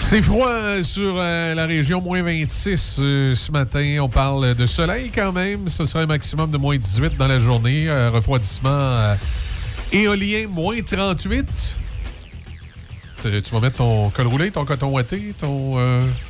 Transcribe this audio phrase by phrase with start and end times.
[0.00, 3.98] C'est froid sur euh, la région, moins 26 euh, ce matin.
[4.00, 5.68] On parle de soleil quand même.
[5.68, 7.90] Ce sera un maximum de moins 18 dans la journée.
[7.90, 9.14] Euh, refroidissement
[9.92, 11.76] éolien, moins 38.
[13.22, 15.76] Tu vas mettre ton col roulé, ton coton ouaté, ton.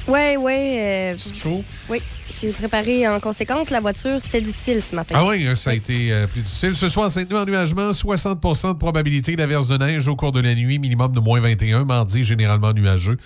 [0.06, 1.14] Oui, oui.
[1.18, 1.64] ce qu'il faut?
[1.88, 2.00] Oui.
[2.40, 3.70] J'ai préparé en conséquence.
[3.70, 5.16] La voiture, c'était difficile ce matin.
[5.18, 6.76] Ah oui, ça a été plus difficile.
[6.76, 10.54] Ce soir, saint denis nuagement, 60 de probabilité d'averse de neige au cours de la
[10.54, 11.84] nuit, minimum de moins 21.
[11.84, 13.18] Mardi, généralement nuageux.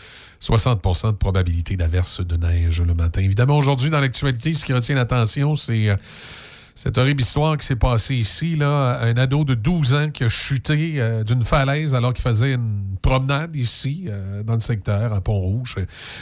[0.42, 3.20] 60% de probabilité d'averse de neige le matin.
[3.20, 5.97] Évidemment, aujourd'hui, dans l'actualité, ce qui retient l'attention, c'est euh,
[6.74, 8.56] cette horrible histoire qui s'est passée ici.
[8.56, 12.54] Là, un ado de 12 ans qui a chuté euh, d'une falaise alors qu'il faisait
[12.54, 15.77] une promenade ici, euh, dans le secteur, à Pont-Rouge.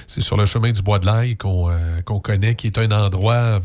[0.07, 3.63] C'est sur le chemin du Bois de l'Aille qu'on connaît, qui est un endroit...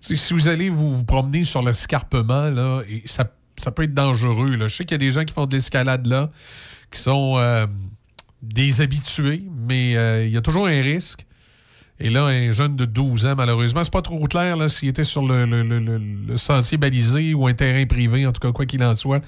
[0.00, 4.54] Si vous allez vous, promener sur l'escarpement, là, ça, ça peut être dangereux.
[4.54, 4.68] Là.
[4.68, 6.30] Je sais qu'il y a des gens qui font de l'escalade là,
[6.92, 7.36] qui sont
[8.42, 11.26] des habitués, mais euh, il y a toujours un risque.
[11.98, 15.26] Et là, un jeune de 12 ans, malheureusement, c'est pas trop clair s'il était sur
[15.26, 19.22] le, sentier balisé ou un terrain privé, en tout cas, quoi qu'il en soit.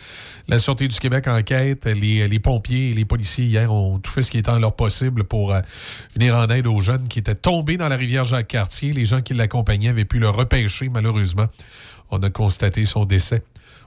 [0.48, 1.86] La Sûreté du Québec enquête.
[1.86, 4.76] Les, les pompiers et les policiers, hier, ont tout fait ce qui était en leur
[4.76, 5.62] possible pour euh,
[6.14, 8.92] venir en aide aux jeunes qui étaient tombés dans la rivière Jacques-Cartier.
[8.92, 11.46] Les gens qui l'accompagnaient avaient pu le repêcher, malheureusement.
[12.10, 13.42] On a constaté son décès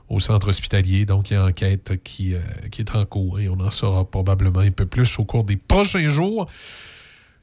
[0.08, 1.06] au centre hospitalier.
[1.06, 2.40] Donc, il y a une enquête qui, euh,
[2.72, 5.56] qui est en cours et on en saura probablement un peu plus au cours des
[5.56, 6.48] prochains jours.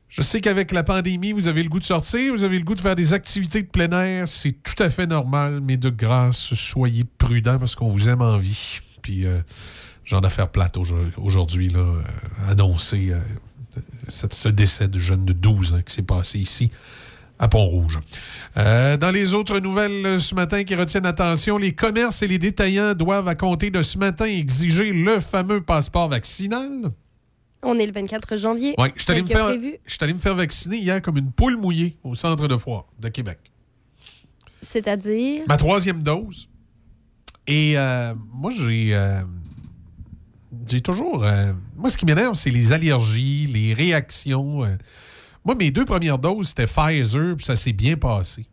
[0.10, 2.76] Je sais qu'avec la pandémie, vous avez le goût de sortir, vous avez le goût
[2.76, 4.28] de faire des activités de plein air.
[4.28, 8.38] C'est tout à fait normal, mais de grâce, soyez prudents parce qu'on vous aime en
[8.38, 8.80] vie.
[9.02, 9.40] Puis, euh,
[10.06, 10.78] j'en ai faire plate
[11.18, 12.02] aujourd'hui, là, euh,
[12.50, 13.14] annoncer
[14.08, 16.72] ce décès de jeune de 12 ans qui s'est passé ici
[17.40, 18.00] à Pont-Rouge.
[18.58, 22.38] Euh, dans les autres nouvelles euh, ce matin qui retiennent attention, les commerces et les
[22.38, 26.92] détaillants doivent, à compter de ce matin, exiger le fameux passeport vaccinal.
[27.62, 28.76] On est le 24 janvier.
[28.78, 32.58] Oui, je suis allé, me faire vacciner hier comme une poule mouillée au centre de
[32.58, 33.40] foire de Québec.
[34.62, 35.44] C'est-à-dire?
[35.48, 36.50] Ma troisième dose.
[37.48, 38.98] Et euh, moi, j'ai.
[40.68, 41.26] j'ai toujours.
[41.76, 44.66] moi, ce qui m'énerve, c'est les allergies, les réactions.
[45.44, 48.46] Moi, mes deux premières doses, c'était Pfizer, puis ça s'est bien passé.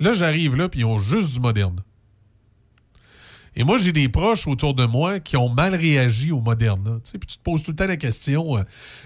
[0.00, 1.82] Là, j'arrive là, puis ils ont juste du moderne.
[3.54, 6.98] Et moi, j'ai des proches autour de moi qui ont mal réagi au Moderna.
[7.04, 8.62] Puis tu te poses tout le temps la question, euh,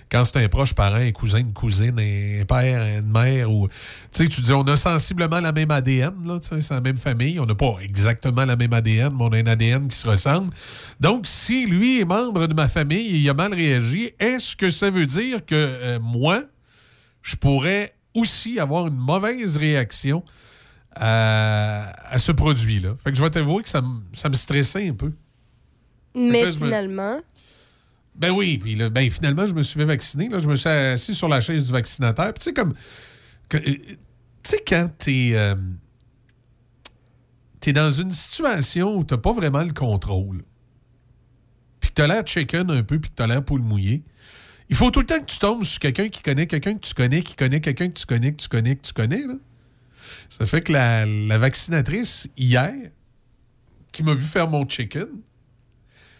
[0.09, 3.69] quand c'est un proche parent, un cousin, une cousine, un père, une mère, ou
[4.12, 7.41] tu dis, on a sensiblement la même ADN, c'est la même famille.
[7.41, 10.55] On n'a pas exactement la même ADN, mais on a un ADN qui se ressemble.
[11.01, 14.71] Donc, si lui est membre de ma famille et il a mal réagi, est-ce que
[14.71, 16.45] ça veut dire que euh, moi,
[17.23, 20.23] je pourrais aussi avoir une mauvaise réaction
[20.97, 22.97] à, ce produit-là.
[23.05, 25.12] Fait que je vais t'avouer que ça, me stressait un peu.
[26.15, 27.21] Mais finalement?
[28.15, 30.29] Ben oui, puis ben, finalement, je me suis fait vacciner.
[30.29, 32.33] Là, je me suis assis sur la chaise du vaccinateur.
[32.34, 32.75] tu sais, comme.
[33.55, 33.99] Euh, tu
[34.43, 35.33] sais, quand t'es.
[35.34, 35.55] Euh,
[37.61, 40.45] t'es dans une situation où t'as pas vraiment le contrôle,
[41.81, 44.03] puis que t'as l'air chicken un peu, puis que t'as l'air poule mouillé,
[44.71, 46.95] il faut tout le temps que tu tombes sur quelqu'un qui connaît quelqu'un que tu
[46.95, 49.27] connais, qui connaît quelqu'un que tu connais, que tu connais, que tu connais.
[49.27, 49.34] Là.
[50.31, 52.75] Ça fait que la, vaccinatrice, hier,
[53.93, 55.06] qui m'a vu faire mon chicken,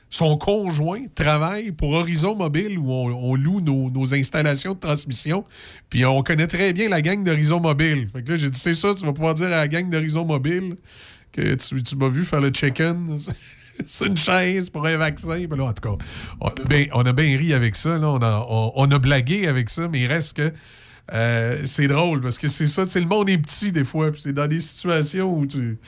[0.09, 5.45] son conjoint travaille pour Horizon Mobile où on, loue nos, installations de transmission.
[5.91, 8.09] Puis on connaît très bien la gang d'Horizon Mobile.
[8.13, 10.25] Fait que là, j'ai dit, c'est ça, tu vas pouvoir dire à la gang d'Horizon
[10.25, 10.77] Mobile
[11.33, 13.17] que tu, tu m'as vu faire le chicken.
[13.85, 15.45] c'est une chaise pour un vaccin.
[15.51, 16.05] en tout cas,
[16.41, 17.99] on a bien, ri avec ça.
[18.01, 20.53] On, a, blagué avec ça, mais il reste que
[21.13, 22.85] euh, c'est drôle parce que c'est ça.
[22.95, 24.11] Le monde est petit des fois.
[24.17, 25.79] C'est dans des situations où tu.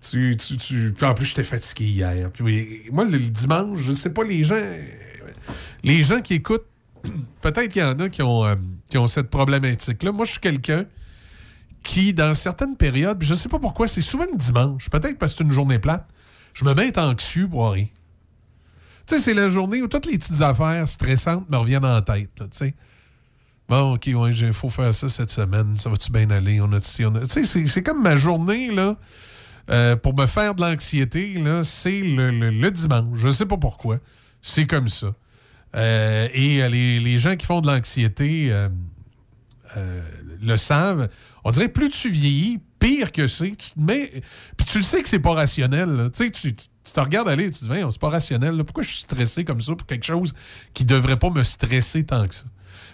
[0.00, 2.30] Tu, tu, en plus, j'étais fatigué hier.
[2.32, 4.58] Puis, moi, le, dimanche, je sais pas, les gens.
[5.82, 6.66] Les gens qui écoutent,
[7.42, 8.54] peut-être qu'il y en a qui ont, euh,
[8.88, 10.12] qui ont cette problématique-là.
[10.12, 10.86] Moi, je suis quelqu'un
[11.82, 14.88] qui, dans certaines périodes, je sais pas pourquoi, c'est souvent le dimanche.
[14.88, 16.06] Peut-être parce que c'est une journée plate
[16.52, 17.86] je me mets anxieux pour rien.
[19.06, 22.30] Tu sais, c'est la journée où toutes les petites affaires stressantes me reviennent en tête,
[22.34, 22.74] tu sais.
[23.70, 25.76] Bon, OK, ouais, il faut faire ça cette semaine.
[25.76, 26.60] Ça va-tu bien aller?
[26.60, 26.80] On a.
[26.80, 28.96] Tu sais, c'est comme ma journée, là,
[29.70, 33.16] euh, pour me faire de l'anxiété, c'est le, dimanche.
[33.16, 33.98] Je sais pas pourquoi.
[34.42, 35.14] C'est comme ça.
[35.76, 38.52] Euh, et euh, les, gens qui font de l'anxiété
[39.76, 41.08] le savent.
[41.44, 43.50] On dirait plus tu vieillis, pire que c'est.
[43.50, 44.10] Tu te mets.
[44.56, 46.10] Puis tu le sais que c'est pas rationnel.
[46.12, 48.64] Tu, tu, te regardes aller et tu te dis, c'est pas rationnel.
[48.64, 50.34] Pourquoi je suis stressé comme ça pour quelque chose
[50.74, 52.46] qui devrait pas me stresser tant que ça?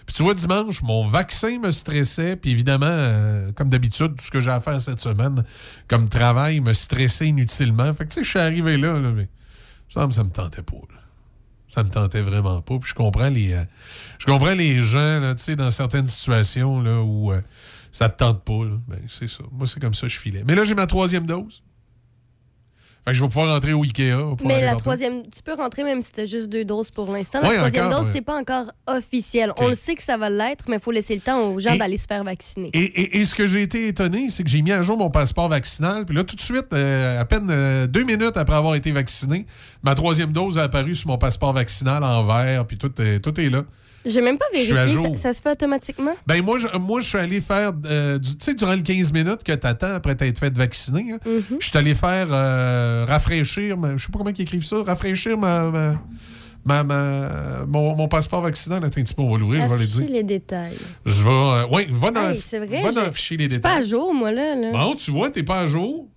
[0.07, 2.37] Puis tu vois, dimanche, mon vaccin me stressait.
[2.37, 5.43] Puis évidemment, euh, comme d'habitude, tout ce que j'ai à faire cette semaine
[5.89, 7.93] comme travail me stressait inutilement.
[7.93, 9.27] Fait que tu sais, je suis arrivé là, mais
[9.89, 10.77] Ça me, ça me tentait pas.
[10.77, 11.01] là.
[11.67, 12.79] Ça me tentait vraiment pas.
[12.79, 13.63] Puis je comprends les, euh,
[14.19, 17.41] je comprends les gens, là, tu sais, dans certaines situations là, où euh,
[17.91, 18.63] ça te tente pas.
[18.63, 18.77] là.
[18.87, 19.43] Ben, c'est ça.
[19.51, 20.43] Moi, c'est comme ça que je filais.
[20.47, 21.61] Mais là, j'ai ma troisième dose.
[23.07, 24.35] Fait que je vais pouvoir rentrer au Ikea.
[24.43, 27.39] Mais la troisième, tu peux rentrer même si tu as juste deux doses pour l'instant.
[27.41, 28.13] La Ouais, troisième encore, dose, ouais.
[28.15, 29.53] c'est pas encore officiel.
[29.59, 31.77] On le sait que ça va l'être, mais il faut laisser le temps aux gens
[31.77, 32.69] d'aller se faire vacciner.
[32.73, 35.09] Et, et- et ce que j'ai été étonné, c'est que j'ai mis à jour mon
[35.09, 36.05] passeport vaccinal.
[36.05, 39.45] Puis là, tout de suite, euh, à peine euh, deux minutes après avoir été vacciné,
[39.83, 42.67] ma troisième dose a apparu sur mon passeport vaccinal en vert.
[42.67, 43.63] Puis tout, tout est là.
[44.07, 44.75] J'ai même pas vérifié.
[45.15, 46.13] Ça, ça se fait automatiquement?
[46.25, 49.43] Ben moi, je, moi, je suis allé faire, euh, tu sais, durant les 15 minutes
[49.43, 51.57] que tu attends après t'être fait vacciner, hein, Mhm.
[51.59, 55.37] je suis allé faire euh, rafraîchir, ma- je sais pas comment ils écrivent ça, rafraîchir
[55.37, 55.99] ma, ma-
[56.65, 58.83] ma- ma- mon, mon passeport vaccinal.
[58.83, 60.09] Attends un petit peu, on va l'ouvrir, je vais Afficher dire.
[60.11, 60.77] les détails.
[61.05, 63.69] Je vais, euh, oui, va dans, Hey, vrai, va dans afficher les Je suis pas
[63.69, 63.89] à détails.
[63.89, 64.55] jour, moi, là.
[64.55, 64.71] là.
[64.71, 66.07] Bon, tu vois, t'es pas à jour.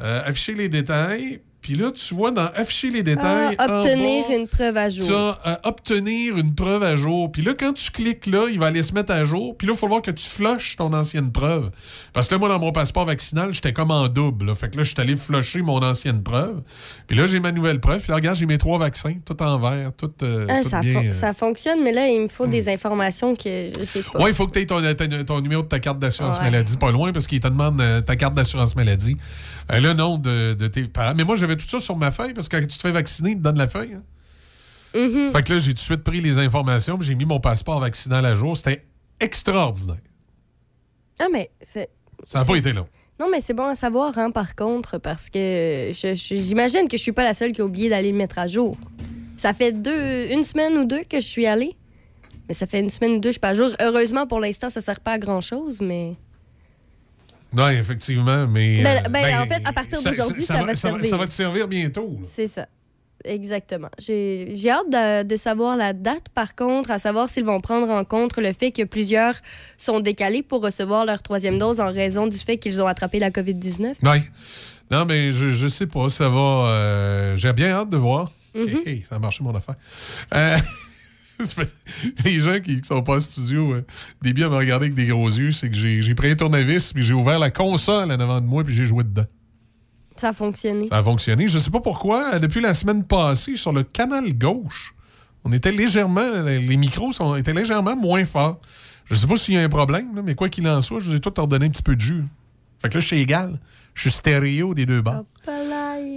[0.00, 1.40] Euh, afficher les détails.
[1.70, 3.56] Puis là, tu vois, dans afficher les Ah, détails.
[3.60, 5.06] en obtenir bas, une preuve à jour.
[5.06, 7.30] tu as euh, obtenir une preuve à jour.
[7.30, 9.56] Puis là, quand tu cliques là, il va aller se mettre à jour.
[9.56, 11.70] Puis là, il faut voir que tu flushes ton ancienne preuve.
[12.12, 14.46] Parce que là, moi, dans mon passeport vaccinal, j'étais comme en double.
[14.46, 14.56] là.
[14.56, 16.60] Fait que là, je suis allé flusher mon ancienne preuve.
[17.06, 18.00] Puis là, j'ai ma nouvelle preuve.
[18.00, 20.80] Puis là, regarde, j'ai mes trois vaccins, tout en vert, tout, euh, Ah, tout ça,
[20.80, 20.94] bien.
[20.94, 21.12] fon- euh.
[21.12, 24.18] ça fonctionne, mais là, il me faut des informations que je sais pas.
[24.18, 26.46] Ouais, il faut que tu aies ton, ton- ton numéro de ta carte d'assurance Ouais.
[26.46, 29.16] maladie, pas loin, parce qu'il te demande euh, ta carte d'assurance maladie,
[29.72, 31.14] le nom de, de tes parents.
[31.16, 33.30] Mais moi, j'avais tout ça sur ma feuille, parce que quand tu te fais vacciner,
[33.30, 33.94] ils te donnent la feuille.
[33.94, 34.02] hein.
[34.94, 35.30] Mhm.
[35.32, 37.78] Fait que là, j'ai tout de suite pris les informations, puis j'ai mis mon passeport
[37.80, 38.56] vaccinal à jour.
[38.56, 38.84] C'était
[39.20, 40.00] extraordinaire.
[41.20, 41.90] Ah, mais c'est.
[42.24, 42.86] Ça n'a pas été long.
[43.20, 47.12] Non, mais c'est bon à savoir, hein, par contre, parce que j'imagine que je suis
[47.12, 48.76] pas la seule qui a oublié d'aller le mettre à jour.
[49.36, 51.76] Ça fait deux, une semaine ou deux que je suis allée.
[52.48, 53.70] Mais ça fait une semaine ou deux que je suis pas à jour.
[53.80, 56.16] Heureusement, pour l'instant, ça sert pas à grand-chose, mais...
[57.56, 58.82] Oui, effectivement, mais.
[58.82, 61.04] Ben- euh, ben, en fait, à partir d'aujourd'hui, ça va te servir.
[61.10, 62.18] Ça va te servir bientôt.
[62.24, 62.66] C'est ça.
[63.24, 63.90] Exactement.
[63.98, 68.02] J'ai hâte de, de savoir la date, par contre, à savoir s'ils vont prendre en
[68.04, 69.34] compte le fait que plusieurs
[69.76, 73.30] sont décalés pour recevoir leur troisième dose en raison du fait qu'ils ont attrapé la
[73.30, 73.94] COVID-19.
[74.02, 74.22] Ouais.
[74.90, 76.38] Non, mais je, je sais pas, ça va.
[76.68, 78.32] euh, J'ai bien hâte de voir.
[78.54, 78.68] Mhm.
[78.68, 79.74] Hey, hey, ça a marché mon affaire.
[80.34, 80.56] Euh,
[82.24, 83.84] les gens qui, qui sont pas en studio, euh,
[84.22, 86.92] des biens à me regarder avec des gros yeux, c'est que j'ai pris un tournevis,
[86.92, 89.26] puis j'ai ouvert la console en avant de moi, puis j'ai joué dedans.
[90.16, 90.86] Ça a fonctionné.
[90.86, 91.48] Ça a fonctionné.
[91.48, 92.34] Je sais pas pourquoi.
[92.34, 94.94] euh, Depuis la semaine passée, sur le canal gauche,
[95.44, 96.42] on était légèrement.
[96.44, 98.60] Les micros sont, étaient légèrement moins forts.
[99.06, 101.04] Je sais pas s'il y a un problème, là, mais quoi qu'il en soit, je
[101.06, 102.24] vous ai tout ordonné un petit peu de jus.
[102.80, 103.58] Fait que là, je suis égal.
[103.94, 105.24] Je suis stéréo des deux bords.
[105.42, 105.59] Hopalaï.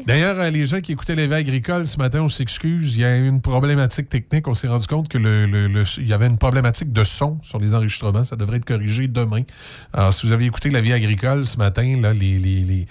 [0.06, 2.96] D'ailleurs, euh, les gens qui écoutaient l'éveil agricole ce matin, on s'excuse.
[2.96, 4.48] Il y a une problématique technique.
[4.50, 8.26] On s'est rendu compte que le, y avait une problématique de son sur les enregistrements.
[8.26, 9.44] Ça devrait être corrigé demain.
[9.94, 12.86] Alors, si vous avez écouté la vie agricole ce matin, les, les,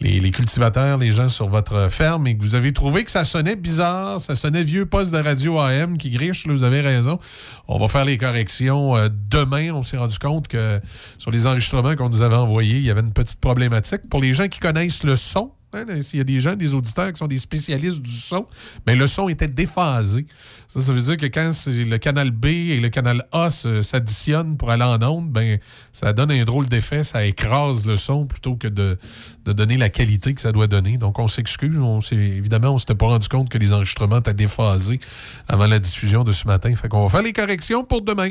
[0.00, 3.56] les, cultivateurs, les gens sur votre ferme, et que vous avez trouvé que ça sonnait
[3.56, 7.20] bizarre, ça sonnait vieux poste de radio AM qui griche, vous avez raison.
[7.68, 9.70] On va faire les corrections euh, demain.
[9.72, 10.80] On s'est rendu compte que
[11.18, 14.08] sur les enregistrements qu'on nous avait envoyés, il y avait une petite problématique.
[14.10, 15.52] Pour les gens qui connaissent le son,
[16.00, 18.46] s'il y a des gens, des auditeurs qui sont des spécialistes du son,
[18.86, 20.26] mais le son était déphasé.
[20.66, 24.70] Ça, ça veut dire que quand le canal B et le canal A s'additionnent pour
[24.70, 25.58] aller en onde, ben,
[25.92, 28.98] ça donne un drôle d'effet, ça écrase le son plutôt que de,
[29.44, 30.98] de donner la qualité que ça doit donner.
[30.98, 31.76] Donc, on s'excuse.
[31.78, 35.00] On évidemment, on s'était pas rendu compte que les enregistrements étaient déphasés
[35.48, 36.74] avant la diffusion de ce matin.
[36.74, 38.30] Fait qu'on va faire les corrections pour demain,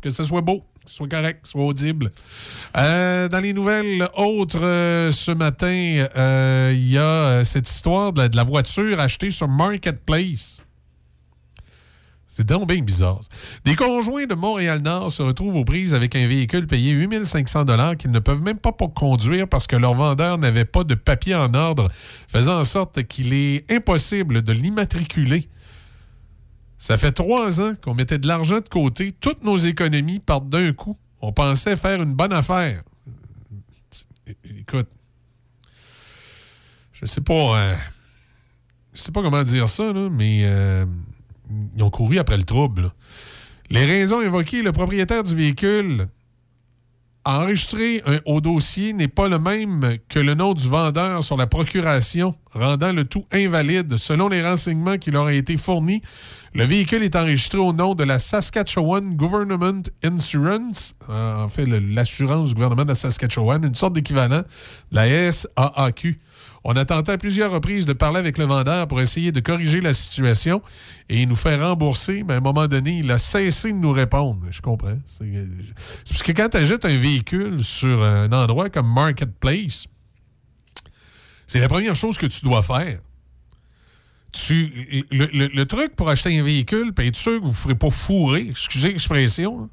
[0.00, 2.12] que ce soit beau, que ce soit correct, que ce soit audible.
[2.76, 8.36] Euh, dans les nouvelles autres, euh, ce matin, euh, il y a cette histoire de
[8.36, 10.62] la, voiture achetée sur Marketplace.
[12.26, 13.20] C'est donc bien bizarre.
[13.64, 18.10] Des conjoints de Montréal-Nord se retrouvent aux prises avec un véhicule payé 8500 dollars qu'ils
[18.10, 21.52] ne peuvent même pas pour conduire parce que leur vendeur n'avait pas de papier en
[21.54, 21.88] ordre,
[22.28, 25.48] faisant en sorte qu'il est impossible de l'immatriculer.
[26.78, 29.12] Ça fait trois ans qu'on mettait de l'argent de côté.
[29.12, 30.96] Toutes nos économies partent d'un coup.
[31.20, 32.82] On pensait faire une bonne affaire.
[34.44, 34.88] Écoute,
[36.92, 37.74] je sais pas, euh,
[38.92, 40.84] je sais pas comment dire ça, mais euh,
[41.74, 42.92] ils ont couru après le trouble.
[43.70, 46.08] Les raisons évoquées, le propriétaire du véhicule
[47.36, 51.46] enregistré un- au dossier n'est pas le même que le nom du vendeur sur la
[51.46, 53.96] procuration, rendant le tout invalide.
[53.98, 56.00] Selon les renseignements qui leur ont été fournis,
[56.54, 62.48] le véhicule est enregistré au nom de la Saskatchewan Government Insurance, euh, en fait l'assurance
[62.48, 64.38] du gouvernement de la Saskatchewan, une sorte d'équivalent
[64.90, 66.18] de la SAAQ.
[66.64, 69.80] On a tenté à plusieurs reprises de parler avec le vendeur pour essayer de corriger
[69.80, 70.60] la situation
[71.08, 73.92] et il nous fait rembourser, mais à un moment donné, il a cessé de nous
[73.92, 74.40] répondre.
[74.50, 74.98] Je comprends.
[75.04, 75.24] C'est
[76.04, 79.86] c'est parce que quand tu achètes un véhicule sur un endroit comme Marketplace,
[81.46, 83.00] c'est la première chose que tu dois faire.
[84.30, 87.90] Tu, le, truc pour acheter un véhicule, puis être sûr que vous ne ferez pas
[87.90, 89.70] fourrer, excusez l'expression,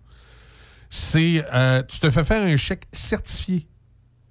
[0.89, 3.67] c'est euh, tu te fais faire un chèque certifié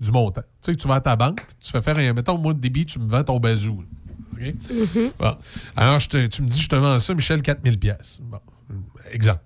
[0.00, 0.42] du montant.
[0.64, 2.12] Tu sais, tu vas à ta banque, tu fais faire un.
[2.14, 3.84] Mettons, moi, de débit, tu me vends ton bazou.
[5.18, 5.36] Bon.
[5.76, 8.18] Alors, je te- tu me dis, je te vends ça, Michel, 4000 pièces.
[8.22, 8.40] Bon.
[9.12, 9.42] Exemple.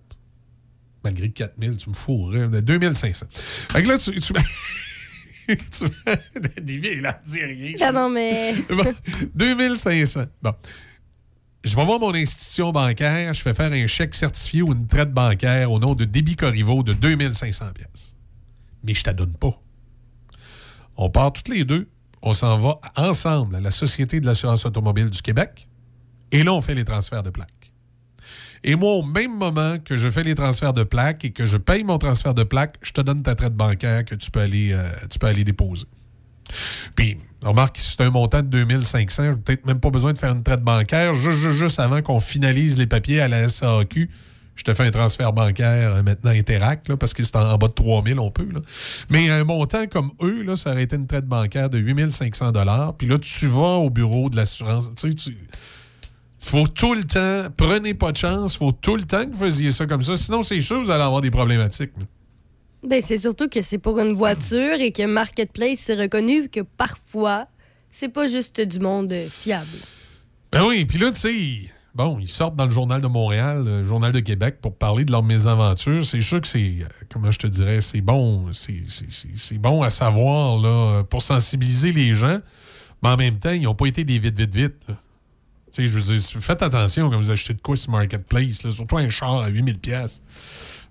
[1.03, 2.47] Malgré que 4000, tu me fourrais.
[2.49, 3.27] 2500.
[3.31, 4.13] Fait que là, tu.
[4.21, 4.33] tu
[5.57, 7.75] tu Des là, dis rien.
[7.81, 8.55] Ah non, mais.
[8.69, 8.95] Bon,
[9.35, 10.25] 2500.
[10.41, 10.53] Bon.
[11.65, 15.13] Je vais voir mon institution bancaire, je fais faire un chèque certifié ou une traite
[15.13, 18.15] bancaire au nom de Débit Corriveau de 2500 pièces.
[18.85, 19.61] Mais je ne donne pas.
[20.99, 21.89] On part toutes les deux,
[22.23, 25.69] on s'en va ensemble à la Société de l'assurance automobile du Québec
[26.33, 27.73] et là, on fait les transferts de plaques.
[28.65, 31.57] Et moi, au même moment que je fais les transferts de plaques et que je
[31.57, 34.73] paye mon transfert de plaques, je te donne ta traite bancaire que tu peux aller,
[34.73, 35.87] euh, déposer.
[36.97, 40.43] Puis, remarque, c'est un montant de 2500, j'ai peut-être même pas besoin de faire une
[40.43, 41.15] traite bancaire.
[41.15, 44.11] Juste, juste, juste avant qu'on finalise les papiers à la SAQ,
[44.59, 47.57] je te fais un transfert bancaire euh, maintenant Interact, là, parce que c'est en, en
[47.57, 48.49] bas de 3000, on peut.
[48.53, 48.61] là.
[49.09, 52.53] Mais un montant comme eux, là, ça aurait été une traite bancaire de 8500
[52.99, 54.91] Puis là, tu vas au bureau de l'assurance.
[54.97, 55.37] Tu sais, tu
[56.41, 59.73] faut tout le temps, prenez pas de chance, faut tout le temps que vous faisiez
[59.73, 60.17] ça comme ça.
[60.17, 61.91] Sinon, c'est sûr que vous allez avoir des problématiques.
[62.83, 67.47] Ben, c'est surtout que c'est pour une voiture et que Marketplace, c'est reconnu que parfois,
[67.91, 69.67] c'est pas juste du monde euh, fiable.
[70.53, 73.85] Ben oui, puis là, tu sais, bon, ils sortent dans le Journal de Montréal, le
[73.85, 76.05] Journal de Québec, pour parler de leurs mésaventures.
[76.07, 81.05] C'est sûr que c'est, euh, comment je te dirais, c'est bon, c'est, bon à savoir,
[81.07, 82.41] pour sensibiliser les gens,
[83.03, 84.75] mais en même temps, ils n'ont pas été des vite, vite, vite.
[84.89, 84.95] là.
[85.77, 89.43] Je veux dire, faites attention quand vous achetez de quoi sur Marketplace, surtout un char
[89.43, 90.23] à 8000 pièces.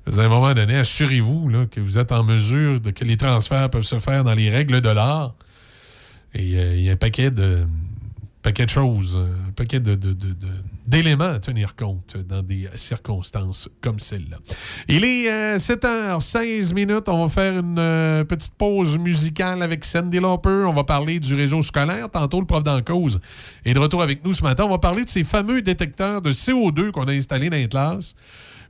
[0.06, 3.84] À un moment donné, assurez-vous que vous êtes en mesure de que les transferts peuvent
[3.84, 5.36] se faire dans les règles de l'art.
[6.34, 7.66] Et euh, il y a un paquet de,
[8.42, 9.96] paquet de choses, un paquet de-
[10.88, 14.38] d'éléments à tenir compte dans des circonstances comme celle-là.
[14.88, 17.10] Il est euh, 7h16 minutes.
[17.10, 20.66] On va faire une euh, petite pause musicale avec Sandy Lauper.
[20.66, 22.10] On va parler du réseau scolaire.
[22.10, 23.20] Tantôt, le prof d'en cause
[23.66, 24.64] est de retour avec nous ce matin.
[24.64, 28.16] On va parler de ces fameux détecteurs de CO2 qu'on a installés dans les classes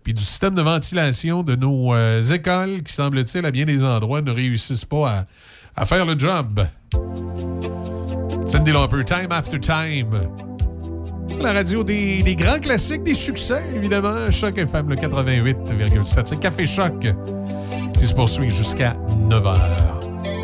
[0.03, 4.21] puis du système de ventilation de nos euh, écoles qui, semble-t-il, à bien des endroits,
[4.21, 5.25] ne réussissent pas
[5.75, 6.65] à, faire le job.
[8.45, 10.56] Cindy Lauper, Time After Time.
[11.39, 14.31] La radio des, des grands classiques, des succès, évidemment.
[14.31, 16.21] Choc FM, le 88,7.
[16.25, 17.07] C'est Café Choc
[17.97, 18.95] qui se poursuit jusqu'à
[19.29, 20.36] 9 h.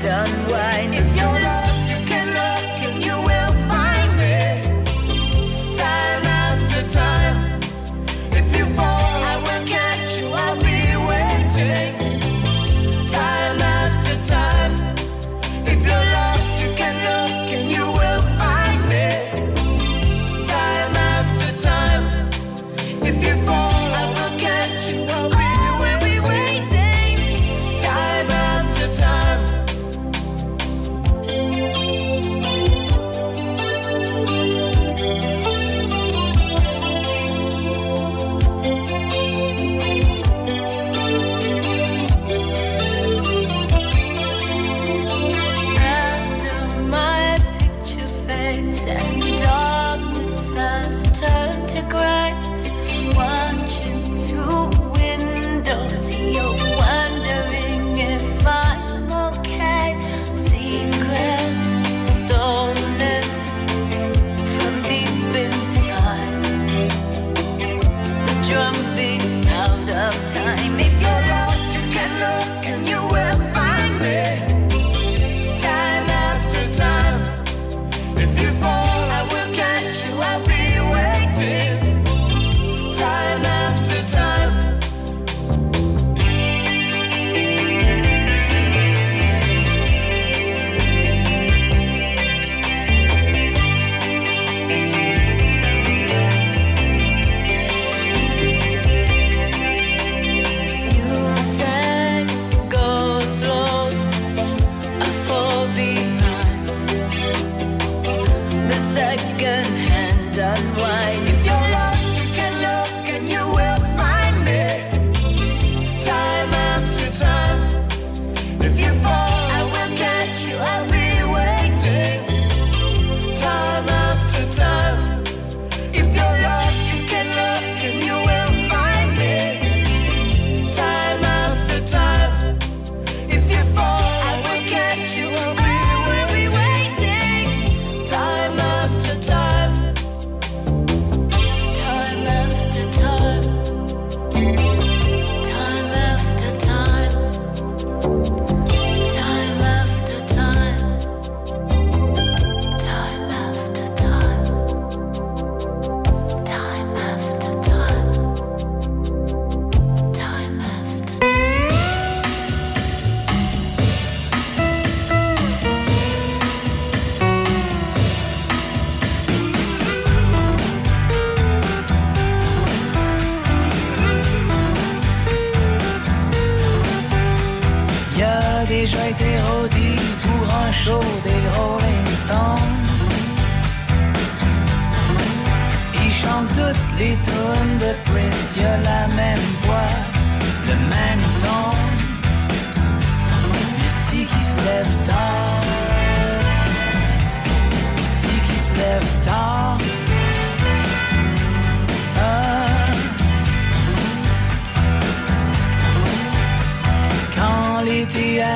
[0.00, 0.69] done well.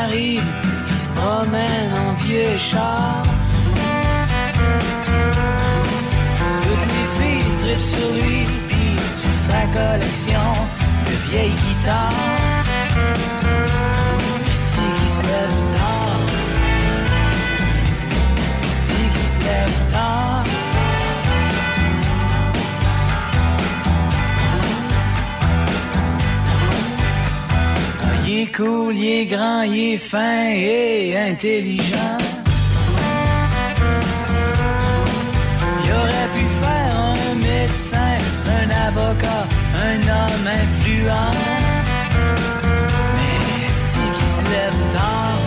[0.03, 0.49] Arrive,
[0.89, 3.23] il se promène en vieux char.
[6.63, 8.91] Toutes les filles trippent sur lui, puis
[9.21, 10.49] sur sa collection
[11.07, 12.44] de vieilles guitares.
[28.47, 32.19] Cool, il est grand, il est fin et intelligent.
[35.85, 38.19] Il aurait pu faire un médecin,
[38.59, 39.47] un avocat,
[39.91, 41.35] un homme influent.
[43.17, 43.39] Mais
[43.91, 45.41] c'est qui se lève tard?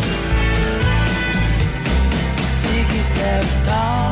[2.61, 4.06] C'est qui se lève tard?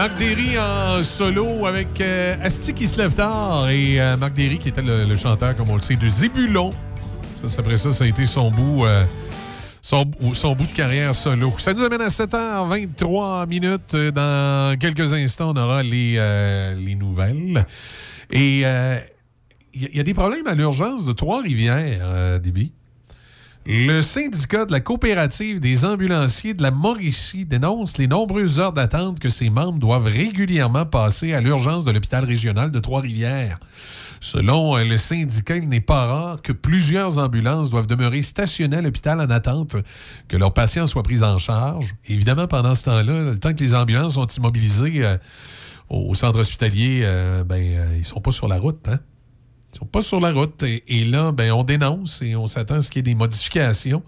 [0.00, 4.56] Marc Derry en solo avec euh, Asti qui se lève tard et euh, Marc Derry
[4.56, 6.70] qui était le, chanteur, comme on le sait, de Zébulon.
[7.34, 9.04] Ça, après ça, ça a été son bout, euh,
[9.82, 11.52] son, bout de carrière solo.
[11.58, 13.92] Ça nous amène à 7h23 minutes.
[13.92, 16.14] Euh, Dans quelques instants, on aura les,
[16.78, 17.66] les nouvelles.
[18.30, 22.72] Et il y, a- des problèmes à l'urgence de Trois-Rivières, Déby?
[23.66, 29.20] Le syndicat de la coopérative des ambulanciers de la Mauricie dénonce les nombreuses heures d'attente
[29.20, 33.60] que ses membres doivent régulièrement passer à l'urgence de l'hôpital régional de Trois-Rivières.
[34.20, 38.82] Selon euh, le syndicat, il n'est pas rare que plusieurs ambulances doivent demeurer stationnées à
[38.82, 39.76] l'hôpital en attente
[40.28, 41.94] que leurs patients soient pris en charge.
[42.06, 45.16] Évidemment, pendant ce temps-là, le temps que les ambulances sont immobilisées euh,
[45.90, 48.80] au centre hospitalier, euh, ben, euh, ils sont pas sur la route.
[48.88, 48.98] Hein?
[49.72, 50.62] Ils sont pas sur la route.
[50.62, 54.02] Et, là, ben, on dénonce et on s'attend à ce qu'il y ait des modifications.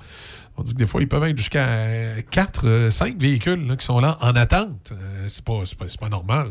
[0.57, 4.01] On dit que des fois, ils peuvent être jusqu'à 4, 5 véhicules là, qui sont
[4.01, 4.92] là en attente.
[4.92, 5.62] Euh, c'est pas,
[5.98, 6.48] pas, normal.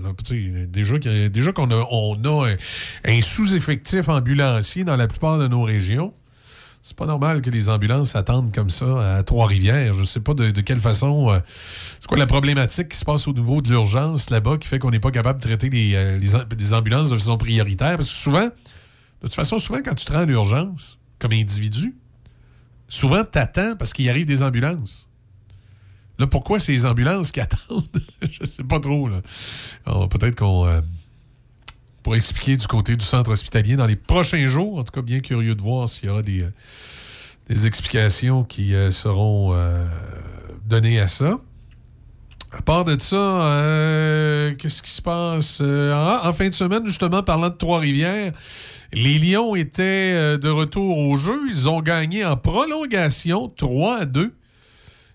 [0.69, 2.56] déjà déjà qu'on a, on a un,
[3.06, 6.13] un sous-effectif ambulancier dans la plupart de nos régions.
[6.84, 9.93] C'est pas normal que les ambulances attendent comme ça à Trois-Rivières.
[9.93, 11.30] Je sais pas de, quelle façon.
[11.32, 11.39] euh,
[12.00, 14.89] c'est quoi la problématique qui se passe au niveau de l'urgence là-bas qui fait qu'on
[14.89, 17.97] n'est pas capable de traiter les, euh, les les ambulances de façon prioritaire?
[17.97, 18.50] Parce que souvent,
[19.22, 21.96] de toute façon, souvent, quand tu te rends à l'urgence, comme individu,
[22.88, 25.10] souvent, t'attends parce qu'il arrive des ambulances.
[26.18, 27.88] Là, pourquoi ces ambulances qui attendent?
[28.32, 29.22] Je sais pas trop, là.
[30.08, 30.82] Peut-être qu'on euh,
[32.04, 34.80] pourrait expliquer du côté du centre hospitalier dans les prochains jours.
[34.80, 36.54] En tout cas, bien curieux de voir s'il y aura des, euh,
[37.48, 39.56] des explications qui euh, seront
[40.66, 41.40] données à ça.
[42.54, 45.60] À part de ça, euh, qu'est-ce qui se passe?
[45.62, 48.34] Euh, en, fin de semaine, justement, parlant de Trois-Rivières,
[48.92, 51.40] les Lions étaient euh, de retour au jeu.
[51.50, 54.34] Ils ont gagné en prolongation 3 à 2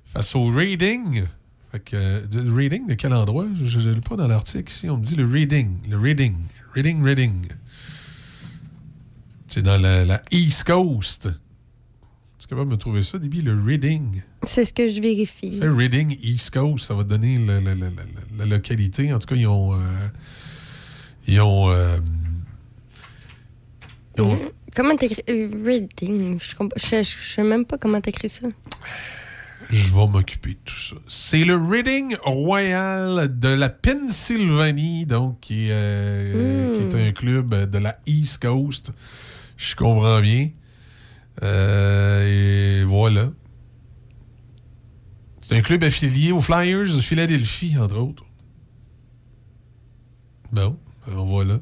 [0.06, 1.24] face au Reading.
[1.72, 2.22] Fait que,
[2.54, 3.46] Reading, de quel endroit?
[3.62, 4.88] Je ne l'ai pas dans l'article ici.
[4.88, 5.76] On me dit le Reading.
[5.90, 6.36] Le Reading.
[6.74, 7.48] Reading, Reading.
[9.46, 11.28] C'est dans la East Coast.
[12.48, 13.42] Tu capable de me trouver ça, Déby?
[13.42, 14.22] Le Reading?
[14.44, 15.58] C'est ce que je vérifie.
[15.58, 19.12] Fais Reading East Coast, ça va te donner la, la- la- la- la localité.
[19.12, 19.74] En tout cas, ils ont.
[19.74, 19.78] euh,
[21.26, 21.70] ils ont.
[21.70, 21.98] euh,
[24.16, 24.32] ils ont-
[24.76, 26.38] Comment t'écris euh, Reading?
[26.40, 28.46] Je, comp- je, je- je sais même pas comment t'écris ça.
[29.68, 30.94] je vais m'occuper de tout ça.
[31.08, 36.90] C'est le Reading Royal de la Pennsylvanie, donc, qui, est, euh, Mm.
[36.90, 38.92] qui est un club de la East Coast.
[39.56, 40.50] Je comprends bien.
[41.42, 43.30] Euh, et voilà.
[45.42, 48.24] C'est un club affilié aux Flyers de Philadelphie, entre autres.
[50.52, 51.60] Bon, ben voilà.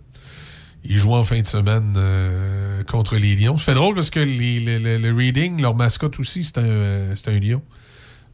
[0.84, 3.56] Ils jouent en fin de semaine euh, contre les Lions.
[3.58, 7.38] Fait drôle parce que les- le, Reading, leur mascotte aussi, c'est un, euh, c'est un
[7.38, 7.62] lion.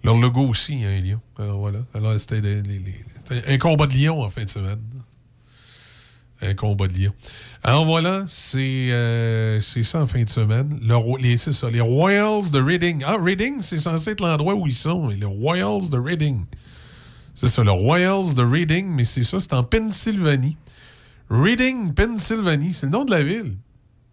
[0.02, 1.20] Leur logo aussi, un lion.
[1.38, 1.80] Alors voilà.
[1.94, 2.62] Alors c'était
[3.46, 4.80] un combat de lion en fin de semaine.
[6.42, 7.12] Un combat de lion.
[7.62, 10.80] Alors voilà, c'est euh, c'est ça en fin de semaine.
[11.20, 13.02] Les, c'est ça, les Royals de Reading.
[13.06, 15.08] Ah, Reading, c'est censé être l'endroit où ils sont.
[15.08, 16.44] Les Royals de Reading.
[17.34, 20.56] C'est ça, le Royals de Reading, mais c'est ça, c'est en Pennsylvanie.
[21.28, 23.56] Reading, Pennsylvanie, c'est le nom de la ville.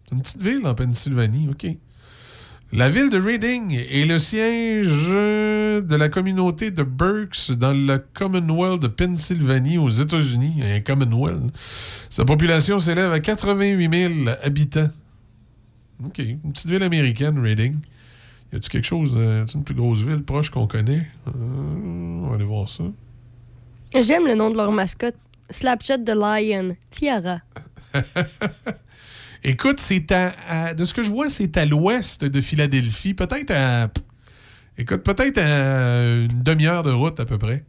[0.04, 1.66] C'est une petite ville en Pennsylvanie, OK.
[2.70, 8.82] La ville de Reading est le siège de la communauté de Berks dans le Commonwealth
[8.82, 10.60] de Pennsylvanie aux États-Unis.
[10.62, 11.50] Un Commonwealth.
[12.10, 14.90] Sa population s'élève à 88 000 habitants.
[16.04, 16.18] OK.
[16.18, 17.74] Une petite ville américaine, Reading.
[18.52, 21.06] Y a-t-il quelque chose, euh, une plus grosse ville proche qu'on connaît?
[21.26, 22.84] Euh, on va aller voir ça.
[23.98, 25.16] J'aime le nom de leur mascotte.
[25.48, 26.76] Slapshot de Lion.
[26.90, 27.40] Tiara.
[29.44, 33.88] Écoute, c'est à, de ce que je vois, c'est à l'ouest de Philadelphie, peut-être à,
[34.76, 37.64] écoute, peut-être à une demi-heure de route à peu près.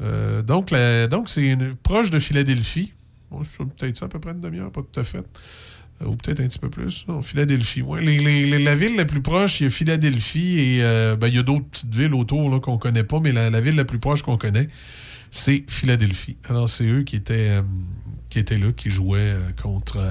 [0.00, 0.72] Euh, donc,
[1.10, 2.92] donc c'est proche de Philadelphie.
[3.30, 5.24] Bon, c'est peut-être ça à peu près une demi-heure, pas tout à fait.
[6.02, 7.06] Euh, ou peut-être un petit peu plus.
[7.08, 7.82] Non, Philadelphie.
[7.82, 11.42] La ville la plus proche, il y a Philadelphie et euh, ben, il y a
[11.42, 14.68] d'autres petites villes autour qu'on connaît pas, mais la, ville la plus proche qu'on connaît,
[15.30, 16.36] c'est Philadelphie.
[16.48, 17.62] Alors, c'est eux qui étaient,
[18.32, 20.10] qui étaient là, qui jouaient euh, contre euh,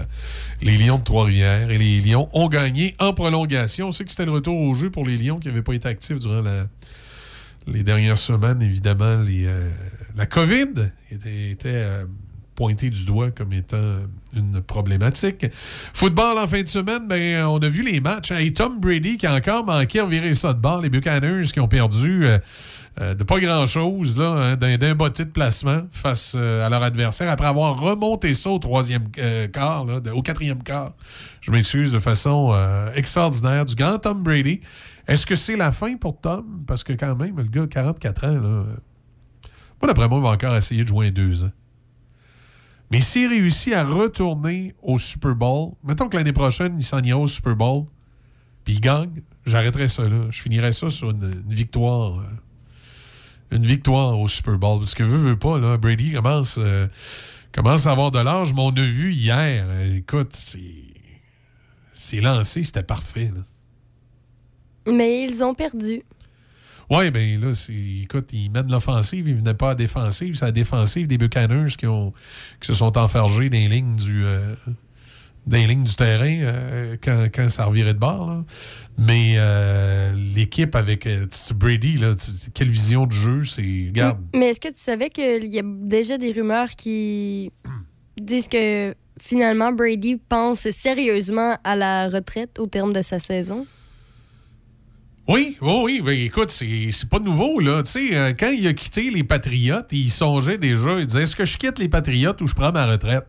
[0.61, 1.71] les Lions de Trois-Rivières.
[1.71, 3.87] Et les Lions ont gagné en prolongation.
[3.87, 5.87] On sait que c'était le retour au jeu pour les Lions qui n'avaient pas été
[5.87, 6.43] actifs durant
[7.65, 8.61] les dernières semaines.
[8.61, 9.69] Évidemment, euh,
[10.15, 11.87] la COVID était, était,
[12.53, 13.95] pointée du doigt comme étant
[14.35, 15.47] une problématique.
[15.51, 18.31] Football en fin de semaine, ben, on a vu les matchs.
[18.33, 20.81] Et Tom Brady qui a encore manqué à virer ça de bord.
[20.81, 22.27] Les Buccaneers qui ont perdu
[23.01, 27.47] euh, de pas grand-chose, hein, d'un, bottis de placement face euh, à leur adversaire, après
[27.47, 30.93] avoir remonté ça au troisième euh, quart, au quatrième quart.
[31.41, 32.53] Je m'excuse de façon
[32.93, 34.61] extraordinaire du grand Tom Brady.
[35.07, 36.63] Est-ce que c'est la fin pour Tom?
[36.67, 38.39] Parce que quand même, le gars a 44 ans, là,
[39.81, 41.51] moi, d'après moi, il va encore essayer de jouer deux ans.
[42.91, 47.17] Mais s'il réussit à retourner au Super Bowl, mettons que l'année prochaine, il s'en ira
[47.17, 47.85] au Super Bowl,
[48.63, 50.27] puis il gagne, j'arrêterai ça là.
[50.29, 52.21] Je finirai ça sur une victoire.
[53.51, 54.79] Une victoire au Super Bowl.
[54.79, 56.87] Parce que veut, veut pas, là, Brady commence, euh,
[57.51, 58.53] commence à avoir de l'âge.
[58.53, 60.59] Mais on a vu hier, euh, écoute, c'est.
[61.93, 63.31] C'est lancé, c'était parfait.
[63.35, 64.91] Là.
[64.91, 66.01] Mais ils ont perdu.
[66.89, 67.53] Ouais, ben là,
[68.01, 70.35] écoute, ils mènent l'offensive, ils venaient pas à la défensive.
[70.35, 72.11] C'est la défensive des Buccaneers qui, ont,
[72.59, 74.55] qui se sont enfargés dans les lignes du, euh,
[75.47, 78.29] dans les lignes du terrain euh, quand, quand ça revirait de bord.
[78.29, 78.43] là.
[78.97, 81.25] Mais euh, l'équipe avec euh,
[81.55, 83.85] Brady, là, tu- quelle vision de jeu, c'est.
[83.87, 84.19] Regarde.
[84.35, 87.51] Mais est-ce que tu savais qu'il y a déjà des rumeurs qui
[88.21, 93.65] disent que finalement Brady pense sérieusement à la retraite au terme de sa saison?
[95.27, 96.01] Oui, oui, oui.
[96.03, 97.83] Ben, écoute, c'est c'est pas nouveau, là.
[97.83, 100.99] Tu sais, euh, quand il a quitté les Patriotes, il songeait déjà.
[100.99, 103.25] Il disait Est-ce que je quitte les Patriotes ou je prends ma retraite?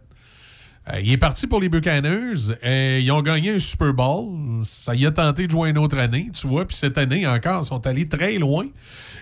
[0.91, 2.51] Euh, Il est parti pour les Buccaneers.
[2.65, 4.63] Euh, ils ont gagné un Super Bowl.
[4.65, 6.65] Ça y a tenté de jouer une autre année, tu vois.
[6.67, 8.67] Puis cette année encore, ils sont allés très loin.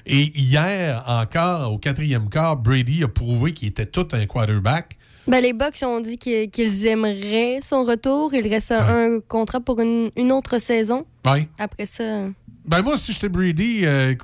[0.06, 4.96] Et hier, encore, au quatrième quart, Brady a prouvé qu'il était tout un quarterback.
[5.26, 8.32] Ben, les Bucks ont dit qu'ils aimeraient son retour.
[8.32, 11.04] Il reste un, un contrat pour une, une autre saison.
[11.26, 11.46] Ouais.
[11.58, 12.24] Après ça,
[12.64, 14.14] Ben moi, si j'étais Brady, euh,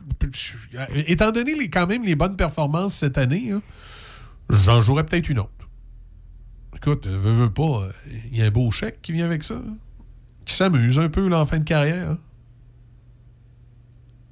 [1.07, 3.61] étant donné les, quand même les bonnes performances cette année, hein,
[4.49, 5.51] j'en jouerais peut-être une autre.
[6.77, 7.91] Écoute, euh, veux, veux pas, euh,
[8.31, 9.55] il y a un beau chèque qui vient avec ça.
[9.55, 9.77] hein,
[10.45, 12.17] qui s'amuse un peu là, en fin de carrière.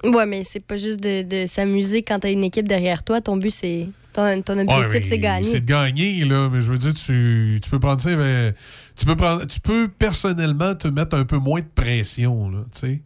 [0.04, 0.10] hein.
[0.12, 3.20] ouais, mais c'est pas juste de, de s'amuser quand t'as une équipe derrière toi.
[3.20, 3.88] Ton but, c'est.
[4.12, 5.42] Ton, ton objectif, c'est gagner.
[5.48, 8.10] C'est de gagner, là, mais je veux dire, tu, tu peux prendre ça.
[8.10, 8.52] euh,
[8.94, 12.78] tu, peux prendre, tu peux personnellement te mettre un peu moins de pression, là, tu
[12.78, 13.00] sais.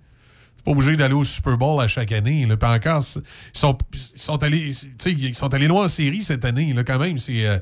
[0.64, 2.44] Pas obligé d'aller au Super Bowl à chaque année.
[2.44, 2.58] Là.
[2.58, 3.22] Puis encore, ils
[3.58, 6.84] sont, ils sont allés, tu sais, ils sont allés loin en série cette année, là,
[6.84, 7.16] quand même.
[7.16, 7.58] C'est, euh, euh,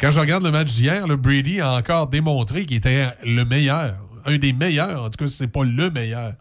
[0.00, 3.96] quand je regarde le match d'hier, Brady a encore démontré qu'il était le meilleur.
[4.24, 5.02] Un des meilleurs.
[5.04, 6.34] En tout cas, c'est pas le meilleur.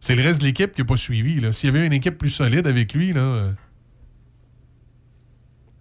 [0.00, 1.40] C'est le reste de l'équipe qui n'a pas suivi.
[1.54, 3.20] S'il y avait une équipe plus solide avec lui, là.
[3.22, 3.52] euh,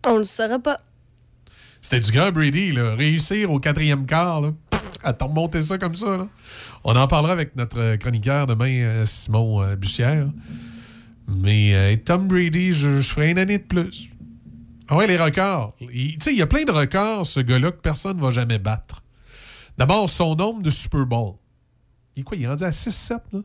[0.05, 0.79] On le saura pas.
[1.81, 2.95] C'était du grand Brady, là.
[2.95, 4.51] Réussir au quatrième quart, là,
[5.03, 6.15] à te remonter ça comme ça.
[6.17, 6.27] là.
[6.85, 10.27] On en parlera avec notre euh, chroniqueur demain, euh, Simon euh, Bussière.
[11.27, 14.09] Mais euh, Tom Brady, je, je ferai une année de plus.
[14.89, 15.73] Ah ouais, les records.
[15.79, 18.59] Tu sais, il y a plein de records, ce gars-là, que personne ne va jamais
[18.59, 19.01] battre.
[19.77, 21.35] D'abord, son nombre de Super Bowl.
[22.15, 22.37] Il est quoi?
[22.37, 23.39] Il est rendu à 6-7, là?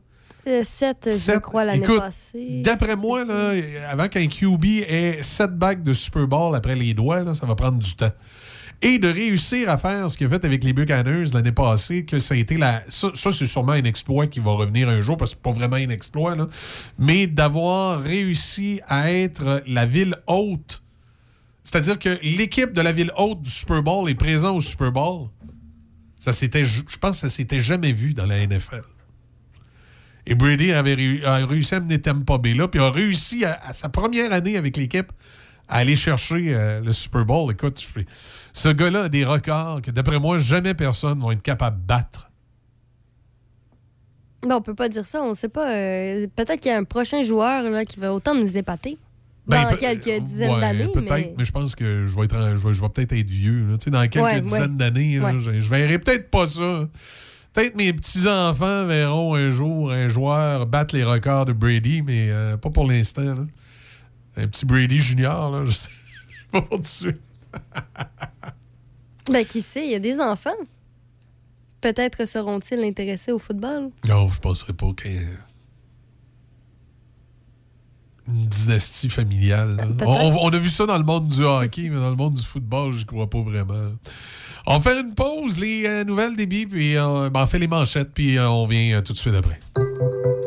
[0.63, 1.39] 7, je Sept.
[1.41, 2.61] crois, l'année passée.
[2.63, 3.53] D'après moi, là,
[3.89, 7.55] avant qu'un QB ait 7 bagues de Super Bowl après les doigts, là, ça va
[7.55, 8.11] prendre du temps.
[8.81, 12.17] et de réussir à faire ce qu'il a fait avec les Buccaneers l'année passée, que
[12.19, 12.81] ça a été la.
[12.89, 15.51] Ça, ça, c'est sûrement un exploit qui va revenir un jour, parce que c'est pas
[15.51, 16.47] vraiment un exploit, là.
[16.97, 20.81] Mais d'avoir réussi à être la ville haute.
[21.69, 25.27] C'est-à-dire que l'équipe de la ville haute du Super Bowl est présente au Super Bowl.
[26.17, 28.81] Ça je pense que ça s'était jamais vu dans la NFL.
[30.25, 34.33] Et Brady avait réussi à mener Tampa Bay là, puis a réussi à, sa première
[34.33, 35.11] année avec l'équipe
[35.67, 37.51] à aller chercher euh, le Super Bowl.
[37.51, 37.79] Écoute,
[38.51, 42.31] ce gars-là a des records que, d'après moi, jamais personne va être capable de battre.
[44.41, 45.71] Ben, on peut pas dire ça, on sait pas.
[45.71, 48.97] euh, peut-être qu'il y a un prochain joueur là, qui va autant nous épater.
[49.49, 50.87] Ben, dans quelques dizaines ouais, d'années.
[50.93, 51.33] Peut-être, mais...
[51.37, 51.45] mais...
[51.45, 53.65] je pense que je vais, être en- je vais, je vais peut-être être vieux.
[53.65, 53.77] là.
[53.77, 54.77] Tu sais, Dans quelques Ouais, dizaines ouais.
[54.77, 56.87] d'années, je, je verrai peut-être pas ça.
[57.53, 62.57] Peut-être mes petits-enfants verront un jour un joueur battre les records de Brady, mais euh,
[62.57, 63.47] pas pour l'instant.
[64.37, 65.89] Un petit Brady junior, là, je sais
[66.51, 67.19] pas pour tout de suite.
[69.31, 70.55] Ben, qui sait, il y a des enfants.
[71.81, 73.89] Peut-être seront-ils intéressés au football.
[74.07, 75.27] Non, je penserais pas qu'il y ait
[78.33, 79.77] une dynastie familiale.
[80.05, 82.93] On, a vu ça dans le monde du hockey, mais dans le monde du football,
[82.93, 83.93] je crois pas vraiment.
[84.67, 88.11] On faire une pause, les euh, nouvelles débits, puis euh, ben, on fait les manchettes,
[88.13, 89.59] puis euh, on vient euh, tout de suite après.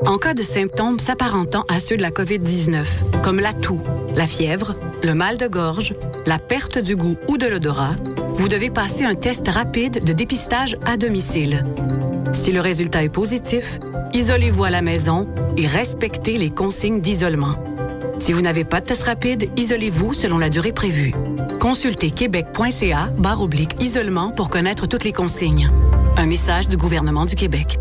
[0.07, 2.85] En cas de symptômes s'apparentant à ceux de la COVID-19,
[3.23, 3.81] comme la toux,
[4.15, 5.95] la fièvre, le mal de gorge,
[6.27, 7.95] la perte du goût ou de l'odorat,
[8.35, 11.65] vous devez passer un test rapide de dépistage à domicile.
[12.33, 13.79] Si le résultat est positif,
[14.13, 17.55] isolez-vous à la maison et respectez les consignes d'isolement.
[18.23, 21.13] Si vous n'avez pas de test rapide, isolez-vous selon la durée prévue.
[21.59, 25.69] Consultez québec.ca barre oblique isolement pour connaître toutes les consignes.
[26.17, 27.81] Un message du gouvernement du Québec.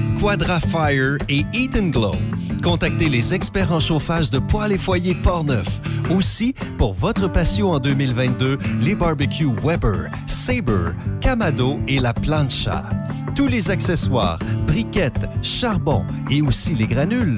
[0.19, 2.15] Quadra Fire et Eden Glow.
[2.63, 5.81] Contactez les experts en chauffage de poêles et foyers Portneuf.
[6.09, 12.83] Aussi, pour votre patio en 2022, les barbecues Weber, Sabre, Camado et la Plancha.
[13.35, 17.37] Tous les accessoires, briquettes, charbon et aussi les granules.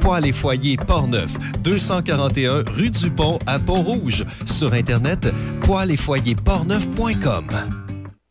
[0.00, 4.24] Poêles et foyers Portneuf, 241 rue du Pont à Pont-Rouge.
[4.46, 5.28] Sur Internet,
[5.62, 7.81] poêles et portneuf.com.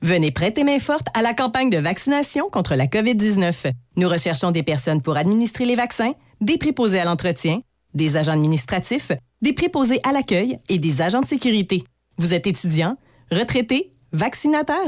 [0.03, 3.69] Venez prêter main forte à la campagne de vaccination contre la COVID-19.
[3.97, 7.61] Nous recherchons des personnes pour administrer les vaccins, des préposés à l'entretien,
[7.93, 9.11] des agents administratifs,
[9.43, 11.83] des préposés à l'accueil et des agents de sécurité.
[12.17, 12.97] Vous êtes étudiant,
[13.31, 14.87] retraité, vaccinateur?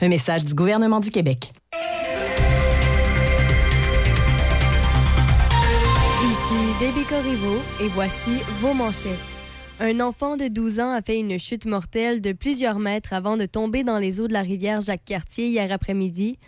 [0.00, 1.52] Un message du gouvernement du Québec.
[6.78, 9.12] Debbie Corriveau et voici vos manchettes.
[9.80, 13.46] Un enfant de 12 ans a fait une chute mortelle de plusieurs mètres avant de
[13.46, 16.38] tomber dans les eaux de la rivière Jacques-Cartier hier après-midi.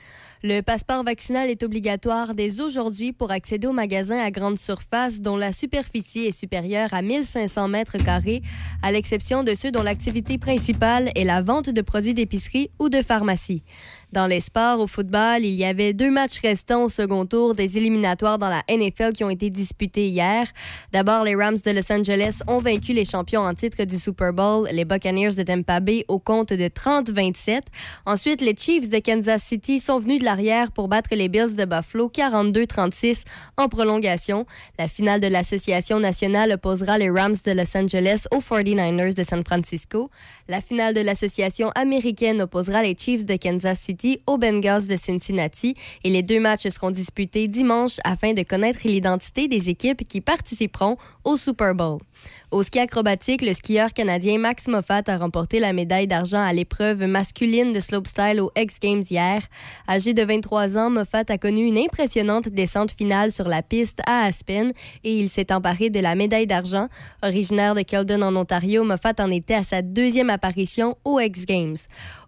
[0.43, 5.37] Le passeport vaccinal est obligatoire dès aujourd'hui pour accéder aux magasins à grande surface dont
[5.37, 8.43] la superficie est supérieure à 1500 mètres carrés,
[8.83, 13.01] à l'exception de ceux dont l'activité principale est la vente de produits d'épicerie ou de
[13.01, 13.65] pharmacie.
[14.11, 17.77] Dans les sports, au football, il y avait deux matchs restants au second tour des
[17.77, 20.47] éliminatoires dans la NFL qui ont été disputés hier.
[20.95, 24.67] D'abord, les Rams de Los Angeles ont vaincu les champions en titre du Super Bowl,
[24.73, 27.61] les Buccaneers de Tampa Bay, au compte de 30-27.
[28.07, 31.67] Ensuite, les Chiefs de Kansas City sont venus de l'arrière pour battre les Bills de
[31.67, 33.25] Buffalo 42-36
[33.59, 34.47] en prolongation.
[34.79, 39.45] La finale de l'Association nationale opposera les Rams de Los Angeles aux 49ers de San
[39.45, 40.11] Francisco.
[40.49, 45.75] La finale de l'Association américaine opposera les Chiefs de Kansas City aux Bengals de Cincinnati
[46.05, 50.97] et les deux matchs seront disputés dimanche afin de connaître l'identité des équipes qui participeront
[51.25, 51.99] au Super Bowl.
[52.51, 57.05] Au ski acrobatique, le skieur canadien Max Moffat a remporté la médaille d'argent à l'épreuve
[57.05, 59.43] masculine de slopestyle aux X Games hier.
[59.87, 64.25] Âgé de 23 ans, Moffat a connu une impressionnante descente finale sur la piste à
[64.25, 64.73] Aspen
[65.05, 66.89] et il s'est emparé de la médaille d'argent.
[67.23, 71.77] Originaire de Keldon en Ontario, Moffat en était à sa deuxième apparition aux X Games.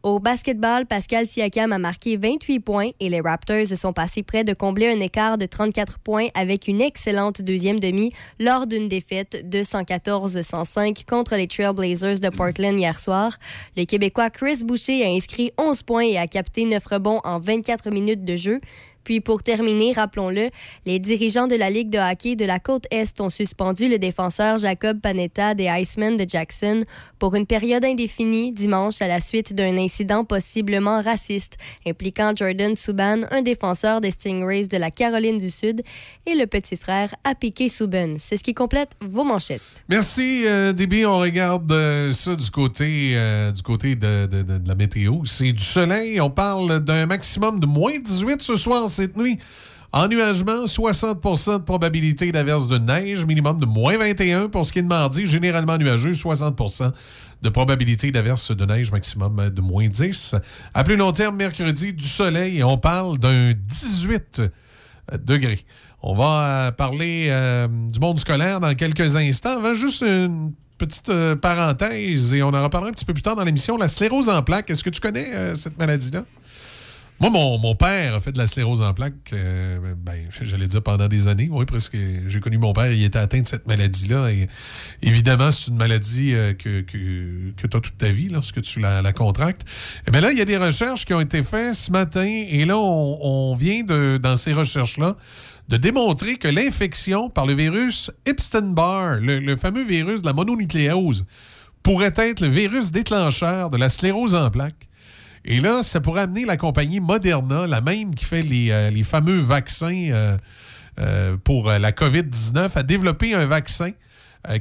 [0.03, 4.53] Au basketball, Pascal Siakam a marqué 28 points et les Raptors sont passés près de
[4.55, 9.63] combler un écart de 34 points avec une excellente deuxième demi lors d'une défaite de
[9.83, 13.37] 114-105 contre les Trailblazers de Portland hier soir.
[13.77, 17.91] Le Québécois Chris Boucher a inscrit 11 points et a capté 9 rebonds en 24
[17.91, 18.61] minutes de jeu.
[19.05, 20.51] Puis pour terminer, rappelons-le,
[20.87, 24.59] les dirigeants de la Ligue de hockey de la côte Est ont suspendu le défenseur
[24.59, 26.85] Jacob Panetta des Icemen de Jackson
[27.19, 33.23] pour une période indéfinie dimanche à la suite d'un incident possiblement raciste impliquant Jordan Subban,
[33.31, 35.83] un défenseur des Stingrays de la Caroline du Sud,
[36.27, 38.13] et le petit frère Apike Subban.
[38.19, 39.63] C'est ce qui complète vos manchettes.
[39.89, 40.73] Merci, euh.
[41.07, 45.25] On regarde euh, ça du côté, euh, du côté de- de la météo.
[45.25, 46.21] C'est du soleil.
[46.21, 49.39] On parle d'un maximum de moins 18 ce soir, cette nuit.
[49.93, 54.83] Ennuagement, 60% de probabilité d'averse de neige, minimum de moins 21 pour ce qui est
[54.83, 56.93] de mardi, généralement nuageux, 60%
[57.43, 60.37] de probabilité d'averse de neige, maximum de moins 10.
[60.75, 64.43] À plus long terme, mercredi, du soleil, on parle d'un 18
[65.25, 65.65] degrés.
[66.03, 69.59] On va euh, parler euh, du monde scolaire dans quelques instants.
[69.59, 73.35] Avant, juste une petite euh, parenthèse, et on en reparlera un petit peu plus tard
[73.35, 73.77] dans l'émission.
[73.77, 76.25] La sclérose en plaques, est-ce que tu connais cette maladie-là?
[77.21, 81.07] Moi, mon, père a fait de la sclérose en plaques, euh, ben, j'allais dire pendant
[81.07, 81.51] des années.
[81.53, 81.95] Oui, presque.
[82.27, 84.31] J'ai connu mon père, il était atteint de cette maladie-là.
[85.03, 89.03] Évidemment, c'est une maladie euh, que, que, tu as toute ta vie lorsque tu la,
[89.03, 89.67] la contractes.
[90.09, 92.25] Et bien là, il y a des recherches qui ont été faites ce matin.
[92.25, 95.17] Et là, on, vient de, dans ces recherches-là
[95.69, 101.27] de démontrer que l'infection par le virus Epstein-Barr, le, le fameux virus de la mononucléose,
[101.83, 104.89] pourrait être le virus déclencheur de la sclérose en plaques.
[105.45, 109.05] Et là, ça pourrait amener la compagnie Moderna, la même qui fait les, euh, les
[109.05, 110.37] fameux vaccins euh,
[110.99, 113.93] euh, pour la COVID-19, à développer un vaccin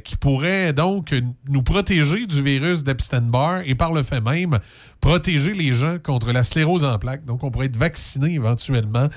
[0.03, 1.15] qui pourrait donc
[1.47, 4.59] nous protéger du virus d'Epstein-Barr et par le fait même
[4.99, 7.23] protéger les gens contre la sclérose en plaques.
[7.23, 9.07] Donc, on pourrait être vacciné éventuellement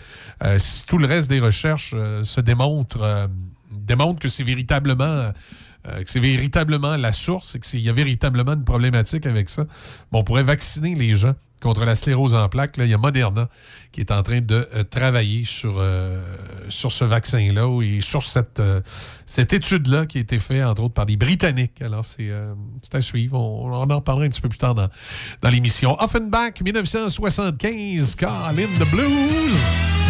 [0.58, 3.28] si tout le reste des recherches se démontre,
[3.72, 5.32] démontre que c'est véritablement...
[5.84, 9.66] que c'est véritablement la source et qu'il y a véritablement une problématique avec ça.
[10.12, 12.74] On pourrait vacciner les gens contre la sclérose en plaques.
[12.78, 13.48] Il y a Moderna
[13.92, 16.20] qui est en train de euh, travailler sur, euh,
[16.68, 18.80] sur ce vaccin-là et sur cette, euh,
[19.26, 21.80] cette étude-là qui a été faite, entre autres, par des Britanniques.
[21.80, 22.30] Alors, c'est
[22.92, 23.38] à suivre.
[23.38, 24.88] On, en reparlera un petit peu plus tard dans,
[25.40, 25.96] dans l'émission.
[26.00, 30.01] Offenbach, 1975, Call in the Blues.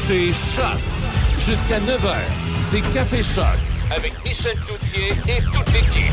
[0.00, 0.78] Café Choc.
[1.46, 2.14] Jusqu'à 9h,
[2.62, 3.44] c'est Café Choc
[3.94, 6.12] avec Michel Cloutier et toute l'équipe.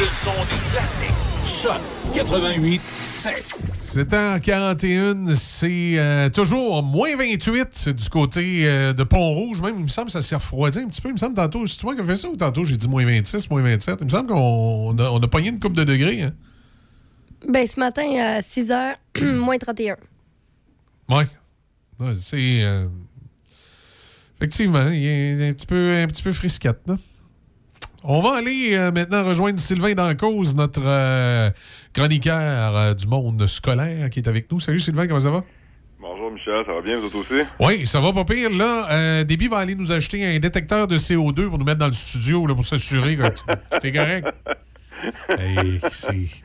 [0.00, 1.08] Le son des classiques.
[1.44, 1.80] Choc
[2.12, 3.54] 88 7.
[3.82, 9.60] C'est en 41, c'est euh, toujours moins 28 c'est du côté euh, de Pont-Rouge.
[9.62, 11.10] Même, il me semble que ça s'est refroidi un petit peu.
[11.10, 13.04] Il me semble tantôt, c'est toi qui as fait ça ou tantôt j'ai dit moins
[13.04, 13.98] 26, moins 27.
[14.00, 16.22] Il me semble qu'on a, on a pogné une coupe de degrés.
[16.22, 16.32] Hein?
[17.48, 19.96] Ben, ce matin, à 6 h, moins 31.
[21.10, 21.28] Ouais.
[22.00, 22.64] Ouais, c'est.
[24.44, 26.96] Effectivement, il est un petit peu, un petit peu frisquette, là.
[28.02, 31.48] On va aller euh, maintenant rejoindre Sylvain Dancause, notre euh,
[31.94, 34.60] chroniqueur euh, du monde scolaire qui est avec nous.
[34.60, 35.44] Salut Sylvain, comment ça va?
[35.98, 37.48] Bonjour Michel, ça va bien vous autres aussi?
[37.58, 38.50] Oui, ça va pas pire.
[38.50, 41.94] Là, Déby va aller nous acheter un détecteur de CO2 pour nous mettre dans le
[41.94, 43.22] studio là, pour s'assurer que
[43.80, 44.28] tu es correct.
[45.38, 45.80] Hey,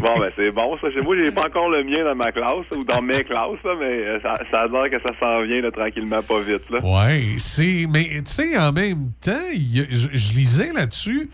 [0.00, 0.76] Bon, ben c'est bon.
[0.80, 3.62] Ça, chez moi, j'ai pas encore le mien dans ma classe ou dans mes classes,
[3.64, 6.68] là, mais euh, ça, ça a l'air que ça s'en vient là, tranquillement, pas vite.
[6.70, 6.80] Là.
[6.82, 7.86] Ouais, c'est.
[7.88, 11.30] Mais tu sais, en même temps, je, lisais là-dessus.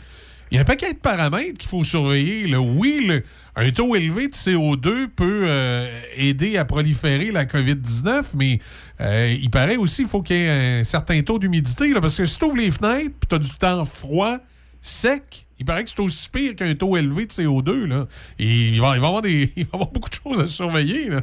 [0.51, 2.47] Il y a un paquet de paramètres qu'il faut surveiller.
[2.47, 2.59] là.
[2.59, 3.23] Oui, le-
[3.55, 8.59] un taux élevé de CO2 peut euh, aider à proliférer la COVID-19, mais
[9.01, 11.93] euh, il paraît aussi qu'il faut qu'il y ait un certain taux d'humidité.
[12.01, 14.39] Parce que si tu ouvres les fenêtres et tu as du temps froid,
[14.89, 17.87] sec, il paraît que c'est aussi pire qu'un taux élevé de CO2.
[17.87, 18.07] Là.
[18.39, 20.47] Et il va, il va y avoir des, il va avoir beaucoup de choses à
[20.47, 21.09] surveiller.
[21.11, 21.21] Là.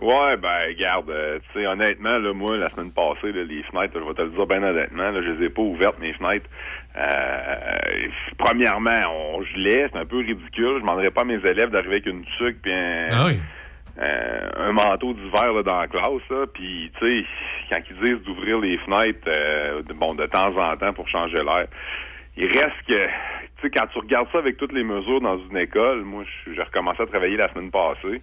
[0.00, 3.92] Ouais, ben, regarde, euh, tu sais, honnêtement, là, moi, la semaine passée, là, les fenêtres,
[3.94, 6.46] je vais te le dire bien honnêtement, là, je les ai pas ouvertes, mes fenêtres.
[6.96, 10.74] Euh, premièrement, on gelait, c'est un peu ridicule.
[10.76, 13.38] Je demanderais pas à mes élèves d'arriver avec une tuque puis un, Ah oui.
[14.00, 16.28] euh, un manteau d'hiver dans la classe.
[16.30, 16.46] Là.
[16.52, 17.24] Puis, tu sais,
[17.70, 21.66] quand ils disent d'ouvrir les fenêtres, euh, bon, de temps en temps pour changer l'air,
[22.36, 25.56] il reste que, tu sais, quand tu regardes ça avec toutes les mesures dans une
[25.56, 28.22] école, moi, je- j'ai recommencé à travailler la semaine passée.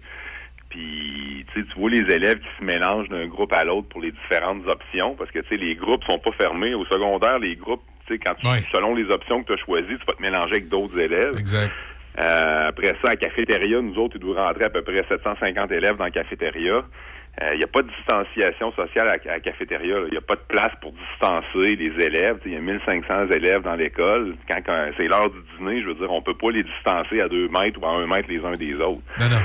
[0.68, 4.00] Puis, tu sais, tu vois les élèves qui se mélangent d'un groupe à l'autre pour
[4.00, 6.74] les différentes options, parce que, tu sais, les groupes sont pas fermés.
[6.74, 9.86] Au secondaire, les groupes, tu sais, quand tu, selon les options que tu as choisies,
[9.98, 11.36] tu vas te mélanger avec d'autres élèves.
[11.38, 11.72] Exact.
[12.20, 15.70] Euh, après ça, à la cafétéria, nous autres, il doit rentrer à peu près 750
[15.72, 16.84] élèves dans la cafétéria.
[17.52, 19.96] Il n'y a pas de distanciation sociale à, à la cafétéria.
[20.06, 22.38] Il n'y a pas de place pour distancer les élèves.
[22.44, 24.36] Il y a 1500 élèves dans l'école.
[24.48, 27.28] Quand, quand c'est l'heure du dîner, je veux dire, on peut pas les distancer à
[27.28, 29.02] deux mètres ou à un mètre les uns des autres.
[29.18, 29.40] Non, non.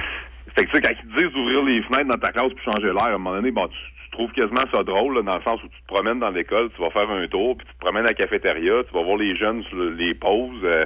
[0.55, 2.73] Fait que, tu sais, quand ils te disent d'ouvrir les fenêtres dans ta classe pour
[2.73, 5.37] changer l'air, à un moment donné, bon, tu, tu trouves quasiment ça drôle, là, dans
[5.37, 7.73] le sens où tu te promènes dans l'école, tu vas faire un tour, puis tu
[7.73, 9.63] te promènes à la cafétéria, tu vas voir les jeunes
[9.97, 10.85] les pauses, euh,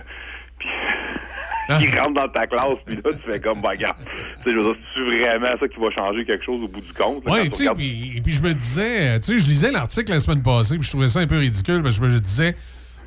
[0.58, 0.70] puis
[1.82, 4.58] ils rentrent dans ta classe, puis là, tu fais comme, bah, regarde, tu sais, je
[4.58, 7.24] veux dire, c'est vraiment ça qui va changer quelque chose au bout du compte.
[7.28, 10.42] Oui, tu sais, puis puis je me disais, tu sais, je lisais l'article la semaine
[10.42, 12.56] passée, puis je trouvais ça un peu ridicule, parce que je me disais,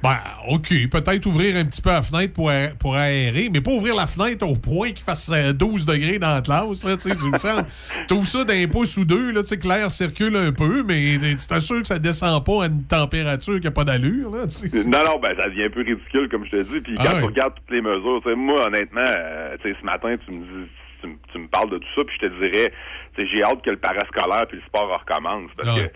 [0.03, 0.17] ben,
[0.49, 3.95] OK, peut-être ouvrir un petit peu la fenêtre pour, aé- pour aérer, mais pas ouvrir
[3.95, 7.17] la fenêtre au point qu'il fasse euh, 12 degrés dans la classe, là, tu sais,
[7.17, 7.63] tu me sens.
[8.25, 11.47] Ça d'un pouce ou deux, là, tu sais, que l'air circule un peu, mais tu
[11.47, 14.89] t'assures que ça descend pas à une température qui n'a pas d'allure, là, tu sais.
[14.89, 16.81] Non, non, ben ça devient un peu ridicule, comme je te dis.
[16.81, 17.19] Puis Ah quand ouais.
[17.21, 20.33] tu regardes toutes les mesures, tu sais, moi, honnêtement, euh, tu sais, ce matin, tu
[20.33, 20.69] me dis,
[21.01, 22.73] tu, me- tu me parles de tout ça, puis je te dirais,
[23.19, 25.93] j'ai hâte que le parascolaire puis le sport recommence, parce Ah que,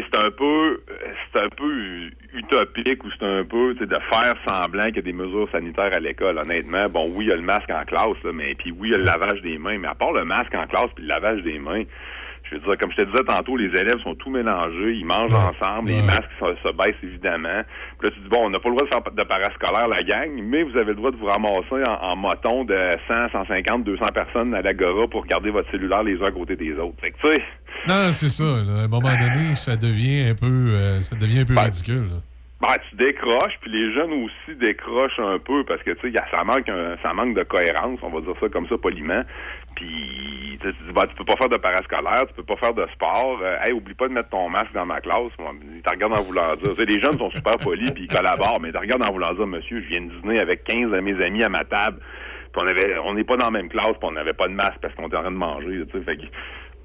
[0.00, 0.82] c'est un peu,
[1.32, 5.12] c'est un peu utopique ou c'est un peu, de faire semblant qu'il y a des
[5.12, 6.38] mesures sanitaires à l'école.
[6.38, 8.92] Honnêtement, bon, oui, il y a le masque en classe, là, mais puis oui, il
[8.92, 11.08] y a le lavage des mains, mais à part le masque en classe puis le
[11.08, 11.84] lavage des mains.
[12.44, 15.34] Je veux dire, comme je te disais tantôt, les élèves sont tout mélangés, ils mangent
[15.34, 17.62] ensemble, les masques se, se baissent évidemment.
[17.98, 20.02] Puis là, tu dis, bon, on n'a pas le droit de faire de parascolaire, la
[20.02, 22.76] gang, mais vous avez le droit de vous ramasser en, en moton de
[23.08, 26.72] 100, 150, 200 personnes à l'agora pour garder votre cellulaire les uns à côté des
[26.74, 27.00] autres.
[27.00, 27.42] Fait que, tu sais,
[27.88, 28.82] Non, c'est ça, là.
[28.82, 32.16] à un moment donné, ça devient un peu, euh, ça devient un peu ridicule, là.
[32.60, 36.44] Ben, tu décroches, puis les jeunes aussi décrochent un peu parce que tu sais, ça
[36.44, 39.24] manque un- ça manque de cohérence, on va dire ça comme ça poliment.
[39.74, 42.86] Puis tu dis ben, tu peux pas faire de parascolaire, tu peux pas faire de
[42.94, 43.40] sport.
[43.42, 45.32] Euh, hey, oublie pas de mettre ton masque dans ma classe.
[45.40, 46.86] Moi, ils te regardent en voulant dire.
[46.86, 49.46] Les jeunes sont super polis puis ils collaborent, mais ils te regardent en voulant dire,
[49.48, 51.98] monsieur, je viens de dîner avec 15 de mes amis à ma table.
[52.52, 54.52] Puis on avait, on n'est pas dans la même classe, puis on n'avait pas de
[54.54, 55.82] masque parce qu'on était en train de manger.
[55.90, 56.22] Tu sais, fait que,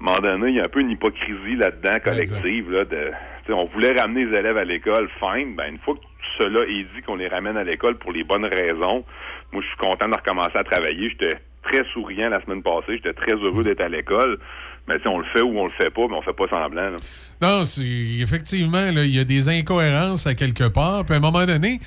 [0.04, 2.70] moment donné, il y a un peu une hypocrisie là-dedans collective.
[2.70, 3.12] Là, de,
[3.50, 5.54] on voulait ramener les élèves à l'école, fine.
[5.56, 6.00] Ben, une fois que
[6.38, 9.04] cela est dit qu'on les ramène à l'école pour les bonnes raisons,
[9.52, 11.10] moi, je suis content de recommencer à travailler.
[11.10, 12.96] J'étais très souriant la semaine passée.
[12.96, 14.38] J'étais très heureux d'être à l'école.
[14.86, 16.90] Mais sais, on le fait ou on le fait pas, mais on fait pas semblant.
[16.90, 16.96] là.
[17.42, 17.84] Non, c'est
[18.22, 21.04] effectivement, là, il y a des incohérences à quelque part.
[21.04, 21.80] Puis à un moment donné,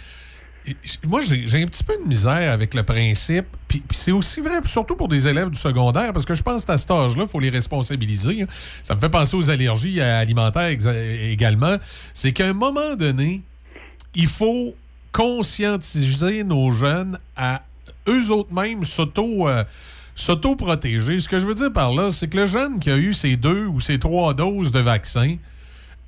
[1.05, 3.45] moi, j'ai un petit peu de misère avec le principe.
[3.67, 6.77] Puis, c'est aussi vrai, surtout pour des élèves du secondaire, parce que je pense qu'à
[6.77, 8.43] cet âge-là, il faut les responsabiliser.
[8.43, 8.47] hein.
[8.83, 11.77] Ça me fait penser aux allergies alimentaires également.
[12.13, 13.41] C'est qu'à un moment donné,
[14.13, 14.75] il faut
[15.11, 17.63] conscientiser nos jeunes à
[18.07, 19.63] eux autres mêmes s'auto euh,
[20.15, 21.19] s'auto-protéger.
[21.19, 23.35] Ce que je veux dire par là, c'est que le jeune qui a eu ses
[23.35, 25.35] deux ou ses trois doses de vaccin,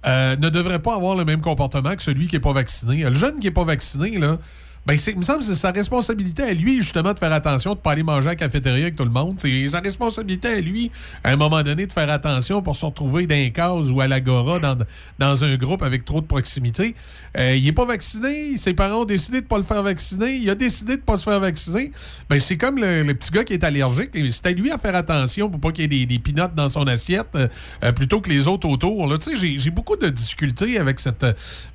[0.05, 3.03] euh, ne devrait pas avoir le même comportement que celui qui n'est pas vacciné.
[3.03, 4.37] Le jeune qui n'est pas vacciné, là,
[4.85, 7.71] ben, c'est, il me semble que c'est sa responsabilité à lui, justement, de faire attention,
[7.71, 9.35] de ne pas aller manger à la cafétéria avec tout le monde.
[9.37, 10.91] C'est sa responsabilité à lui,
[11.23, 14.07] à un moment donné, de faire attention pour se retrouver dans un case ou à
[14.07, 14.77] l'agora dans,
[15.19, 16.95] dans un groupe avec trop de proximité.
[17.37, 20.35] Euh, il n'est pas vacciné, ses parents ont décidé de ne pas le faire vacciner,
[20.35, 21.91] il a décidé de ne pas se faire vacciner.
[22.29, 24.09] Ben, c'est comme le, petit gars qui est allergique.
[24.31, 26.67] C'est à lui à faire attention pour pas qu'il y ait des, des pinottes dans
[26.67, 27.47] son assiette euh,
[27.83, 29.07] euh, plutôt que les autres autour.
[29.07, 29.15] Là.
[29.33, 31.25] J'ai, j'ai beaucoup de difficultés avec cette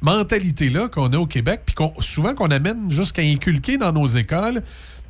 [0.02, 4.62] mentalité-là qu'on a au Québec, puis qu'on, souvent qu'on amène jusqu'à inculquer dans nos écoles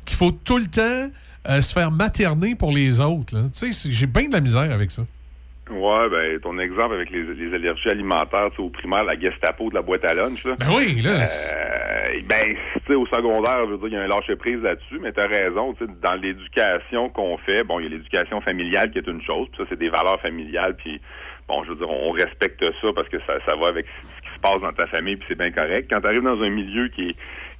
[0.05, 1.13] qu'il faut tout le temps
[1.49, 3.35] euh, se faire materner pour les autres.
[3.51, 5.03] Tu J'ai bien de la misère avec ça.
[5.69, 9.75] Ouais, ben, ton exemple avec les, les allergies alimentaires, tu au primaire, la Gestapo de
[9.75, 10.55] la boîte à lunch, là.
[10.59, 11.21] Ben oui, là.
[11.21, 14.97] Euh, ben, tu sais, au secondaire, je veux dire, il y a un lâcher-prise là-dessus,
[14.99, 18.89] mais t'as raison, tu sais, dans l'éducation qu'on fait, bon, il y a l'éducation familiale
[18.89, 20.99] qui est une chose, puis ça, c'est des valeurs familiales, puis
[21.47, 24.35] bon, je veux dire, on respecte ça parce que ça, ça va avec ce qui
[24.35, 25.87] se passe dans ta famille, puis c'est bien correct.
[25.91, 27.15] Quand t'arrives dans un milieu qui est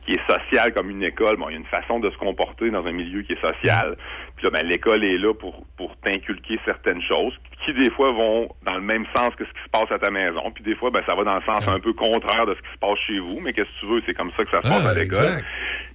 [0.10, 2.72] qui est social comme une école, bon, il y a une façon de se comporter
[2.72, 3.96] dans un milieu qui est social.
[4.36, 7.34] Puis là, ben, l'école est là pour, pour t'inculquer certaines choses
[7.66, 10.10] qui, des fois, vont dans le même sens que ce qui se passe à ta
[10.10, 10.50] maison.
[10.52, 12.74] Puis des fois, ben, ça va dans le sens un peu contraire de ce qui
[12.74, 13.40] se passe chez vous.
[13.42, 14.02] Mais qu'est-ce que tu veux?
[14.06, 15.44] C'est comme ça que ça se passe Ah, à l'école.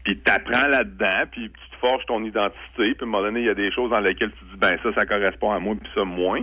[0.04, 2.54] Puis t'apprends là-dedans, puis tu te forges ton identité.
[2.76, 4.76] Puis à un moment donné, il y a des choses dans lesquelles tu dis, ben
[4.82, 6.40] ça, ça correspond à moi, puis ça, moins.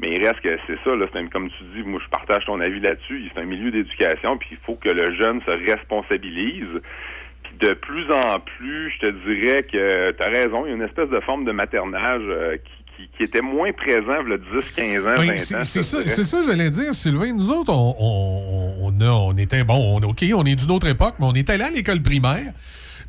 [0.00, 2.44] Mais il reste que c'est ça, là, c'est un- comme tu dis, moi, je partage
[2.44, 3.30] ton avis là-dessus.
[3.32, 6.80] C'est un milieu d'éducation, puis il faut que le jeune se responsabilise.
[7.60, 10.82] De plus en plus, je te dirais que tu as raison, il y a une
[10.82, 12.56] espèce de forme de maternage euh,
[12.96, 15.34] qui, qui, qui était moins présent a 10, 15 ans, 20 Oui, ans.
[15.64, 17.32] c'est ça, ça, j'allais dire, Sylvain.
[17.32, 20.88] Nous autres, on, on, on, a- on était, bon, on, OK, on est d'une autre
[20.88, 22.52] époque, mais on est allé à l'école primaire.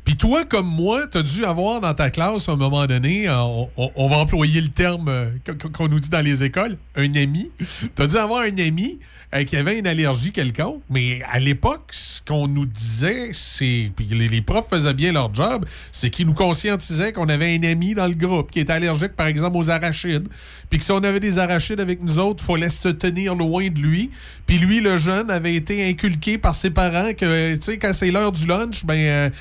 [0.06, 3.28] Puis toi, comme moi, tu as dû avoir dans ta classe, à un moment donné,
[3.28, 3.34] euh,
[3.76, 7.50] on, va employer le terme euh, qu- qu'on nous dit dans les écoles, un ami.
[7.96, 9.00] Tu as dû avoir un ami
[9.34, 13.90] euh, qui avait une allergie quelconque, mais à l'époque, ce qu'on nous disait, c'est.
[13.96, 17.62] Puis les, les profs faisaient bien leur job, c'est qu'ils nous conscientisaient qu'on avait un
[17.64, 20.28] ami dans le groupe qui était allergique, par exemple, aux arachides.
[20.70, 23.68] Puis que si on avait des arachides avec nous autres, il fallait se tenir loin
[23.68, 24.10] de lui.
[24.46, 28.12] Puis lui, le jeune, avait été inculqué par ses parents que, tu sais, quand c'est
[28.12, 29.32] l'heure du lunch, ben,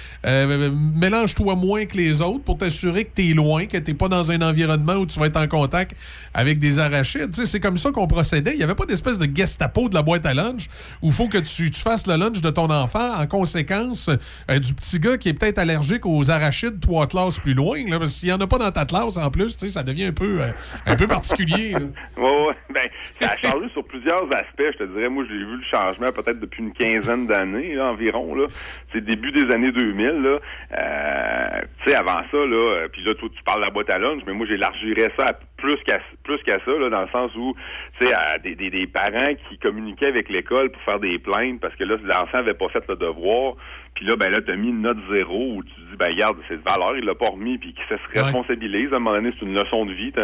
[0.96, 4.32] mélange-toi moins que les autres pour t'assurer que tu es loin, que tu pas dans
[4.32, 5.96] un environnement où tu vas être en contact
[6.34, 7.34] avec des arachides.
[7.34, 8.52] C'est comme ça qu'on procédait.
[8.52, 10.70] Il n'y avait pas d'espèce de gestapo de la boîte à lunch
[11.02, 14.10] où il faut que tu, fasses le lunch de ton enfant en conséquence
[14.50, 17.78] euh, du petit gars qui est peut-être allergique aux arachides trois classes plus loin.
[18.08, 20.52] S'il n'y en a pas dans ta classe, en plus, ça devient un peu, euh,
[20.86, 21.72] un peu particulier.
[21.72, 21.80] là.
[22.18, 22.56] Ouais.
[22.74, 22.90] Ben,
[23.20, 25.10] ça a changé sur plusieurs aspects, je te dirais.
[25.10, 28.36] Moi, j'ai vu le changement peut-être depuis une quinzaine d'années environ.
[28.36, 28.48] Là.
[28.92, 30.06] C'est début des années 2000.
[30.06, 30.40] Là.
[30.78, 33.90] Euh, tu sais, avant ça, là, euh, puis là, toi, tu parles de la boîte
[33.90, 37.08] à lunch, mais moi, j'élargirais ça à plus qu'à plus qu'à ça, là, dans le
[37.10, 37.56] sens où,
[38.00, 41.76] tu sais, des, des, des parents qui communiquaient avec l'école pour faire des plaintes parce
[41.76, 43.54] que là, l'enfant avait pas fait le devoir.
[43.94, 46.68] Puis là, ben là, t'as mis une note zéro où tu dis, ben regarde, cette
[46.70, 48.92] valeur, il l'a pas remis, puis qu'il se responsabilise.
[48.92, 50.12] À un moment donné, c'est une leçon de vie.
[50.12, 50.24] T'as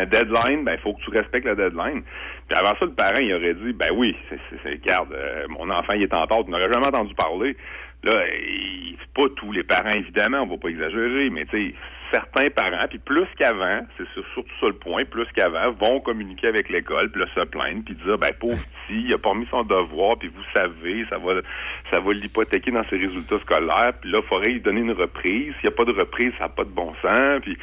[0.00, 2.02] un deadline, ben il faut que tu respectes la deadline.
[2.48, 4.38] Puis avant ça, le parent, il aurait dit, ben oui, c'est-
[4.70, 7.54] regarde, euh, mon enfant, il est en tort, tu n'aurais jamais entendu parler.
[8.06, 8.24] Là,
[9.14, 11.74] pas tous les parents, évidemment, on va pas exagérer, mais tu sais,
[12.12, 16.48] certains parents, puis plus qu'avant, c'est sur- surtout ça le point, plus qu'avant, vont communiquer
[16.48, 19.48] avec l'école, puis là, se plaindre, puis dire, ben pauvre petit, il a pas remis
[19.50, 21.40] son devoir, puis vous savez, ça va
[21.90, 25.54] ça va l'hypothéquer dans ses résultats scolaires, puis là, il faudrait lui donner une reprise.
[25.60, 27.56] S'il n'y a pas de reprise, ça n'a pas de bon sens, puis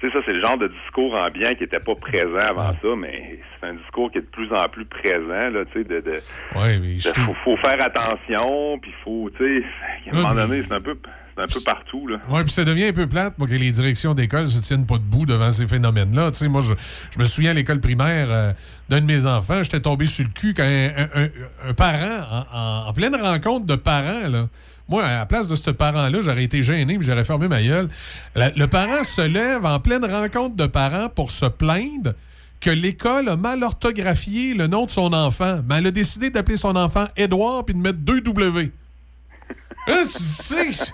[0.00, 2.88] tu sais, ça, c'est le genre de discours ambiant qui n'était pas présent avant ça,
[2.98, 6.00] mais c'est un discours qui est de plus en plus présent, là, tu sais, de...
[6.00, 6.12] de
[6.54, 9.64] Ouais, mais je de- trouve- faut, faut faire attention, puis faut, tu sais,
[10.10, 10.98] à un Ouais, moment mais- donné, c'est un peu,
[11.38, 12.18] un peu partout, là.
[12.28, 14.96] Oui, puis ça devient un peu plate pour que les directions d'école se tiennent pas
[14.98, 16.30] debout devant ces phénomènes-là.
[16.30, 16.74] Tu sais, moi, je,
[17.14, 18.52] je me souviens à l'école primaire euh,
[18.88, 22.22] d'un de mes enfants, j'étais tombé sur le cul quand un, un- un- un parent,
[22.52, 24.46] en, en- en pleine rencontre de parents, là,
[24.88, 27.88] moi, à la place de ce parent-là, j'aurais été gêné puis j'aurais fermé ma gueule.
[28.34, 32.14] Le parent se lève en pleine rencontre de parents pour se plaindre
[32.60, 36.56] que l'école a mal orthographié le nom de son enfant, mais elle a décidé d'appeler
[36.56, 38.72] son enfant Édouard puis de mettre deux W.
[39.88, 40.92] Hein, tu sais,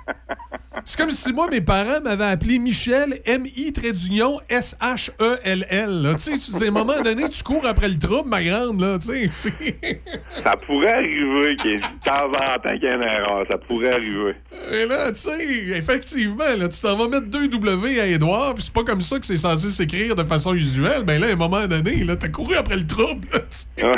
[0.84, 6.14] c'est comme si moi, mes parents m'avaient appelé Michel, M-I, trait d'union, S-H-E-L-L.
[6.16, 8.80] Tu sais, tu dis, à un moment donné, tu cours après le trouble, ma grande,
[8.80, 9.54] là, tu sais.
[10.44, 13.46] Ça pourrait arriver qu'il y ait de temps en temps qu'il y ait une erreur,
[13.50, 14.34] ça pourrait arriver.
[14.70, 18.64] Et là, tu sais, effectivement, là, tu t'en vas mettre deux W à Édouard, puis
[18.64, 21.04] c'est pas comme ça que c'est censé s'écrire de façon usuelle.
[21.04, 23.92] Ben là, à un moment donné, là, t'as couru après le trouble, là, tu sais.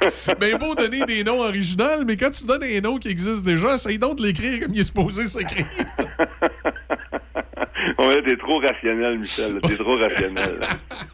[0.40, 3.74] Ben beau donner des noms originaux, mais quand tu donnes un nom qui existe déjà,
[3.74, 5.66] essaye donc de l'écrire comme il est supposé s'écrire.
[7.98, 10.60] Ouais, t'es trop rationnel, Michel, t'es trop rationnel.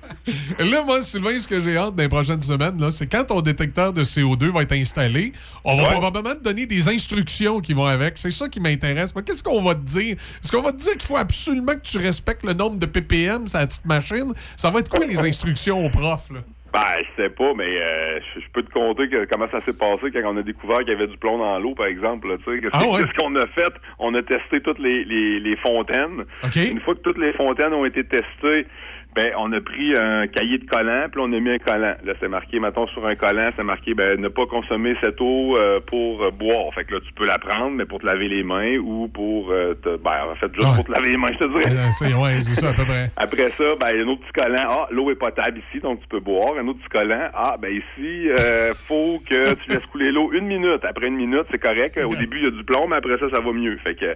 [0.59, 3.41] Là, moi, Sylvain, ce que j'ai hâte dans les prochaines semaines, là, c'est quand ton
[3.41, 5.33] détecteur de CO2 va être installé,
[5.65, 5.91] on va Ouais.
[5.93, 8.17] probablement te donner des instructions qui vont avec.
[8.19, 9.15] C'est ça qui m'intéresse.
[9.15, 10.17] Mais Qu'est-ce qu'on va te dire?
[10.43, 13.47] Est-ce qu'on va te dire qu'il faut absolument que tu respectes le nombre de ppm
[13.53, 14.33] la petite machine?
[14.57, 16.41] Ça va être quoi les instructions au prof, là?
[16.75, 19.73] Ben, je sais pas, mais euh, je je peux te compter que- comment ça s'est
[19.79, 22.27] passé quand on a découvert qu'il y avait du plomb dans l'eau, par exemple.
[22.29, 22.61] là, tu sais.
[22.61, 22.99] Qu'est-ce Ah ouais?
[23.05, 23.73] qu'est-ce qu'on a fait?
[24.01, 26.25] On a testé toutes les, les, les fontaines.
[26.43, 26.57] OK.
[26.57, 28.67] Une fois que toutes les fontaines ont été testées,
[29.15, 31.95] ben, on a pris un cahier de collants, puis on a mis un collant.
[32.05, 35.57] Là, c'est marqué, mettons, sur un collant, c'est marqué, ben, ne pas consommer cette eau
[35.57, 36.73] euh, pour euh, boire.
[36.75, 39.51] Fait que là, tu peux la prendre, mais pour te laver les mains ou pour
[39.51, 40.75] euh, te, ben, en fait, juste Ouais.
[40.77, 41.71] pour te laver les mains, je te dirais.
[41.71, 43.11] Euh, c'est ouais, c'est ça, à peu près.
[43.17, 44.67] Après ça, ben, il y a un autre petit collant.
[44.69, 46.55] Ah, l'eau est potable ici, donc tu peux boire.
[46.59, 47.29] Un autre petit collant.
[47.35, 50.85] Ah, ben ici, euh, faut que tu laisses couler l'eau une minute.
[50.85, 51.99] Après une minute, c'est correct.
[52.05, 53.77] Au début, il y a du plomb, mais après ça, ça va mieux.
[53.85, 54.15] Fait que,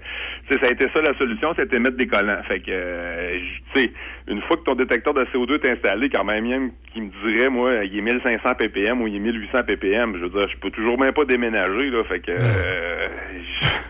[0.49, 2.43] tu sais, ça a été ça la solution, c'était mettre des collants.
[2.49, 3.39] Fait que, euh,
[3.75, 3.93] tu sais,
[4.29, 7.49] une fois que ton détecteur de CO2 est installé, quand même, même qui me dirait,
[7.49, 10.71] moi, il est 1500 ppm ou il est 1800 ppm, je veux dire, je peux
[10.71, 12.05] toujours même pas déménager, là.
[12.05, 13.09] Fait que, euh,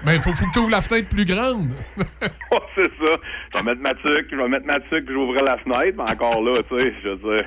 [0.06, 1.70] Mais il faut, faut que tu ouvres la fenêtre plus grande.
[2.50, 3.16] Ouais, c'est ça.
[3.52, 6.42] Je vais mettre ma tuque, je vais mettre ma tuque, ouvrir la fenêtre, mais encore
[6.42, 7.44] là, tu sais, je veux dire,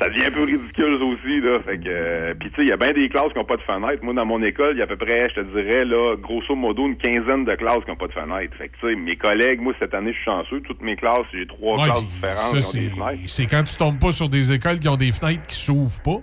[0.00, 1.58] ça devient un peu ridicule ça aussi, là.
[1.64, 3.56] Fait que, euh, puis tu sais, il y a bien des classes qui n'ont pas
[3.56, 4.02] de fenêtre.
[4.02, 6.54] Moi, dans mon école, il y a à peu près, je te dirais, là, grosso
[6.54, 8.56] modo, une quinzaine de classes qui n'ont pas de fenêtre.
[8.56, 10.60] Fait que, tu sais, mes collègues, moi, cette année, je suis chanceux.
[10.60, 13.22] Toutes mes classes, j'ai trois Ouais, classes différentes ça, qui ont des fenêtres.
[13.26, 16.20] c'est quand tu tombes pas sur des écoles qui ont des fenêtres qui s'ouvrent pas.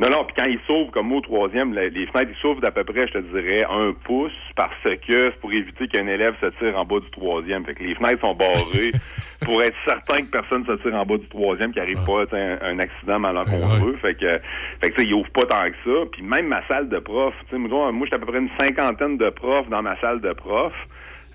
[0.00, 2.62] Non, non, puis quand ils s'ouvrent, comme moi, au troisième, les, les fenêtres, ils s'ouvrent
[2.62, 6.34] d'à peu près, je te dirais, un pouce, parce que c'est pour éviter qu'un élève
[6.40, 7.64] se tire en bas du troisième.
[7.66, 8.92] Fait que les fenêtres sont barrées
[9.44, 12.30] pour être certain que personne se tire en bas du troisième, qu'il arrive pas tu
[12.30, 13.98] sais, un, un accident malencontreux.
[14.00, 14.40] Fait que,
[14.80, 16.06] fait que, tu sais, ils ouvrent pas tant que ça.
[16.10, 18.50] Puis même ma salle de prof, tu sais, moi, moi, j'étais à peu près une
[18.58, 20.72] cinquantaine de profs dans ma salle de prof.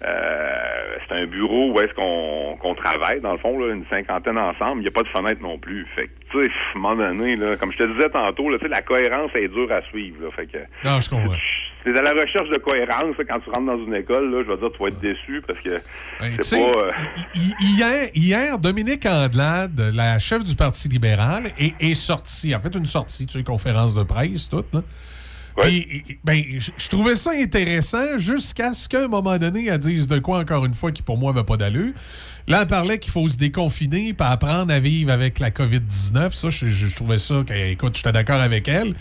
[0.06, 4.80] Euh, c'est un bureau où est-ce qu'on travaille, dans le fond, là, une cinquantaine ensemble.
[4.80, 5.88] Il n'y a pas de fenêtre non plus.
[5.95, 8.58] Fait que, tu sais, à un moment donné, là, comme je te disais tantôt, là,
[8.70, 10.18] la cohérence est dure à suivre.
[10.24, 11.36] Là, fait que, Non, je comprends.
[11.84, 14.30] c'est à la recherche de cohérence quand tu rentres dans une école.
[14.32, 15.82] Là, je vais dire, tu vas être déçu parce que
[16.20, 16.80] Ben, c'est pas.
[16.80, 16.91] euh,
[17.34, 22.76] hi- Hier, hier, Dominique Andelade, la chef du Parti libéral, est, est sortie, a fait
[22.76, 24.64] une sortie, tu sais, conférence de presse, tout.
[24.74, 24.82] Là.
[25.58, 30.20] Puis, ben, je trouvais ça intéressant jusqu'à ce qu'à un moment donné, elle dise de
[30.20, 31.93] quoi, encore une fois, qui pour moi n'avait pas d'allure.
[32.47, 36.32] Là, elle parlait qu'il faut se déconfiner puis apprendre à vivre avec la COVID-19.
[36.34, 38.93] Ça, je, je- je trouvais ça, que, écoute, j'étais d'accord avec elle.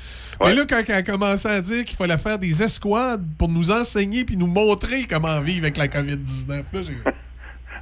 [0.43, 3.71] Mais là, quand elle a commencé à dire qu'il fallait faire des escouades pour nous
[3.71, 6.97] enseigner puis nous montrer comment vivre avec la COVID-19, là, j'ai...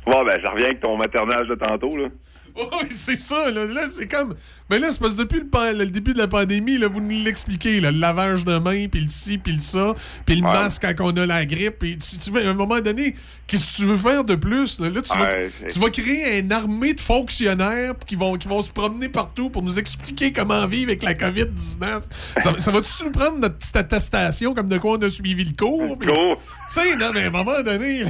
[0.07, 1.97] Bon, ben, je reviens avec ton maternage de tantôt.
[1.97, 2.09] Là.
[2.57, 3.51] Oui, c'est ça.
[3.51, 4.37] Là, Là, c'est comme.
[4.71, 7.01] Mais là, c'est parce que depuis le, pan- le début de la pandémie, là, vous
[7.01, 7.81] nous l'expliquez.
[7.81, 9.93] là, Le lavage de mains, puis le ci, puis le ça,
[10.25, 11.81] puis le masque quand on a la grippe.
[11.81, 13.17] Puis si tu veux, à un moment donné,
[13.49, 14.79] qu'est-ce que tu veux faire de plus?
[14.79, 18.47] Là, Là, tu, vas, Ouais, tu vas créer une armée de fonctionnaires qui vont, qui
[18.47, 22.03] vont se promener partout pour nous expliquer comment vivre avec la COVID-19.
[22.39, 25.57] Ça, ça va-tu nous prendre notre petite attestation comme de quoi on a suivi le
[25.59, 25.99] cours?
[25.99, 26.41] Cours.
[26.69, 28.05] Tu sais, non, mais à un moment donné.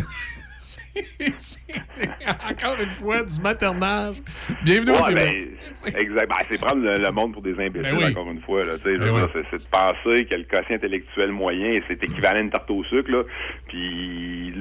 [2.51, 4.17] encore une fois du maternage.
[4.65, 5.49] Bienvenue au Québec.
[5.85, 6.29] ben, exact.
[6.29, 8.05] Ben, c'est prendre le, le monde pour des imbéciles, Ben oui.
[8.11, 8.65] encore une fois.
[8.65, 9.43] Là, Ben oui.
[9.51, 13.11] c'est, de penser que le quotient intellectuel moyen, c'est équivalent à une tarte au sucre.
[13.11, 13.23] Là.
[13.69, 14.53] Puis,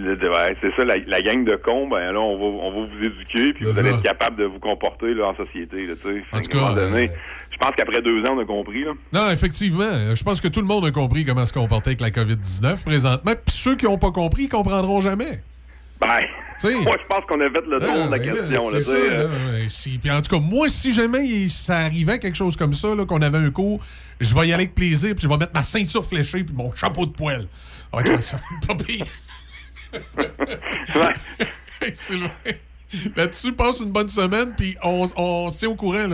[0.62, 3.54] c'est ça, la, la gang de cons, ben là, on va, on va vous éduquer,
[3.54, 5.86] puis vous allez être capable de vous comporter là, en société.
[5.86, 5.94] Là.
[6.32, 7.14] En tout cas, donné, euh,
[7.52, 8.84] je pense qu'après deux ans, on a compris.
[8.84, 8.94] Là.
[9.12, 9.84] Non, effectivement.
[9.84, 12.84] euh, Je pense que tout le monde a compris comment se comporter avec la COVID-19
[12.84, 13.34] présentement.
[13.46, 15.40] Puis ceux qui n'ont pas compris, ils comprendront jamais.
[16.06, 18.70] Ben, moi, je pense qu'on a fait le tour Ah, de la ben là, question.
[18.70, 22.36] Là, ça, euh, si- puis en tout cas, moi, si jamais il- ça arrivait quelque
[22.38, 23.82] chose comme ça, qu'on avait un cours,
[24.22, 26.74] je vais y aller avec plaisir, puis je vais mettre ma ceinture fléchée, puis mon
[26.76, 27.48] chapeau de poêle.
[27.92, 29.06] Ah, ouais, ça va être pas pire.
[31.82, 32.30] Hey, Sylvain.
[33.18, 36.06] Là-dessus, passe une bonne semaine, puis on, on se tient au courant.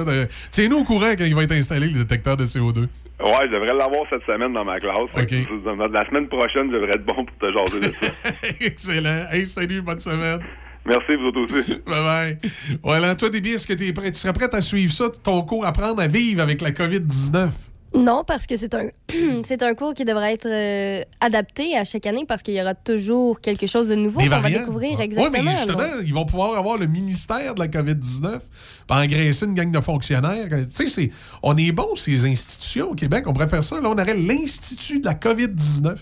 [0.50, 2.88] Tiens-nous au courant quand il va être installé, le détecteur de CO2.
[3.22, 4.96] Ouais, je devrais l'avoir cette semaine dans ma classe.
[5.16, 8.08] La semaine prochaine, je devrais être bon pour te jaser de ça.
[8.62, 9.26] Excellent.
[9.32, 10.40] Hey, salut, bonne semaine.
[10.86, 11.76] Merci, vous autres aussi.
[11.86, 12.38] Bye bye.
[12.82, 14.12] Voilà, toi, Déby, est-ce que t'es prêt?
[14.12, 17.50] tu serais prête à suivre ça, ton cours Apprendre à vivre avec la COVID-19?
[17.96, 18.88] Non, parce que c'est un,
[19.44, 22.76] c'est un cours qui devrait être euh, adapté à chaque année parce qu'il y aura
[22.76, 25.02] toujours quelque chose de nouveau qu'on va découvrir.
[25.02, 25.36] Exactement.
[25.38, 26.04] Ouais, mais justement, donc.
[26.06, 28.40] ils vont pouvoir avoir le ministère de la COVID-19
[28.88, 30.48] pour engraisser une gang de fonctionnaires.
[30.50, 31.12] Tu sais, c'est-
[31.42, 33.26] on est bon, ces institutions au Québec.
[33.28, 33.80] On pourrait faire ça.
[33.82, 35.96] Là, on aurait l'Institut de la COVID-19.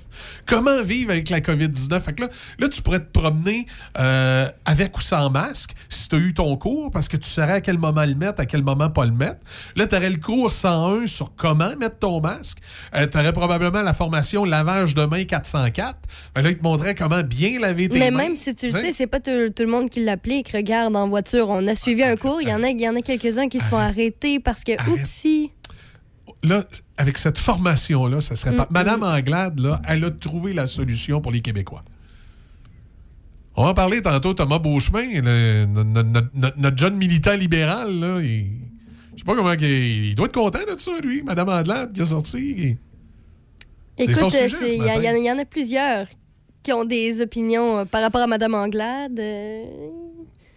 [0.46, 2.00] Comment vivre avec la COVID-19?
[2.02, 2.30] Fait que là,
[2.60, 3.66] là, tu pourrais te promener
[3.98, 7.54] euh, avec ou sans masque si tu as eu ton cours parce que tu saurais
[7.54, 9.40] à quel moment le mettre, à quel moment pas le mettre.
[9.76, 12.60] Là, tu aurais le cours 101 sur comment mettre ton masque.
[12.94, 15.96] tu aurais probablement la formation lavage de main 404.
[16.36, 18.18] Ben là, il te montrait comment bien laver tes Mais mains.
[18.24, 18.82] même si tu le Hein?
[18.82, 20.50] sais, c'est pas tout, tout le monde qui l'applique.
[20.54, 22.42] Regarde, en voiture, on a suivi un cours.
[22.42, 25.52] Il y en a, y en a quelques-uns qui se font arrêter parce que, oupsie.
[26.44, 26.64] Là,
[26.98, 28.64] avec cette formation-là, ça serait pas.
[28.70, 31.82] Mm, Madame Anglade, là, elle a trouvé la solution pour les Québécois.
[33.56, 35.66] On va en parler tantôt, Thomas Beauchemin, le-
[36.58, 38.22] notre jeune militant libéral, là.
[38.22, 38.52] Il,
[39.28, 39.54] pas comment.
[39.54, 42.78] Il, doit être content de ça, lui, Madame Anglade, qui a sorti.
[43.98, 46.08] Écoute, euh, il y, y en a plusieurs
[46.64, 49.20] qui ont des opinions euh, par rapport à Madame Anglade.
[49.20, 49.90] euh,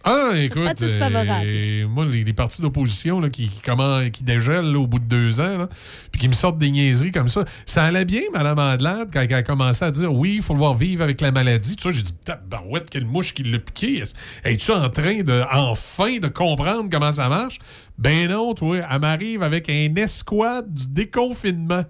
[0.03, 1.45] Ah, écoute, Pas tous favorables.
[1.45, 5.05] euh, moi, les, les partis d'opposition qui, qui, comment- qui dégèlent là, au bout de
[5.05, 5.69] deux ans, là,
[6.11, 9.35] puis qui me sortent des niaiseries comme ça, ça allait bien, Mme Andelade, quand elle
[9.35, 11.77] a commencé à dire oui, il faut le voir vivre avec la maladie.
[11.77, 13.99] Tout ça, j'ai dit, tabarouette, quelle mouche qui l'a piqué.
[13.99, 17.59] Est- Es-tu en train de, enfin, de comprendre comment ça marche?
[17.99, 21.83] Ben non, toi, elle m'arrive avec un escouade du déconfinement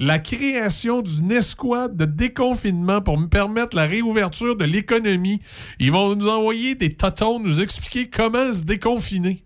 [0.00, 5.42] la création d'une escouade de déconfinement pour me permettre la réouverture de l'économie.
[5.78, 9.44] Ils vont nous envoyer des totons nous expliquer comment se déconfiner.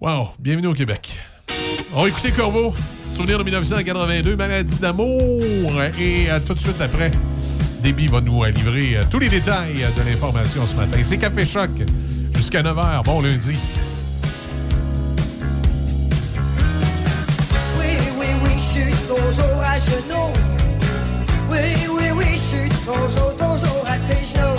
[0.00, 1.16] Wow, bienvenue au Québec.
[1.94, 2.74] On va écouter Corbeau,
[3.12, 5.72] souvenir de 1982, maladie d'amour.
[5.98, 7.12] Et euh, tout de suite après,
[7.82, 10.98] Déby va nous euh, livrer euh, tous les détails de l'information ce matin.
[11.02, 11.70] C'est Café Choc
[12.34, 13.04] jusqu'à 9h.
[13.04, 13.54] Bon lundi.
[19.26, 20.32] Toujours à genoux.
[21.50, 24.55] Oui, oui, oui, je suis toujours, toujours à tes genoux.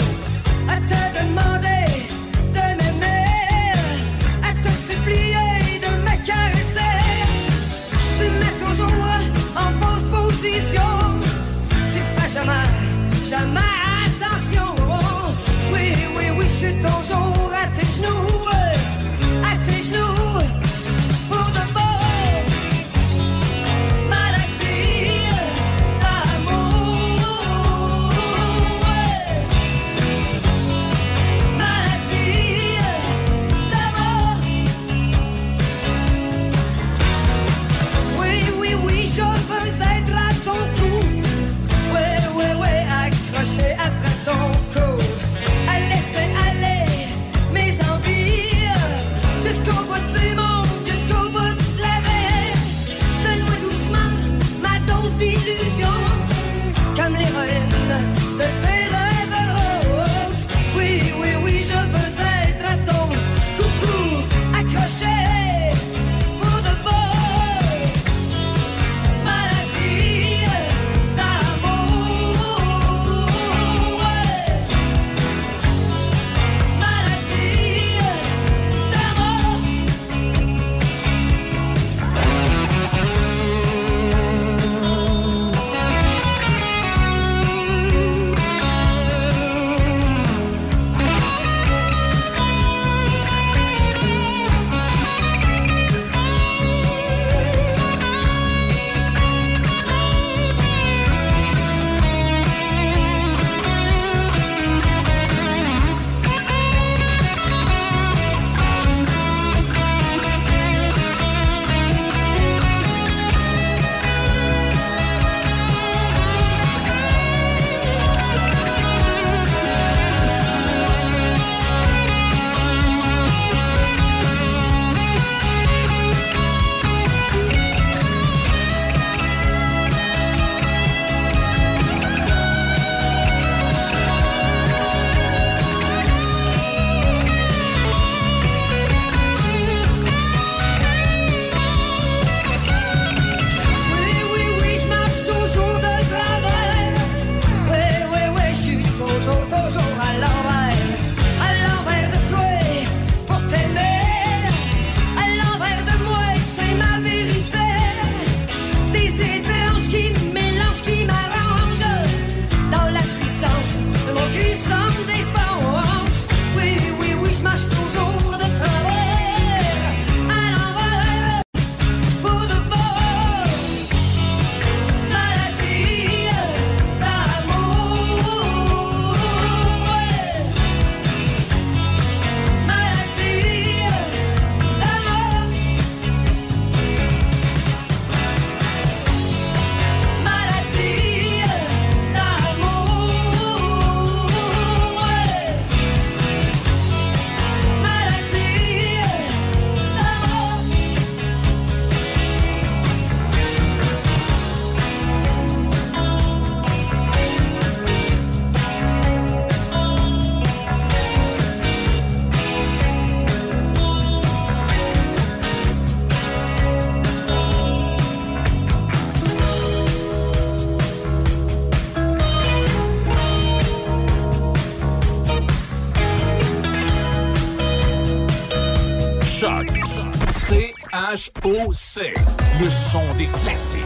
[231.48, 232.14] C-H-O-C.
[232.60, 233.80] Le son des classiques.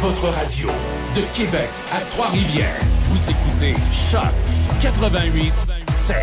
[0.00, 0.68] Votre radio
[1.14, 2.78] de Québec à Trois-Rivières.
[3.08, 4.20] Vous écoutez Choc
[4.80, 5.52] 88
[5.88, 6.16] 7.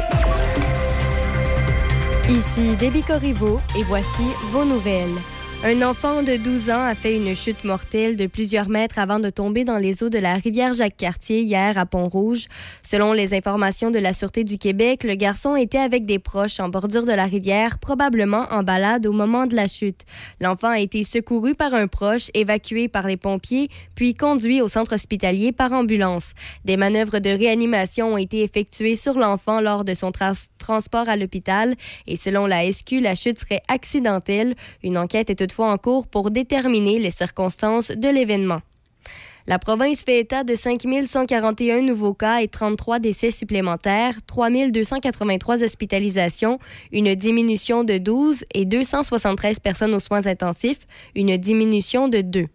[2.30, 5.18] Ici Déby Corriveau et voici vos nouvelles.
[5.66, 9.30] Un enfant de 12 ans a fait une chute mortelle de plusieurs mètres avant de
[9.30, 12.48] tomber dans les eaux de la rivière Jacques-Cartier hier à Pont-Rouge.
[12.86, 16.68] Selon les informations de la Sûreté du Québec, le garçon était avec des proches en
[16.68, 20.02] bordure de la rivière, probablement en balade au moment de la chute.
[20.42, 24.96] L'enfant a été secouru par un proche, évacué par les pompiers, puis conduit au centre
[24.96, 26.34] hospitalier par ambulance.
[26.66, 31.18] Des manœuvres de réanimation ont été effectuées sur l'enfant lors de son trans- transport à
[31.18, 31.76] l'hôpital
[32.08, 34.56] et selon la SQ, la chute serait accidentelle.
[34.82, 38.62] Une enquête est toutefois en cours pour déterminer les circonstances de l'événement.
[39.46, 45.62] La province fait état de 5 141 nouveaux cas et 33 décès supplémentaires, 3 283
[45.62, 46.58] hospitalisations,
[46.92, 52.48] une diminution de 12 et 273 personnes aux soins intensifs, une diminution de 2.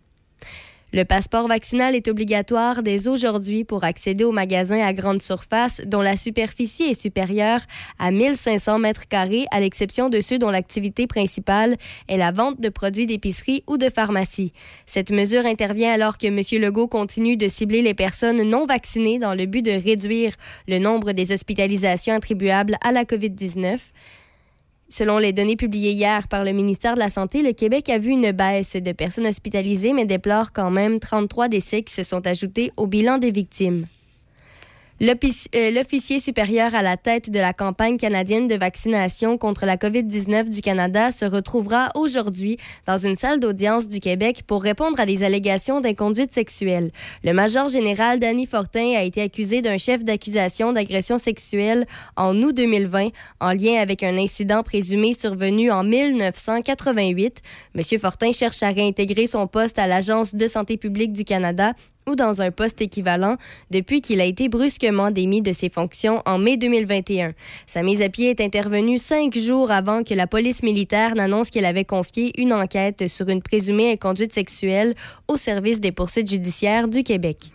[0.95, 6.01] Le passeport vaccinal est obligatoire dès aujourd'hui pour accéder aux magasins à grande surface dont
[6.01, 7.61] la superficie est supérieure
[7.99, 11.77] à 1500 mètres carrés, à l'exception de ceux dont l'activité principale
[12.09, 14.55] est la vente de produits d'épicerie ou de pharmacie.
[14.87, 16.41] Cette mesure intervient alors que M.
[16.63, 20.37] Legault continue de cibler les personnes non vaccinées dans le but de réduire
[20.69, 23.79] le nombre des hospitalisations attribuables à la COVID-19.
[24.91, 28.11] Selon les données publiées hier par le ministère de la Santé, le Québec a vu
[28.11, 32.73] une baisse de personnes hospitalisées, mais déplore quand même 33 décès qui se sont ajoutés
[32.79, 33.87] au bilan des victimes.
[35.01, 40.51] Euh, L'officier supérieur à la tête de la campagne canadienne de vaccination contre la COVID-19
[40.51, 45.23] du Canada se retrouvera aujourd'hui dans une salle d'audience du Québec pour répondre à des
[45.23, 46.91] allégations d'inconduite sexuelle.
[47.23, 51.87] Le major général Danny Fortin a été accusé d'un chef d'accusation d'agression sexuelle
[52.17, 57.41] en août 2020 en lien avec un incident présumé survenu en 1988.
[57.77, 57.99] M.
[58.01, 61.75] Fortin cherche à réintégrer son poste à l'Agence de santé publique du Canada
[62.09, 63.37] ou dans un poste équivalent
[63.71, 67.35] depuis qu'il a été brusquement démis de ses fonctions en mai 2021.
[67.67, 71.65] Sa mise à pied est intervenue cinq jours avant que la police militaire n'annonce qu'elle
[71.65, 74.95] avait confié une enquête sur une présumée inconduite sexuelle
[75.29, 77.53] au service des poursuites judiciaires du Québec.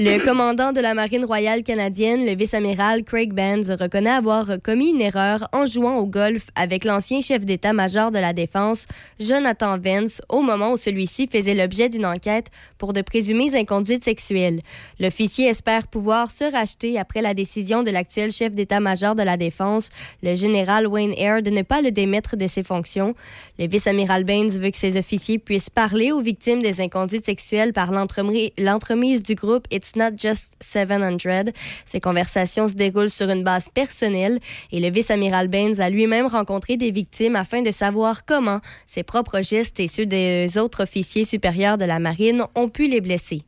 [0.00, 5.00] Le commandant de la Marine royale canadienne, le vice-amiral Craig Benz, reconnaît avoir commis une
[5.00, 8.86] erreur en jouant au golf avec l'ancien chef d'état-major de la Défense,
[9.18, 12.46] Jonathan Vance, au moment où celui-ci faisait l'objet d'une enquête
[12.78, 14.60] pour de présumées inconduites sexuelles.
[15.00, 19.88] L'officier espère pouvoir se racheter après la décision de l'actuel chef d'état-major de la Défense,
[20.22, 23.16] le général Wayne Eyre, de ne pas le démettre de ses fonctions.
[23.58, 27.90] Le vice-amiral Baines veut que ses officiers puissent parler aux victimes des inconduites sexuelles par
[27.90, 29.66] l'entremi- l'entremise du groupe
[29.96, 31.52] Not Just 700.
[31.84, 34.38] Ces conversations se déroulent sur une base personnelle
[34.72, 39.40] et le vice-amiral Baines a lui-même rencontré des victimes afin de savoir comment ses propres
[39.42, 43.42] gestes et ceux des autres officiers supérieurs de la marine ont pu les blesser.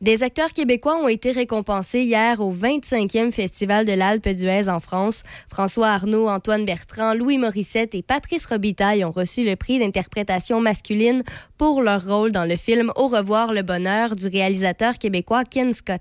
[0.00, 5.24] Des acteurs québécois ont été récompensés hier au 25e Festival de l'Alpe d'Huez en France.
[5.50, 11.22] François Arnaud, Antoine Bertrand, Louis Morissette et Patrice Robitaille ont reçu le prix d'interprétation masculine
[11.58, 16.00] pour leur rôle dans le film Au revoir le bonheur du réalisateur québécois Ken Scott.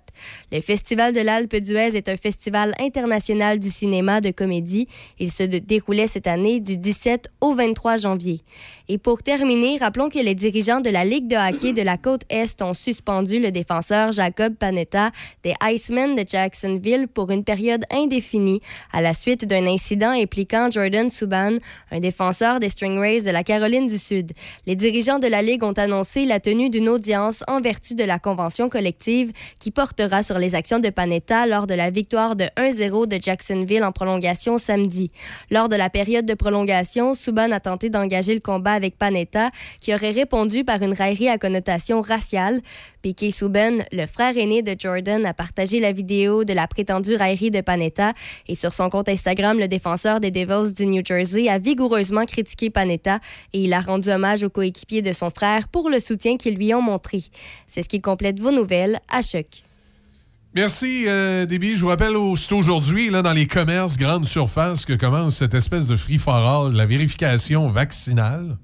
[0.54, 4.88] Le Festival de l'Alpe d'Huez est un festival international du cinéma de comédie.
[5.20, 8.44] Il se dé- déroulait cette année du 17 au 23 janvier.
[8.88, 12.22] Et pour terminer, rappelons que les dirigeants de la Ligue de hockey de la côte
[12.30, 15.12] Est ont suspendu le défenseur Jacob Panetta
[15.44, 18.62] des Icemen de Jacksonville pour une période indéfinie
[18.92, 21.58] à la suite d'un incident impliquant Jordan Subban,
[21.92, 24.32] un défenseur des Stingrays de la Caroline du Sud.
[24.66, 28.20] Les dirigeants de la Ligue ont annoncé la tenue d'une audience en vertu de la
[28.20, 33.08] convention collective qui portera sur les actions de Panetta lors de la victoire de 1-0
[33.08, 35.12] de Jacksonville en prolongation samedi.
[35.52, 39.94] Lors de la période de prolongation, Subban a tenté d'engager le combat avec Panetta, qui
[39.94, 42.62] aurait répondu par une raillerie à connotation raciale.
[43.02, 43.32] Piquet
[43.92, 48.14] Le frère aîné de Jordan, a partagé la vidéo de la prétendue raillerie de Panetta
[48.48, 52.70] et sur son compte Instagram, le défenseur des Devils du New Jersey a vigoureusement critiqué
[52.70, 53.20] Panetta
[53.54, 56.74] et il a rendu hommage aux coéquipiers de son frère pour le soutien qu'ils lui
[56.74, 57.24] ont montré.
[57.66, 59.64] C'est ce qui complète vos nouvelles à Choc.
[60.56, 61.46] Merci, euh.
[61.48, 65.96] Je vous rappelle, c'est aujourd'hui, dans les commerces grandes surfaces, que commence cette espèce de
[65.96, 68.58] free-for-all, la vérification vaccinale.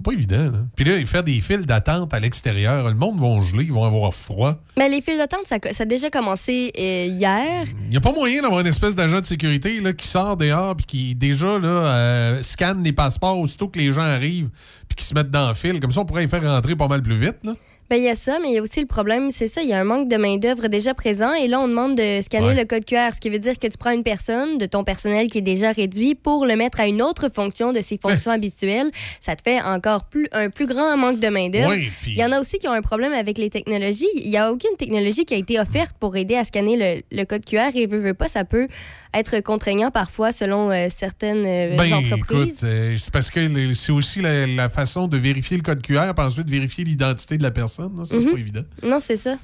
[0.00, 0.58] C'est pas évident, là.
[0.74, 4.14] Puis là, faire des files d'attente à l'extérieur, le monde va geler, ils vont avoir
[4.14, 4.56] froid.
[4.78, 7.66] Mais les files d'attente, ça, ça a déjà commencé euh, hier.
[7.84, 10.74] Il n'y a pas moyen d'avoir une espèce d'agent de sécurité là, qui sort dehors
[10.74, 14.48] puis qui, déjà, là, euh, scanne les passeports aussitôt que les gens arrivent
[14.88, 15.78] puis qui se mettent dans le fil.
[15.80, 17.52] Comme ça, on pourrait les faire rentrer pas mal plus vite, là.
[17.96, 19.72] Il y a ça, mais il y a aussi le problème, c'est ça, il y
[19.72, 22.54] a un manque de main-d'œuvre déjà présent et là, on demande de scanner Ouais.
[22.54, 25.26] le code QR, ce qui veut dire que tu prends une personne de ton personnel
[25.28, 28.90] qui est déjà réduit pour le mettre à une autre fonction de ses fonctions habituelles.
[29.20, 31.74] Ça te fait encore plus, un plus grand manque de main-d'œuvre.
[32.06, 34.06] Il y en a aussi qui ont un problème avec les technologies.
[34.14, 37.24] Il n'y a aucune technologie qui a été offerte pour aider à scanner le, le
[37.24, 38.68] code QR et veut, veut pas, ça peut
[39.14, 42.58] être contraignant parfois selon euh, certaines euh, Ben, entreprises.
[42.60, 46.48] c'est parce que c'est aussi la, la façon de vérifier le code QR, puis ensuite
[46.48, 47.96] vérifier l'identité de la personne.
[47.98, 48.04] là.
[48.04, 48.32] Ça, c'est Mhm.
[48.32, 48.62] pas évident.
[48.84, 49.36] Non, c'est ça.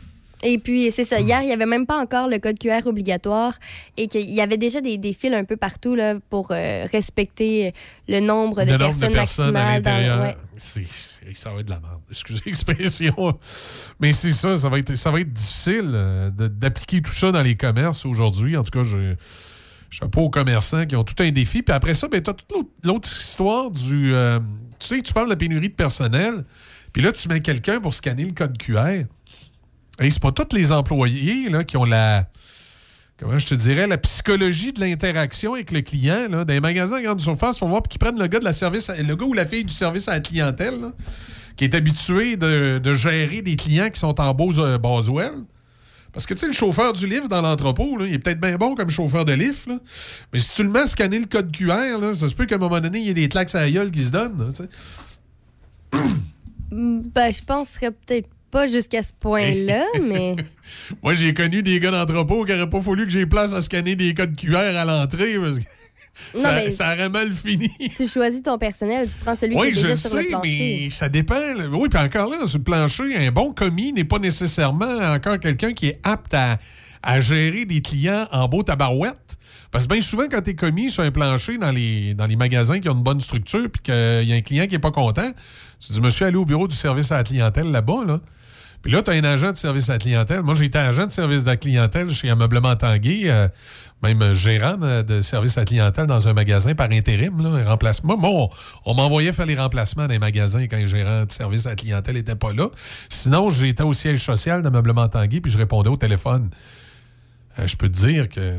[0.42, 1.18] Et puis, c'est ça.
[1.18, 3.54] Hier, il n'y avait même pas encore le code QR obligatoire
[3.96, 7.72] et qu'il y avait déjà des, des fils un peu partout là, pour euh, respecter
[8.06, 9.82] le nombre de Le nombre personnes de personnes à maximales.
[10.18, 10.36] dans- ouais.
[10.58, 12.00] C'est- Ça va être de la merde.
[12.10, 13.38] Excusez l'expression.
[13.98, 17.42] Mais c'est ça, ça va être, ça va être difficile euh, d'appliquer tout ça dans
[17.42, 18.56] les commerces aujourd'hui.
[18.58, 19.14] En tout cas, je
[19.91, 21.62] chapeau aux commerçants qui ont tout un défi.
[21.62, 24.12] Puis après ça, ben, tu as toute l'autre- histoire du.
[24.14, 24.39] euh,
[24.78, 26.45] tu sais, tu parles de la pénurie de personnel.
[26.93, 29.05] Puis là, tu mets quelqu'un pour scanner le code QR.
[30.01, 32.28] Et c'est pas tous les employés là, qui ont la.
[33.18, 36.28] Comment je te dirais, la psychologie de l'interaction avec le client.
[36.28, 38.53] Là, dans les magasins à grande surface, faut voir qu'ils prennent le gars, de la
[38.53, 40.93] service à- le gars ou la fille du service à la clientèle, là,
[41.57, 45.32] qui est habitué de, de gérer des clients qui sont en euh, Boswell.
[46.16, 48.56] Parce que, tu sais, le chauffeur du livre dans l'entrepôt, là, il est peut-être bien
[48.56, 49.76] bon comme chauffeur de livre, là.
[50.32, 52.54] mais si tu le mets à scanner le code QR, là, ça se peut qu'à
[52.54, 54.38] un moment donné, il y ait des claques à la gueule qui se donnent.
[54.38, 56.00] là.
[56.70, 60.36] Mm, Ben, je penserais peut-être pas jusqu'à ce point-là, mais.
[61.02, 63.94] Moi, j'ai connu des gars d'entrepôt qui n'auraient pas fallu que j'ai place à scanner
[63.94, 65.64] des codes QR à l'entrée parce que
[66.34, 67.70] Non, ça, mais- ça aurait mal fini.
[67.96, 70.22] Tu choisis ton personnel, tu prends celui Oui, qui est je déjà le sur sais,
[70.22, 70.78] le plancher.
[70.84, 71.40] mais ça dépend.
[71.72, 75.72] Oui, puis encore là, sur le plancher, un bon commis n'est pas nécessairement encore quelqu'un
[75.72, 76.58] qui est apte à,
[77.02, 79.36] à gérer des clients en beau tabarouette.
[79.70, 82.36] Parce que bien souvent, quand tu es commis sur un plancher dans les, dans les
[82.36, 83.94] magasins qui ont une bonne structure puis qu'il
[84.28, 85.30] y a un client qui n'est pas content,
[85.84, 88.20] tu dis, monsieur, allez au bureau du service à la clientèle là-bas, là.
[88.87, 90.43] Puis là, tu as un agent de service à la clientèle.
[90.43, 93.49] Moi, j'ai été agent de service à la clientèle chez Ameublement Tanguay, euh,
[94.01, 97.68] même gérant euh, de service à la clientèle dans un magasin par intérim, là, un
[97.68, 98.16] remplacement.
[98.16, 98.49] Moi, on,
[98.84, 101.74] on m'envoyait faire les remplacements dans les magasins quand les gérants de service à la
[101.76, 102.68] clientèle n'étaient pas là.
[103.09, 106.51] Sinon, j'étais au siège social d'Ameublement Tanguay, puis je répondais au téléphone.
[107.59, 108.55] Euh, je peux te dire que...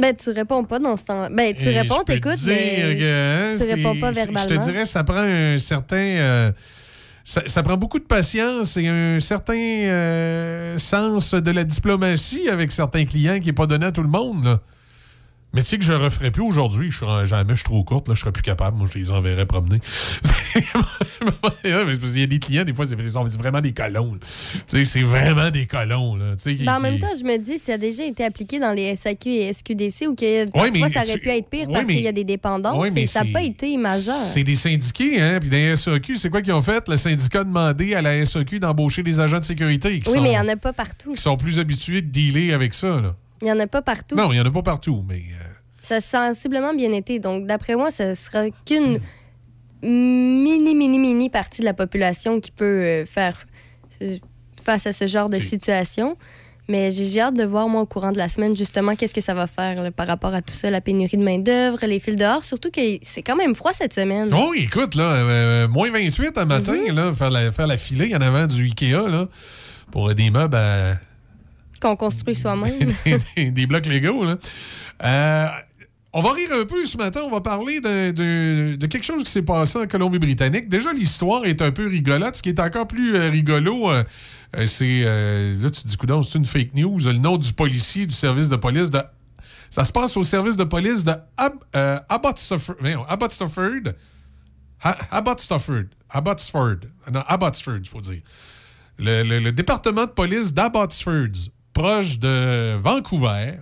[0.00, 3.58] Ben, tu réponds pas dans ce temps Ben, tu Et réponds, t'écoutes, mais que, hein,
[3.58, 4.48] tu réponds pas verbalement.
[4.48, 5.96] Je te dirais, ça prend un certain.
[5.96, 6.52] euh,
[7.28, 13.04] ça, prend beaucoup de patience et un certain euh, sens de la diplomatie avec certains
[13.04, 14.58] clients qui n'est pas donné à tout le monde.
[15.54, 16.90] Mais tu sais que je ne referais plus aujourd'hui.
[16.90, 18.76] Je suis en- Jamais je suis trop courte, là, je serais plus capable.
[18.76, 19.80] Moi, je les enverrais promener.
[21.64, 21.70] Il
[22.20, 24.12] y a des clients, des fois, c'est ils sont vraiment des colons.
[24.14, 24.18] là.
[24.22, 26.16] Tu sais, c'est vraiment des colons.
[26.16, 28.94] Là, Ben, en même temps, je me dis, ça a déjà été appliqué dans les
[28.96, 31.86] SAQ et SQDC ou que Ouais, mais ça aurait tu- pu être pire ouais, parce
[31.86, 34.16] mais- qu'il y a des dépendances Ouais, mais et ça n'a c'est- pas été majeur.
[34.16, 35.38] C'est des syndiqués, hein?
[35.40, 36.86] Puis dans les SAQ, c'est quoi qu'ils ont fait?
[36.88, 40.22] Le syndicat a demandé à la SAQ d'embaucher des agents de sécurité qui, Oui, sont,
[40.22, 41.14] mais il n'y en a pas partout.
[41.14, 43.00] qui sont plus habitués de dealer avec ça.
[43.00, 43.14] Là.
[43.40, 44.16] Il n'y en a pas partout.
[44.16, 45.16] Non, il n'y en a pas partout, mais.
[45.32, 45.44] euh,
[45.82, 47.18] Ça a sensiblement bien été.
[47.18, 48.98] Donc, d'après moi, ce sera qu'une
[49.82, 53.46] mini, mini, mini partie de la population qui peut euh, faire
[54.02, 54.16] euh,
[54.62, 56.16] face à ce genre de situation.
[56.70, 59.32] Mais j'ai hâte de voir, moi, au courant de la semaine, justement, qu'est-ce que ça
[59.32, 62.44] va faire là, par rapport à tout ça, la pénurie de main-d'œuvre, les fils dehors.
[62.44, 64.30] Surtout que c'est quand même froid cette semaine.
[64.36, 66.92] Oh, écoute, là, euh, moins 28 un matin, Mm-hmm.
[66.92, 69.28] là, faire la, faire la filée en avant du Ikea, là,
[69.90, 70.96] pour des meubles à.
[71.80, 72.88] Qu'on construit soi-même.
[73.36, 74.24] des, blocs Lego.
[74.24, 74.36] Là.
[75.04, 75.46] Euh,
[76.12, 77.20] on va rire un peu ce matin.
[77.24, 80.68] On va parler de, de- quelque chose qui s'est passé en Colombie-Britannique.
[80.68, 82.34] Déjà, l'histoire est un peu rigolote.
[82.36, 84.02] Ce qui est encore plus euh, rigolo, euh,
[84.66, 85.02] c'est.
[85.02, 86.98] là, tu te dis, coudonc, c'est une fake news.
[87.04, 89.00] Le nom du policier du service de police de.
[89.70, 92.76] Ça se passe au service de police de Ab, euh, Abbotsford.
[97.12, 98.22] Non, Abbotsford, il faut dire.
[98.98, 103.60] Le- le département de police d'Abbotsford, proche de Vancouver,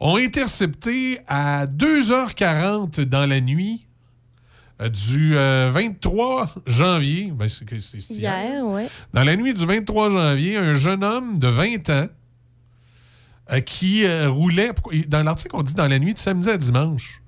[0.00, 3.86] ont intercepté à 2h40 dans la nuit
[4.82, 8.86] euh, du euh, 23 janvier, ben, c'est Hier, ouais.
[9.14, 12.08] dans la nuit du 23 janvier, un jeune homme de 20 ans
[13.52, 14.72] euh, qui euh, roulait.
[15.08, 17.22] Dans l'article, on dit dans la nuit de samedi à dimanche.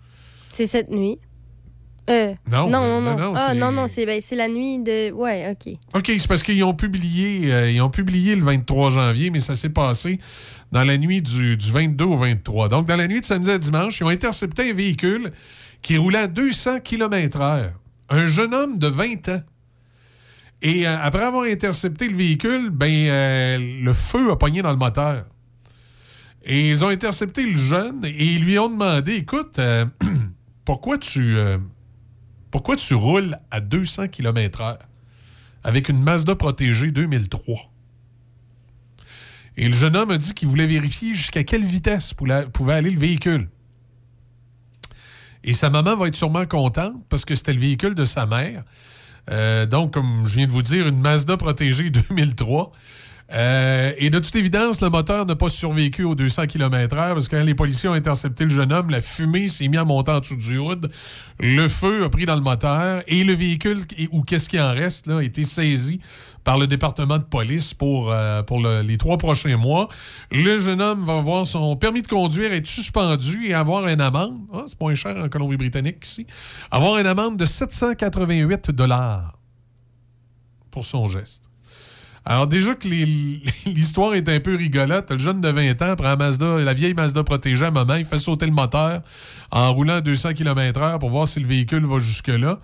[0.53, 1.19] C'est cette nuit.
[2.11, 3.17] Euh, Non, non, non, non.
[3.17, 5.13] non, ah, c'est- non, non, c'est ben, c'est la nuit de.
[5.13, 5.75] Ouais, OK.
[5.95, 9.55] OK, c'est parce qu'ils ont publié euh, ils ont publié le 23 janvier, mais ça
[9.55, 10.19] s'est passé
[10.73, 12.69] dans la nuit du, du 22 au 23.
[12.69, 15.33] Donc, dans la nuit de samedi à dimanche, ils ont intercepté un véhicule
[15.81, 17.71] qui roulait à 200 km/h.
[18.11, 19.41] Un jeune homme de 20 ans.
[20.61, 25.25] Et euh, après avoir intercepté le véhicule, ben, le feu a pogné dans le moteur.
[26.45, 29.61] Et ils ont intercepté le jeune et ils lui ont demandé Écoute,
[30.65, 31.37] pourquoi tu.
[32.53, 34.79] Pourquoi tu roules à 200 km/h
[35.65, 37.57] avec une Mazda protégée 2003.
[39.57, 42.15] Et le jeune homme a dit qu'il voulait vérifier jusqu'à quelle vitesse
[42.53, 43.49] pouvait aller le véhicule.
[45.45, 48.65] Et sa maman va être sûrement contente parce que c'était le véhicule de sa mère.
[49.31, 52.71] Euh, donc, comme je viens de vous dire, une Mazda protégée 2003.
[53.35, 57.37] Euh, et de toute évidence, le moteur n'a pas survécu aux 200 km/h parce que
[57.37, 60.21] quand les policiers ont intercepté le jeune homme, la fumée s'est mise à monter en
[60.21, 60.91] dessous du hood.
[61.41, 63.81] Le feu a pris dans le moteur et le véhicule,
[64.11, 66.01] ou qu'est-ce qui en reste, a été saisi
[66.45, 69.89] par le département de police pour, euh, pour le- les trois prochains mois.
[70.31, 74.41] Le jeune homme va avoir son permis de conduire être suspendu et avoir une amende.
[74.53, 76.27] Ah, c'est moins cher en Colombie-Britannique qu'ici.
[76.71, 79.39] Avoir une amende de 788 dollars
[80.71, 81.45] pour son geste.
[82.25, 82.87] Alors déjà que
[83.67, 87.25] l'histoire est un peu rigolote, le jeune de 20 ans prend Mazda, la vieille Mazda
[87.25, 89.03] protégée à maman, il fait sauter le moteur
[89.51, 92.61] en roulant à 200 km/h pour voir si le véhicule va jusque-là.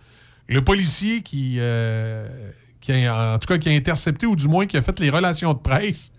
[0.48, 2.26] Le policier qui, euh,
[2.80, 6.12] qui a intercepté, ou du moins qui a fait les relations de presse,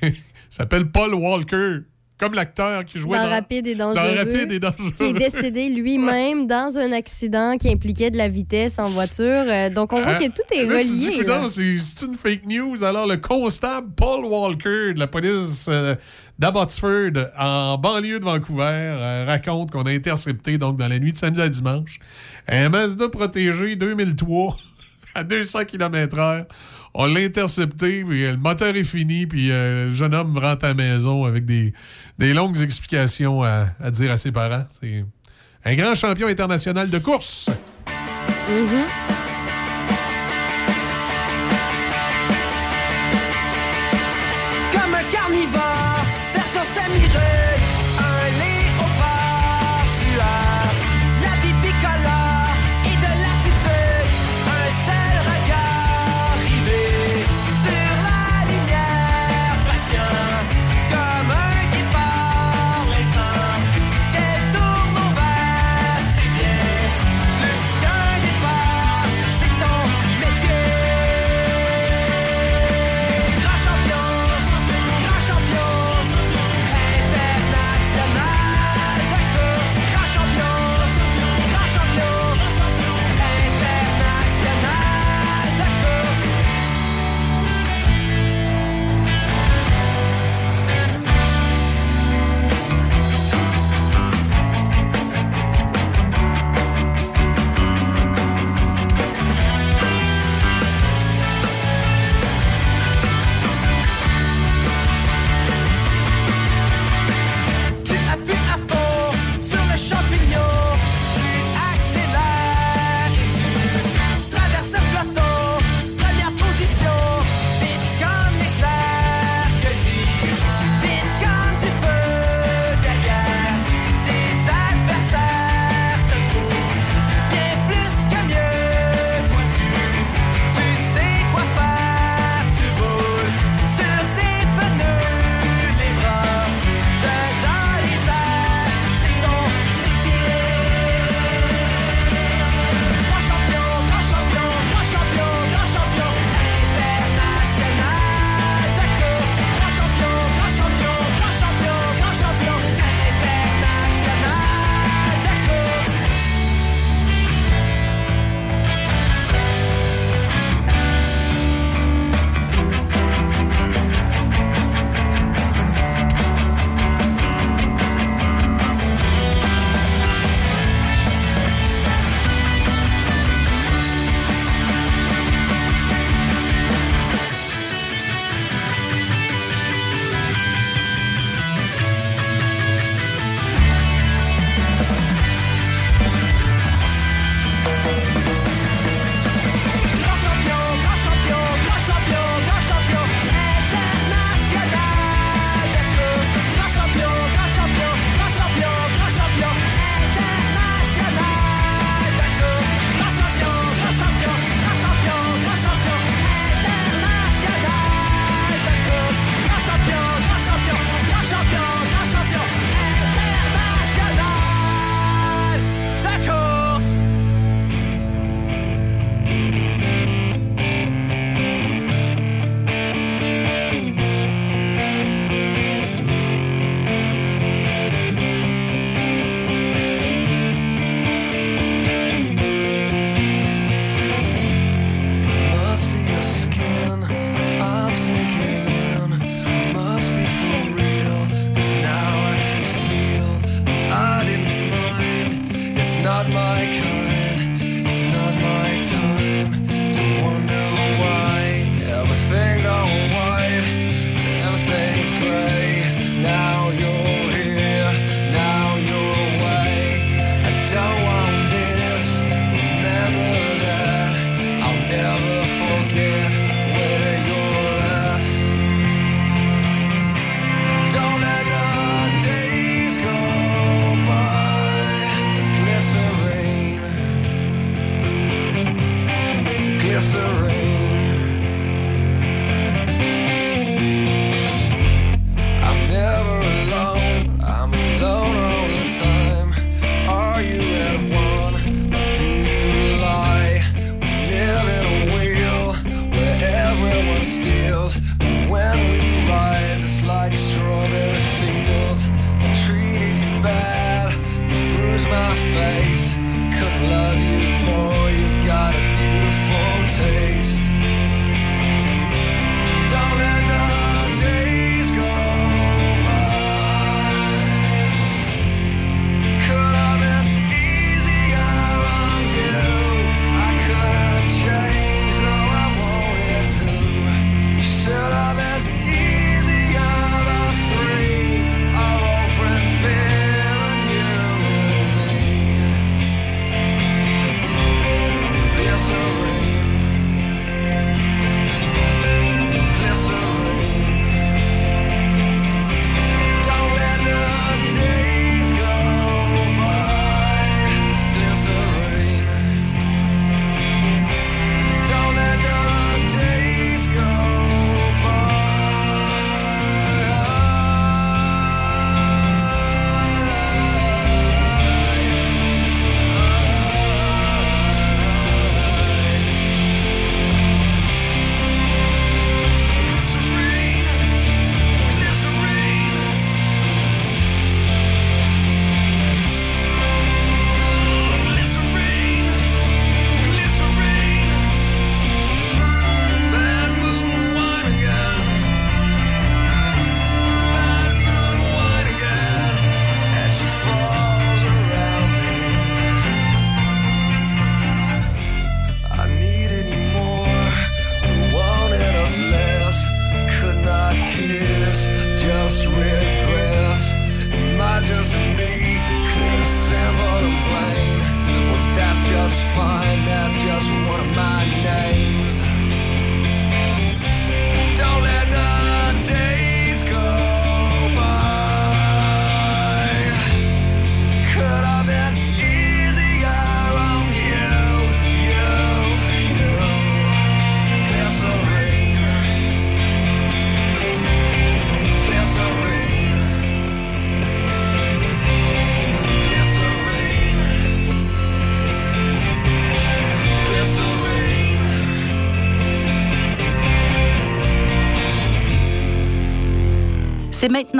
[0.50, 1.78] s'appelle Paul Walker,
[2.18, 3.94] comme l'acteur qui jouait Dans dans, Rapide et Dangereux.
[4.08, 4.90] dans Rapide et Dangereux.
[4.96, 9.24] Qui est décédé lui-même dans un accident qui impliquait de la vitesse en voiture.
[9.26, 10.18] Euh, donc, on voit Hein?
[10.20, 11.48] que tout est Là, relié.
[11.48, 12.84] c'est une fake news.
[12.84, 15.96] Alors, le constable Paul Walker de la police euh,
[16.38, 21.18] d'Abbotsford, en banlieue de Vancouver, euh, raconte qu'on a intercepté, donc, dans la nuit de
[21.18, 21.98] samedi à dimanche,
[22.48, 24.56] un Mazda protégé 2003
[25.16, 26.44] à 200 km/h.
[26.94, 30.64] On l'a intercepté, puis euh, le moteur est fini, puis euh, le jeune homme rentre
[30.64, 31.72] à la maison avec des,
[32.18, 34.64] longues explications à, à dire à ses parents.
[34.80, 35.04] C'est
[35.64, 37.50] un grand champion international de course.
[38.48, 38.86] Mhm.
[39.08, 39.23] Comme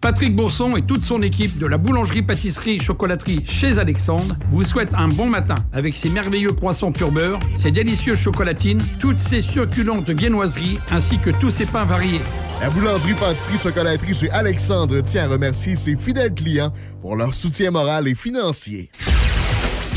[0.00, 5.26] Patrick Bourson et toute son équipe de la boulangerie-pâtisserie-chocolaterie chez Alexandre vous souhaitent un bon
[5.26, 11.18] matin avec ses merveilleux croissants pur beurre, ses délicieuses chocolatines, toutes ses succulentes viennoiseries ainsi
[11.18, 12.22] que tous ses pains variés.
[12.62, 16.72] La boulangerie-pâtisserie-chocolaterie chez Alexandre tient à remercier ses fidèles clients
[17.02, 18.90] pour leur soutien moral et financier.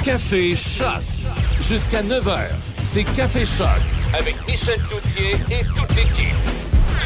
[0.04, 1.02] Café Choc.
[1.62, 2.50] Jusqu'à 9h,
[2.84, 3.68] c'est Café Choc
[4.14, 6.36] avec Michel Cloutier et toute l'équipe.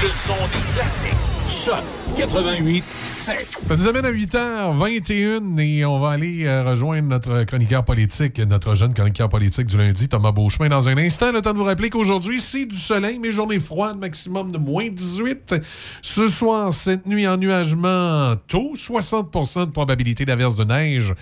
[0.01, 1.36] Le son des classiques.
[1.47, 1.81] Choc
[2.17, 3.57] 88 7.
[3.61, 8.75] Ça nous amène à 8h21 et on va aller euh, rejoindre notre chroniqueur politique, notre
[8.75, 11.31] jeune chroniqueur politique du lundi, Thomas Beauchemin, dans un instant.
[11.31, 14.89] Le temps de vous rappeler qu'aujourd'hui, c'est du soleil, mais journée froide, maximum de moins
[14.89, 15.55] 18.
[16.01, 21.13] Ce soir, cette nuit, ennuagement tôt, 60% de probabilité d'averse de neige.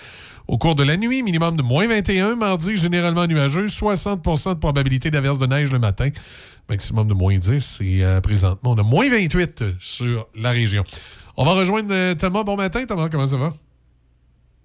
[0.48, 2.36] Au cours de la nuit, minimum de moins 21.
[2.36, 6.10] Mardi, généralement nuageux, 60% de probabilité d'averse de neige le matin.
[6.70, 7.82] Maximum de moins 10.
[7.84, 10.84] Et euh, présentement, on a moins 28 sur la région.
[11.36, 12.44] On va rejoindre euh, Thomas.
[12.44, 13.10] Bon matin, Thomas.
[13.10, 13.54] Comment ça va?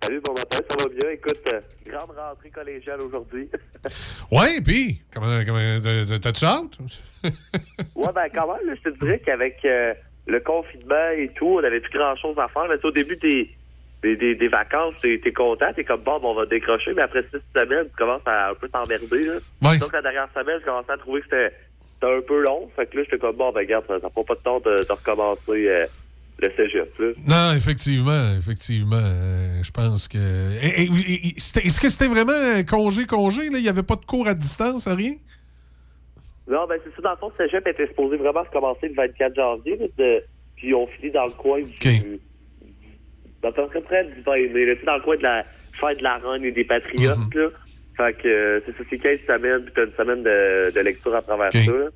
[0.02, 1.11] Salut, bon matin, ça va bien?
[1.12, 3.48] Écoute, euh, grande rentrée collégiale aujourd'hui.
[4.31, 6.78] Ouais, puis, comment, comment, t'as- t'as-tu hâte?
[7.24, 7.32] ouais,
[8.15, 9.93] ben quand même, là, je te dirais qu'avec euh,
[10.27, 12.66] le confinement et tout, on avait plus grand-chose à faire.
[12.70, 13.51] Sais, au début des,
[14.02, 17.02] des, des, des vacances, t'es es content, t'es comme, bon, ben, on va décrocher, mais
[17.02, 19.24] après six semaines, tu commences à un peu t'emmerder.
[19.24, 19.35] là.
[19.62, 19.78] Ouais.
[19.78, 21.52] Donc, la dernière semaine, je commençais à trouver que c'était
[22.02, 22.70] un peu long.
[22.77, 24.85] Fait que là, j'étais comme, bon, ben regarde, ça ça prend pas de temps de,
[24.89, 25.86] de recommencer euh,
[26.39, 26.98] le cégep.
[26.98, 27.09] Là.
[27.28, 28.97] Non, effectivement, effectivement.
[29.02, 30.16] euh, je pense que.
[30.16, 33.51] Est-ce que c'était vraiment congé-congé?
[33.51, 33.59] là?
[33.59, 35.14] Il n'y avait pas de cours à distance, rien?
[36.48, 37.02] Non, ben c'est ça.
[37.02, 39.78] Dans le fond, le cégep était supposé vraiment se commencer le 24 janvier.
[39.98, 40.24] de-
[40.56, 42.20] puis on finit dans le coin du...
[43.42, 44.66] Dans à peu près du 20 mai.
[44.66, 45.44] là, tu dans le coin de la
[45.80, 47.16] fête de la Ronde et des Patriotes.
[47.18, 47.40] Mhm.
[47.40, 47.48] là.
[47.96, 51.14] Fait que euh, c'est ça, c'est 15 semaines, puis t'as une semaine de, de lecture
[51.14, 51.58] à travers ça.
[51.58, 51.86] là.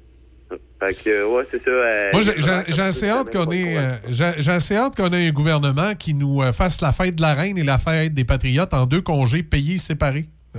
[0.78, 1.70] Fait que, euh, ouais, c'est ça.
[1.70, 5.32] euh, Moi, j'ai- a assez hâte qu'on ait, euh, j'ai assez hâte qu'on ait un
[5.32, 8.74] gouvernement qui nous euh, fasse la fête de la reine et la fête des patriotes
[8.74, 10.26] en deux congés payés séparés.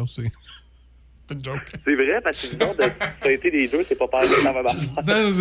[1.28, 1.62] C'est une joke.
[1.86, 2.84] C'est vrai, parce que sinon, de
[3.24, 4.30] fêter les deux, c'est pas pareil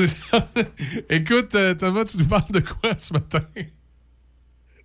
[0.06, 0.48] ça.
[1.10, 3.40] Écoute, Thomas, tu nous parles de quoi ce matin?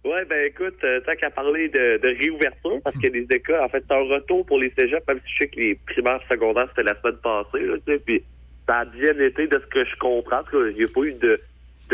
[0.10, 3.70] Ouais, ben écoute, euh, tant qu'à parler de, de réouverture, parce que les écoles, en
[3.70, 6.68] fait, c'est un retour pour les cégeps, même si je sais que les primaires secondaires,
[6.70, 8.24] c'était la semaine passée, là, puis
[8.66, 10.40] ça a bien été de ce que je comprends.
[10.40, 11.40] En tout cas, Il n'y a pas eu de,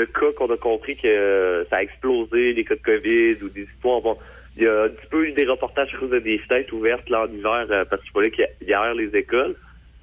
[0.06, 3.64] cas qu'on a compris que euh, ça a explosé, des cas de COVID ou des
[3.64, 4.00] histoires.
[4.00, 4.18] Bon,
[4.56, 7.34] il y a un petit peu eu des reportages de des fenêtres ouvertes là, en
[7.34, 9.56] hiver, euh, parce qu'il fallait qu'il y ait les écoles.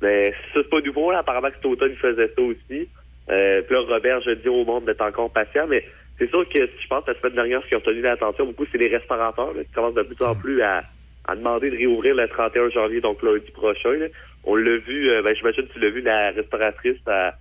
[0.03, 1.21] Mais ça, c'est pas nouveau, là.
[1.21, 2.89] Apparemment que cet automne, ils faisaient ça aussi.
[3.31, 5.83] Euh, puis là, Robert, je dis au monde d'être encore patient, mais
[6.19, 8.79] c'est sûr que je pense la semaine dernière, ce qui a retenu l'attention beaucoup, c'est
[8.79, 10.83] les restaurateurs là, qui commencent de plus en plus à,
[11.27, 13.93] à demander de réouvrir le 31 janvier, donc lundi prochain.
[13.93, 14.07] là.
[14.45, 17.35] On l'a vu, euh, ben, j'imagine que tu l'as vu, la restauratrice à,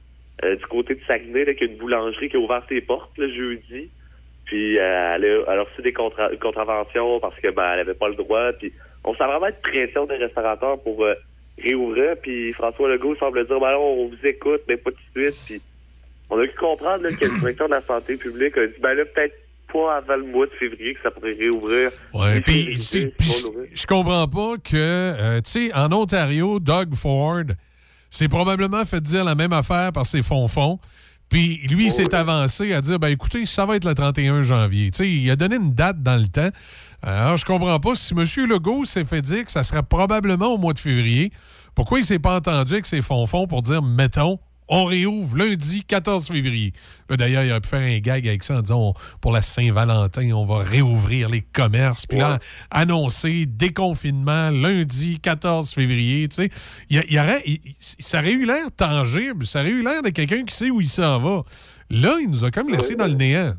[0.43, 3.18] euh, du côté de Saguenay, là, qui a une boulangerie qui a ouvert ses portes
[3.18, 3.89] le jeudi.
[4.45, 7.93] Puis euh, elle, a, elle a reçu des contra contraventions parce que ben, elle avait
[7.93, 8.52] pas le droit.
[8.53, 8.73] Puis
[9.03, 11.14] on sent vraiment de pression des restaurateurs pour euh,
[11.61, 12.18] réouvrir.
[12.22, 15.39] Puis François Legault semble dire ben, on vous écoute, mais pas tout de suite.
[15.45, 15.61] Puis
[16.32, 18.94] on a pu comprendre là, que le directeur de la santé publique a dit ben
[18.94, 19.36] là, peut-être
[19.72, 21.91] pas avant le mois de février que ça pourrait réouvrir.
[22.14, 22.76] Ouais, puis.
[22.76, 27.44] Je comprends pas que, euh, tu sais, en Ontario, Doug Ford
[28.10, 30.80] s'est probablement fait dire la même affaire par ses fonds-fonds.
[31.30, 34.91] Puis lui, il s'est avancé à dire, ben écoutez, ça va être le 31 janvier.
[34.91, 36.49] Tu sais, il a donné une date dans le temps.
[37.02, 38.26] Alors, je comprends pas si M.
[38.49, 41.32] Legault s'est fait dire que ça serait probablement au mois de février.
[41.74, 44.40] Pourquoi il s'est pas entendu avec ses fonds-fonds pour dire, mettons,
[44.72, 46.73] on réouvre lundi 14 février.
[47.10, 49.41] Là, D'ailleurs, il aurait pu faire un gag avec ça en disant on- pour la
[49.43, 52.07] Saint-Valentin, on va réouvrir les commerces.
[52.07, 52.39] Puis là,
[52.72, 56.27] annoncer déconfinement lundi 14 février.
[56.30, 56.49] Tu sais,
[56.89, 59.45] il, il aurait, il- ça aurait eu l'air tangible.
[59.45, 61.43] Ça aurait eu l'air de quelqu'un qui sait où il s'en va.
[61.89, 63.53] Là, il nous a comme laissé dans le néant.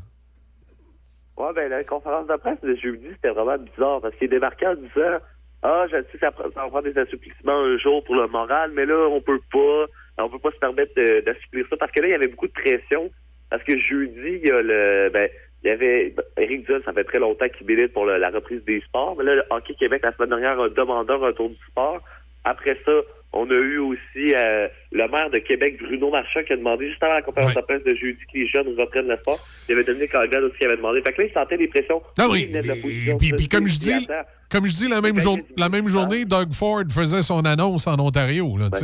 [1.37, 4.75] Ouais, ben la conférence de presse de jeudi, c'était vraiment bizarre parce qu'il débarqué en
[4.75, 5.17] disant
[5.63, 8.71] Ah, je sais que ça, prend- ça va des assouplissements un jour pour le moral,
[8.75, 9.85] mais là, on peut pas.
[10.17, 12.53] On peut pas se permettre d'assouplir ça parce que là, il y avait beaucoup de
[12.53, 13.09] pression.
[13.49, 15.09] Parce que jeudi, il y a le.
[15.13, 15.27] Ben,
[15.63, 16.13] il y avait.
[16.37, 19.15] Éric Dull, ça fait très longtemps qu'il milite pour le- la reprise des sports.
[19.17, 22.01] Mais là, le Hockey Québec, la semaine dernière, a demandé un retour du sport.
[22.45, 22.91] Après ça,
[23.31, 27.01] on a eu aussi euh, le maire de Québec, Bruno Marchand, qui a demandé, juste
[27.03, 29.39] avant la conférence de presse de jeudi, que les jeunes reprennent le sport.
[29.67, 31.01] Il y avait Dominique Anglade aussi qui avait demandé.
[31.01, 32.01] Fait que là, il sentait des pressions.
[32.19, 34.07] Ah il oui, venait de la position puis, comme je dis,
[34.51, 37.97] comme je dis, la même, jour- la même journée, Doug Ford faisait son annonce en
[37.99, 38.57] Ontario.
[38.57, 38.79] Là, Ben,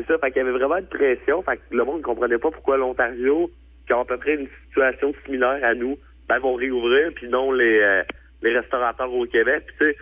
[0.00, 0.18] c'est ça.
[0.18, 1.42] Fait qu'il y avait vraiment une pression.
[1.42, 3.50] Fait que le monde ne comprenait pas pourquoi l'Ontario,
[3.86, 5.98] qui a à peu près une situation similaire à nous,
[6.28, 8.02] ben, vont réouvrir, puis non les, euh,
[8.42, 9.64] les restaurateurs au Québec.
[9.78, 9.96] Tu sais,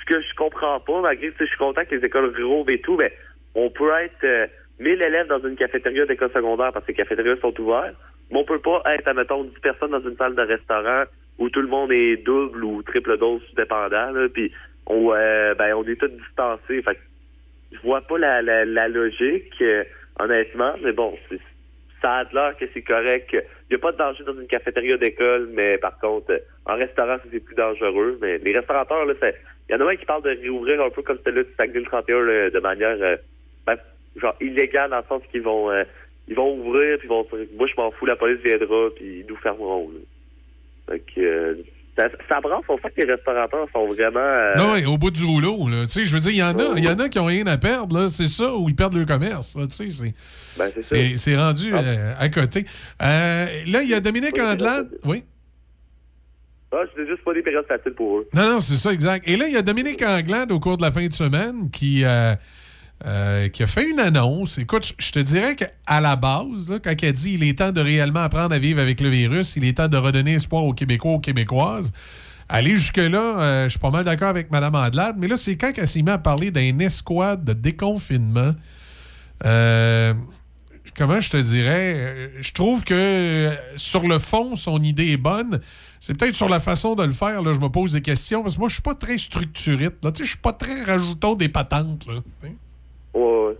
[0.00, 2.80] ce que je comprends pas, malgré que je suis content que les écoles réouvrent et
[2.80, 3.12] tout, mais
[3.54, 4.46] on peut être euh,
[4.80, 7.96] 1000 élèves dans une cafétéria d'école secondaire parce que les cafétérias sont ouvertes,
[8.30, 11.04] mais on peut pas être, admettons, 10 personnes dans une salle de restaurant
[11.38, 14.52] où tout le monde est double ou triple dose dépendant, puis
[14.86, 16.82] on, euh, ben, on est tous distancés.
[16.82, 16.98] Fait
[17.72, 19.84] je vois pas la, la, la logique, euh,
[20.18, 21.40] honnêtement, mais bon, c'est-
[22.00, 23.28] ça a l'air que c'est correct.
[23.32, 26.74] Il n'y a pas de danger dans une cafétéria d'école, mais par contre, euh, en
[26.74, 28.18] restaurant, c'est plus dangereux.
[28.20, 29.36] Mais les restaurateurs, là, c'est-
[29.68, 31.80] il y en a un qui parle de réouvrir un peu comme là du Saguenay
[31.80, 33.16] le 31, là, de manière euh,
[33.66, 33.76] ben,
[34.20, 35.84] genre illégale, dans le sens qu'ils vont euh,
[36.28, 39.26] ils vont ouvrir, puis ils vont moi, je m'en fous, la police viendra, puis ils
[39.26, 39.90] nous fermeront.
[39.90, 40.96] Là.
[41.18, 41.54] Euh,
[41.96, 44.20] ça, ça brasse, on sent que les restaurateurs sont vraiment...
[44.20, 45.68] euh, Non, ouais, au bout du rouleau.
[45.68, 45.82] Là.
[45.82, 47.26] Tu sais, Je veux dire, il y en a, il y en a qui n'ont
[47.26, 48.00] rien à perdre.
[48.00, 48.08] là.
[48.08, 49.56] C'est ça, ou ils perdent leur commerce.
[49.70, 50.14] Tu sais, C'est
[50.58, 50.96] ben, c'est ça.
[50.96, 52.64] c'est- c'est rendu euh, à côté.
[53.02, 54.88] Euh, là, il y a Dominique Andelade.
[55.04, 55.24] Oui?
[56.74, 58.28] Ah, c'était juste pas des périodes faciles pour eux.
[58.32, 59.28] Non, non, c'est ça, exact.
[59.28, 62.02] Et là, il y a Dominique Anglade au cours de la fin de semaine qui,
[63.04, 64.58] euh, qui a fait une annonce.
[64.58, 68.20] Écoute, je- te dirais qu'à la base, quand elle dit il est temps de réellement
[68.20, 71.20] apprendre à vivre avec le virus, il est temps de redonner espoir aux Québécois, aux
[71.20, 71.92] Québécoises.
[72.48, 75.72] Aller jusque-là, euh, je suis pas mal d'accord avec Mme Andelade, mais là, c'est quand
[75.72, 78.54] qu'elle s'est mise à parler d'un escouade de déconfinement.
[79.44, 80.14] Euh,
[80.96, 85.60] comment je te dirais, je trouve que sur le fond, son idée est bonne.
[86.00, 88.56] C'est peut-être sur la façon de le faire, là, je me pose des questions, parce
[88.56, 89.18] que moi, je suis pas très
[90.14, 92.06] sais, Je suis pas très rajoutant des patentes.
[93.14, 93.54] Ouais, ouais.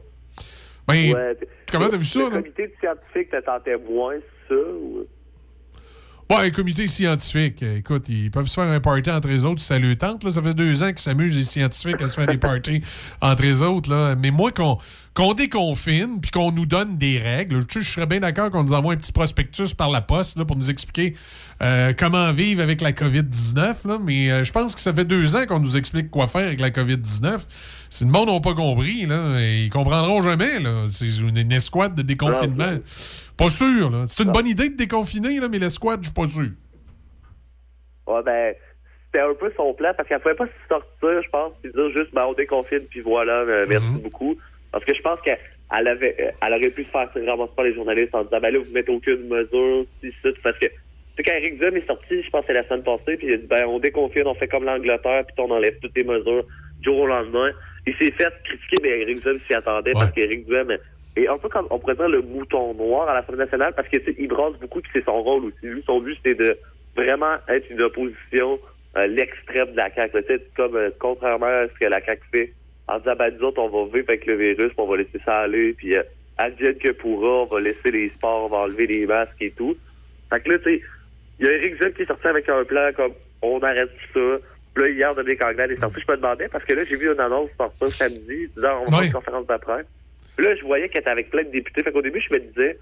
[0.89, 1.37] Ben, Ouais,
[1.71, 2.37] comment t'as vu ça, Le là?
[2.43, 4.17] comité scientifique te tentait moins
[4.49, 5.07] ça ou...
[6.29, 9.61] Bon, un comité scientifique, euh, écoute, ils peuvent se faire un party entre les autres
[9.61, 10.25] si ça leur tente.
[10.25, 10.31] Là.
[10.31, 12.81] Ça fait deux ans qu'ils s'amusent, les scientifiques, à se faire des parties
[13.21, 13.91] entre les autres.
[13.91, 14.15] Là.
[14.17, 17.67] Mais moi, qu'on déconfine, puis qu'on nous donne des règles.
[17.71, 20.47] Sais, je serais bien d'accord qu'on nous envoie un petit prospectus par la poste là,
[20.47, 21.17] pour nous expliquer
[21.61, 23.87] euh, comment vivre avec la COVID-19.
[23.87, 23.99] là.
[24.03, 26.61] Mais euh, je pense que ça fait deux ans qu'on nous explique quoi faire avec
[26.61, 27.41] la COVID-19.
[27.93, 30.49] Si le monde n'a pas compris, là, ils comprendront jamais.
[30.87, 32.79] C'est une, une escouade de déconfinement.
[33.37, 34.05] Pas sûr.
[34.07, 36.49] C'est une bonne idée de déconfiner, là, mais l'escouade, je suis pas sûr.
[38.07, 38.55] Ouais, ben,
[39.07, 41.91] c'était un peu son plan parce qu'elle pouvait pas se sortir, je pense, puis dire
[41.91, 43.99] juste, ben, on déconfine, puis voilà, euh, merci Mhm.
[43.99, 44.37] beaucoup.
[44.71, 45.39] Parce que je pense qu'elle
[45.79, 48.51] elle avait, euh, elle aurait pu se faire ramasser par les journalistes en disant, ben
[48.53, 50.73] là, vous mettez aucune mesure, si, ça, parce que, tu
[51.19, 53.35] sais, quand Eric Duhem est sorti, je pense que c'est la semaine passée, puis il
[53.35, 56.45] a dit, ben, on déconfine, on fait comme l'Angleterre, puis on enlève toutes les mesures
[56.81, 57.51] du jour au lendemain.
[57.87, 60.77] Il s'est fait critiquer, mais Eric Duhem s'y attendait parce qu'Eric Duhem
[61.17, 63.99] est un peu comme, on pourrait dire, le mouton noir à l'Assemblée nationale parce que,
[64.19, 65.67] il brasse beaucoup, puis c'est son rôle aussi.
[65.67, 66.57] Lui, son but, c'était de
[66.97, 68.59] vraiment être une opposition
[68.97, 70.23] euh, l'extrême de la CAQ.
[70.27, 72.53] sais, comme euh, contrairement à ce que la CAQ fait,
[72.89, 75.19] en disant ben nous autres, on va vivre avec le virus, puis on va laisser
[75.25, 76.03] ça aller, puis euh,
[76.37, 79.77] advienne que pourra, on va laisser les sports, on va enlever les masques et tout.
[80.31, 80.83] Fait que là, tu sais,
[81.41, 84.21] il y a Eric Zemmour qui est sorti avec un plan comme on arrête tout
[84.21, 84.47] ça.
[84.75, 86.01] Puis là, hier, Dominique Anglade est sorti.
[86.07, 88.97] Je me demandais, parce que là, j'ai vu une annonce sortir samedi, disant on va
[89.07, 89.85] une conférence d'après.
[90.37, 91.83] Puis là, je voyais qu'elle était avec plein de députés.
[91.83, 92.79] Fait qu'au début, je me disais,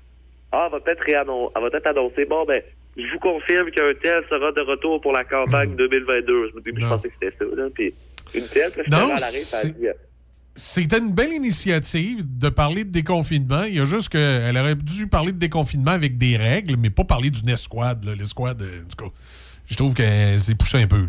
[0.52, 2.62] ah, elle va peut-être réannon- elle va peut-être annoncer, bon, ben,
[2.96, 6.50] je vous confirme qu'un tel sera de retour pour la campagne 2022.
[6.50, 7.68] Je me dis, je pensais que c'était ça, là.
[7.74, 7.92] Puis
[8.34, 9.92] une telle, puis là, je à l'arrêt, c'est- euh,
[10.56, 13.62] C'était une belle initiative de parler de déconfinement.
[13.64, 17.04] Il y a juste qu'elle aurait dû parler de déconfinement avec des règles, mais pas
[17.04, 18.04] parler d'une escouade.
[18.04, 18.14] là.
[18.16, 19.10] L'escouade, euh, du coup,
[19.68, 20.98] je trouve qu'elle s'est poussée un peu.
[21.02, 21.06] là.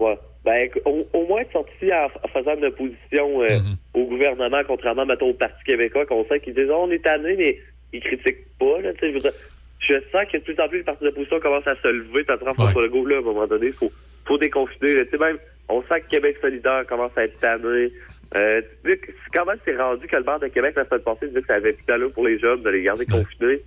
[0.00, 0.18] Ouais.
[0.44, 3.46] Ben, au, au moins être sorti en, en faisant une opposition euh,
[3.94, 7.34] au gouvernement, contrairement, mettons, au Parti québécois, qu'on sait qu'ils disent, oh, on est tanné,
[7.36, 7.58] mais
[7.92, 9.32] ils critiquent pas, là, je veux dire,
[9.80, 12.36] je sens que de plus en plus, les partis d'opposition commencent à se lever, puis
[12.36, 13.90] dire, François Legault, là, à un moment donné, faut,
[14.24, 15.04] faut déconfiner, là.
[15.04, 17.90] tu sais, même, on sent que Québec solidaire commence à être tanné,
[18.36, 18.96] euh, que-
[19.32, 21.72] comment c'est rendu que le maire de Québec, la semaine passée, disait que ça avait
[21.72, 23.60] plus d'allure pour les jeunes de les garder confinés?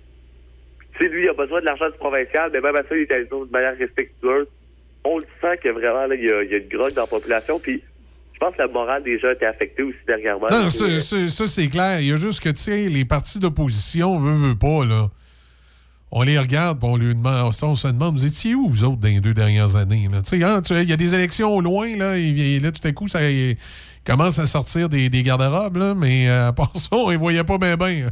[0.98, 3.02] Tu sais, lui, il a besoin de l'argent du provincial, mais même à ça, il
[3.02, 4.46] est allé de manière respectueuse.
[5.04, 7.82] On le sent que vraiment, là, il y a, une grogne dans la population, puis
[8.32, 10.46] je pense que la morale des gens a été affectée aussi dernièrement.
[10.50, 12.00] Non, ça, c'est clair.
[12.00, 15.10] Il y a juste que, tu les partis d'opposition, veut, veut pas, là.
[16.12, 19.08] On les regarde, on lui demande, on, se- demande, vous étiez où, vous autres, dans
[19.08, 20.08] les deux dernières années?
[20.12, 23.20] hein, il y a des élections au loin, là, et, là, tout à coup, ça
[24.04, 27.44] commence à sortir des, des garde-robes, là, mais euh, à part ça, on les voyait
[27.44, 28.08] pas bien, bien.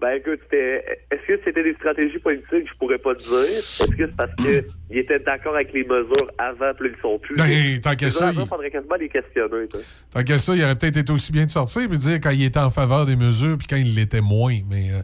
[0.00, 2.68] Ben écoute, est-ce que c'était des stratégies politiques?
[2.72, 3.32] Je pourrais pas te dire.
[3.36, 4.64] Est-ce que c'est parce qu'ils
[4.98, 7.34] étaient d'accord avec les mesures avant, puis ils sont plus?
[7.34, 9.66] Ben, tant qu'à ça, il- faudrait quasiment les questionner.
[10.12, 12.30] Tant qu'à ça, il aurait peut-être été aussi bien de sortir et de dire quand
[12.30, 14.56] il était en faveur des mesures puis quand il l'était moins.
[14.70, 15.00] Mais euh,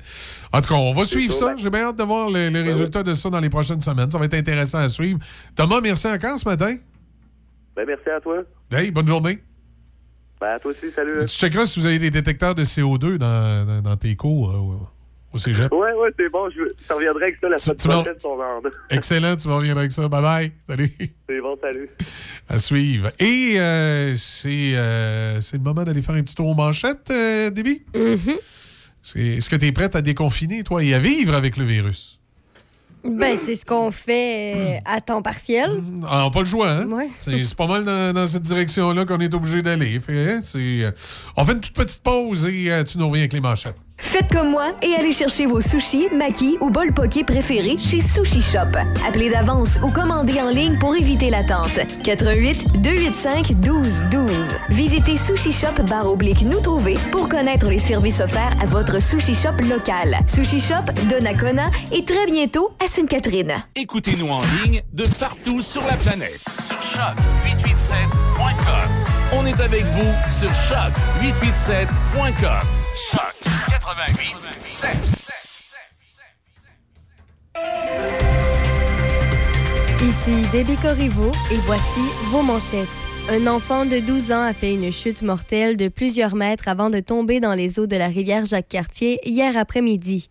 [0.53, 1.57] en tout cas, on va suivre ça.
[1.57, 4.11] J'ai bien hâte de voir les, les résultats de ça dans les prochaines semaines.
[4.11, 5.19] Ça va être intéressant à suivre.
[5.57, 6.77] Thomas, merci encore ce matin.
[7.75, 8.45] Ben merci à toi.
[8.71, 9.39] Hey, bonne journée.
[10.45, 11.21] Ben toi aussi, salut.
[11.23, 14.87] Tu checkeras si vous avez des détecteurs de CO2 dans, dans- dans tes cours euh,
[15.33, 15.73] au, cégep.
[15.73, 16.51] Ouais, ouais, c'est bon.
[16.51, 18.69] Je je reviendrai avec ça la semaine m'en- prochaine, ton ordre.
[18.91, 20.07] Excellent, tu vas revenir avec ça.
[20.07, 20.53] Bye bye.
[20.69, 20.93] Salut.
[21.29, 21.89] C'est bon, salut.
[22.49, 23.09] À suivre.
[23.19, 27.49] Et euh, c'est euh, c'est le moment d'aller faire un petit tour aux manchettes, euh,
[27.51, 27.83] Déby?
[29.03, 32.21] C'est- Est-ce que tu es prête à déconfiner, toi, et à vivre avec le virus?
[33.05, 35.83] Ben, c'est ce qu'on fait euh, à temps partiel.
[36.09, 36.89] Ah, pas le choix, hein?
[36.89, 37.09] Ouais.
[37.21, 40.01] C'est pas mal dans, dans cette direction-là qu'on est obligé d'aller.
[40.01, 40.91] Fait, hein, c'est, euh,
[41.37, 43.77] on fait une toute petite pause et euh, tu nous reviens avec les manchettes.
[43.97, 48.43] Faites comme moi et allez chercher vos sushis, makis ou bol poké préférés chez Sushi
[48.43, 48.77] Shop.
[49.07, 51.79] Appelez d'avance ou commandez en ligne pour éviter l'attente.
[52.05, 54.55] 88 285 12 12.
[54.71, 59.35] Visitez Sushi Shop barre oblique nous trouver pour connaître les services offerts à votre Sushi
[59.35, 60.19] Shop local.
[60.27, 63.65] Sushi Shop de Nakona et très bientôt à Sainte-Catherine.
[63.75, 66.41] Écoutez-nous en ligne de partout sur la planète.
[66.59, 68.91] Sur choc887.com.
[69.37, 72.63] On est avec vous sur choc887.com.
[73.11, 73.54] Choc
[73.85, 75.29] 88.7.
[80.01, 81.83] Ici Debbie Corriveau et voici
[82.31, 82.89] vos manchettes.
[83.29, 87.01] Un enfant de 12 ans a fait une chute mortelle de plusieurs mètres avant de
[87.01, 90.31] tomber dans les eaux de la rivière Jacques-Cartier hier après-midi.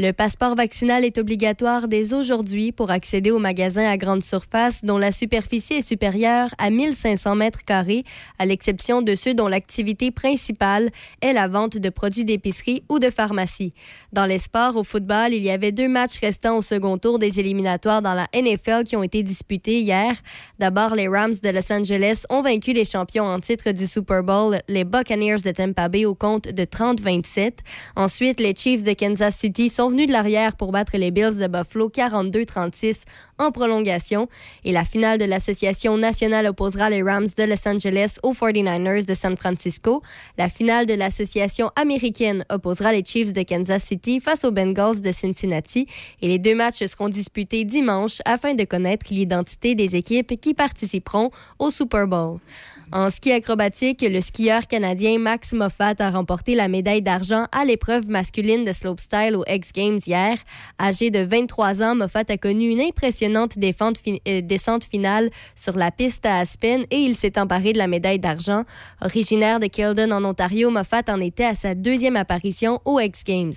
[0.00, 4.96] Le passeport vaccinal est obligatoire dès aujourd'hui pour accéder aux magasins à grande surface dont
[4.96, 8.04] la superficie est supérieure à 1500 mètres carrés,
[8.38, 13.10] à l'exception de ceux dont l'activité principale est la vente de produits d'épicerie ou de
[13.10, 13.72] pharmacie.
[14.12, 17.40] Dans les sports, au football, il y avait deux matchs restants au second tour des
[17.40, 20.12] éliminatoires dans la NFL qui ont été disputés hier.
[20.60, 24.60] D'abord, les Rams de Los Angeles ont vaincu les champions en titre du Super Bowl,
[24.68, 27.54] les Buccaneers de Tampa Bay, au compte de 30-27.
[27.96, 31.38] Ensuite, les Chiefs de Kansas City sont sont venus de l'arrière pour battre les Bills
[31.38, 33.04] de Buffalo 42-36
[33.38, 34.28] en prolongation.
[34.64, 39.14] Et la finale de l'Association nationale opposera les Rams de Los Angeles aux 49ers de
[39.14, 40.02] San Francisco.
[40.36, 45.10] La finale de l'Association américaine opposera les Chiefs de Kansas City face aux Bengals de
[45.10, 45.86] Cincinnati.
[46.20, 51.30] Et les deux matchs seront disputés dimanche afin de connaître l'identité des équipes qui participeront
[51.58, 52.40] au Super Bowl.
[52.90, 58.08] En ski acrobatique, le skieur canadien Max Moffat a remporté la médaille d'argent à l'épreuve
[58.08, 60.38] masculine de slopestyle aux X Games hier.
[60.80, 66.24] Âgé de 23 ans, Moffat a connu une impressionnante euh, descente finale sur la piste
[66.24, 68.64] à Aspen et il s'est emparé de la médaille d'argent.
[69.02, 73.52] Originaire de Keldon en Ontario, Moffat en était à sa deuxième apparition aux X Games.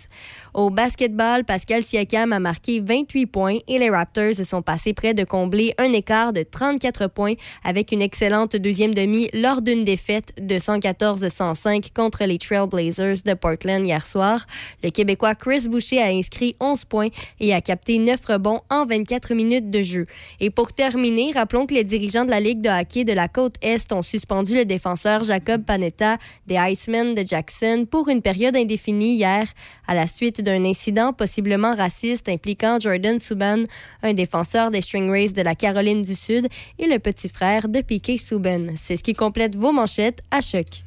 [0.54, 5.24] Au basketball, Pascal Siakam a marqué 28 points et les Raptors sont passés près de
[5.24, 10.56] combler un écart de 34 points avec une excellente deuxième demi lors d'une défaite de
[10.56, 14.46] 114-105 contre les Trailblazers de Portland hier soir.
[14.84, 17.10] Le Québécois Chris Boucher a inscrit 11 points
[17.40, 20.06] et a capté 9 rebonds en 24 minutes de jeu.
[20.42, 23.56] Et pour terminer, rappelons que les dirigeants de la Ligue de hockey de la côte
[23.62, 29.16] Est ont suspendu le défenseur Jacob Panetta des Icemen de Jackson pour une période indéfinie
[29.16, 29.48] hier
[29.88, 33.64] à la suite d'un incident possiblement raciste impliquant Jordan Subban,
[34.04, 36.48] un défenseur des Stingrays de la Caroline du Sud
[36.80, 38.74] et le petit frère de Piquet Subban.
[38.76, 40.84] C'est ce qui complète vos manchettes à choc.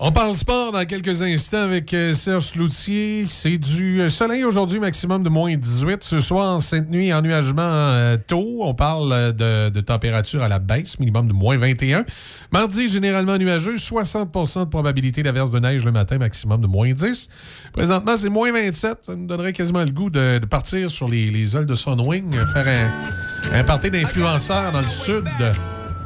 [0.00, 3.26] On parle sport dans quelques instants avec euh, Serge Cloutier.
[3.28, 6.02] C'est du euh, soleil aujourd'hui, maximum de moins 18.
[6.02, 8.58] Ce soir, cette nuit, ennuagement euh, tôt.
[8.62, 12.04] On parle de, température à la baisse, minimum de moins 21.
[12.50, 17.28] Mardi, généralement nuageux, 60% de probabilité d'averse de neige le matin, maximum de moins 10.
[17.72, 18.98] Présentement, c'est moins 27.
[19.02, 22.66] Ça nous donnerait quasiment le goût de, partir sur les, les ailes de Sunwing, faire
[22.68, 25.24] un, un party d'influenceurs dans le sud.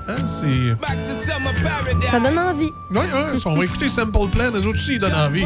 [0.09, 0.75] Hein, c'est...
[2.11, 2.73] Ça donne envie.
[2.91, 5.45] Oui, oui, on va écouter Simple Plan, autres aussi, ils donnent envie.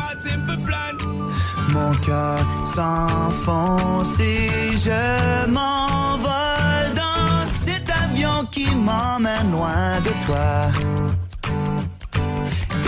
[1.70, 10.70] Mon cœur s'enfonce et je m'envole dans cet avion qui m'emmène loin de toi.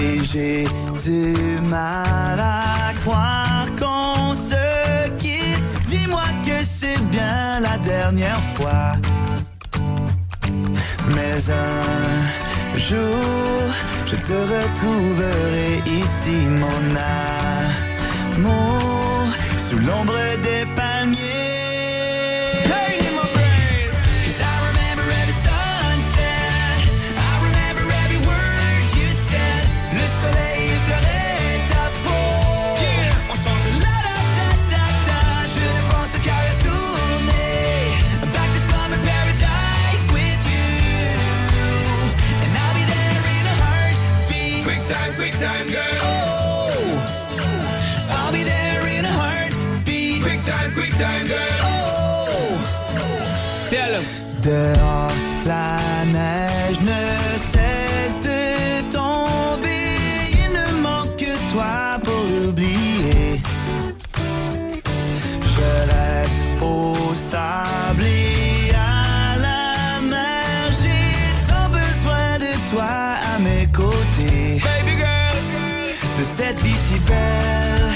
[0.01, 0.69] Et j'ai
[1.03, 5.87] du mal à croire qu'on se quitte.
[5.87, 8.93] Dis-moi que c'est bien la dernière fois.
[11.09, 13.63] Mais un jour,
[14.07, 16.85] je te retrouverai ici, mon
[18.37, 19.27] amour,
[19.59, 21.54] sous l'ombre des palmiers.
[54.45, 55.11] Dehors,
[55.47, 59.97] la neige ne cesse de tomber.
[60.33, 63.41] Il ne manque que toi pour l'oublier.
[65.55, 70.71] Je rêve au sable et à la mer.
[70.83, 72.93] J'ai tant besoin de toi
[73.35, 74.61] à mes côtés.
[74.63, 75.37] Baby girl,
[76.19, 77.93] de cette vie si belle,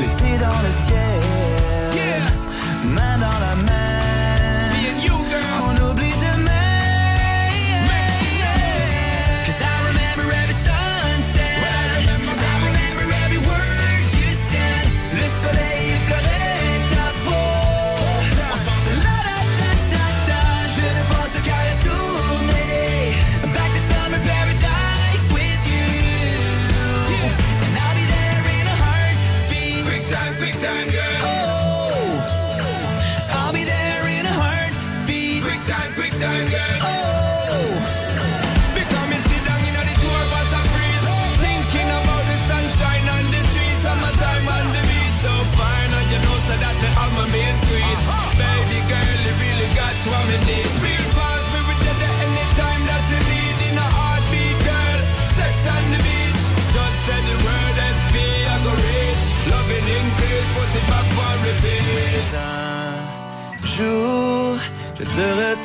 [0.00, 2.20] l'été dans le ciel,
[2.84, 3.85] main dans la main.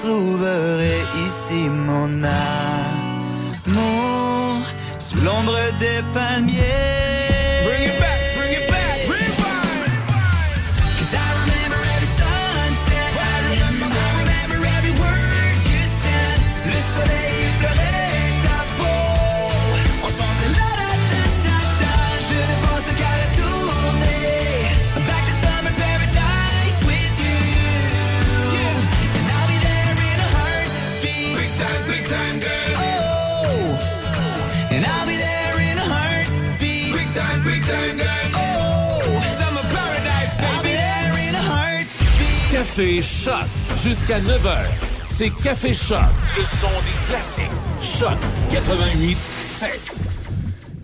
[0.02, 2.61] Retrouverai ici, mon amour,
[42.82, 43.45] Café Choc.
[43.84, 44.66] Jusqu'à 9h,
[45.06, 45.99] c'est Café Choc.
[46.36, 47.45] Le son des classiques.
[47.80, 48.18] Choc
[48.49, 49.91] 88 7.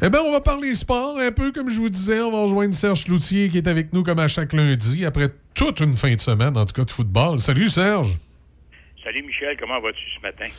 [0.04, 2.22] Eh bien, on va parler sport un peu, comme je vous disais.
[2.22, 5.80] On va rejoindre Serge Cloutier qui est avec nous comme à chaque lundi, après toute
[5.80, 7.40] une fin de semaine, en tout cas de football.
[7.40, 8.20] Salut Serge.
[9.04, 10.54] Salut Michel, comment vas-tu ce matin?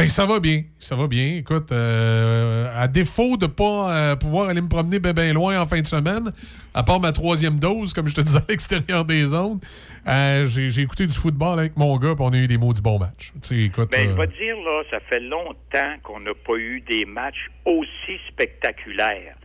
[0.00, 0.62] Ben, ça va bien.
[0.78, 1.36] Ça va bien.
[1.36, 5.66] Écoute, euh, à défaut de pas euh, pouvoir aller me promener bien ben loin en
[5.66, 6.32] fin de semaine,
[6.72, 9.60] à part ma troisième dose, comme je te disais à l'extérieur des zones,
[10.08, 12.98] euh, j'ai écouté du football avec mon gars, puis on a eu des maudits bons
[12.98, 13.32] matchs.
[13.42, 13.90] Tu sais, écoute.
[13.92, 17.04] Ben, je euh, vais te dire, là, ça fait longtemps qu'on n'a pas eu des
[17.04, 19.36] matchs aussi spectaculaires.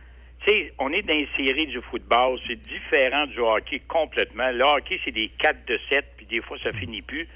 [0.46, 4.50] Tu sais, on est dans les séries du football, c'est différent du hockey complètement.
[4.52, 7.28] Le hockey, c'est des 4 de 7, puis des fois, ça finit plus.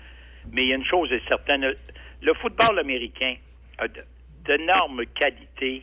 [0.53, 1.75] Mais il y a une chose est certaine,
[2.23, 3.35] le- football américain
[3.79, 4.05] a de-
[4.45, 5.83] d'énormes qualités,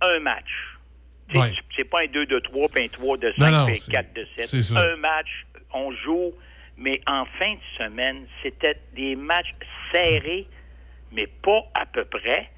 [0.00, 0.50] un match.
[1.34, 1.52] Ouais.
[1.76, 3.76] C'est pas un 2 de 3, puis un 3 de 5, Non, non, puis un
[3.80, 4.46] c'est- 4 de 7.
[4.46, 4.80] c'est ça.
[4.80, 6.32] Un match, on joue,
[6.76, 9.52] mais en fin de semaine, c'était des matchs
[9.92, 10.46] serrés,
[11.12, 12.50] mais pas à peu près.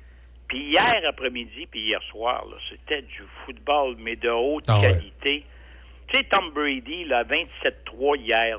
[0.48, 4.88] Puis hier après-midi, puis hier soir, c'était du football, mais de haute Ah ouais.
[4.92, 5.44] qualité.
[6.08, 8.58] Tu sais, Tom Brady, là, 27-3 hier.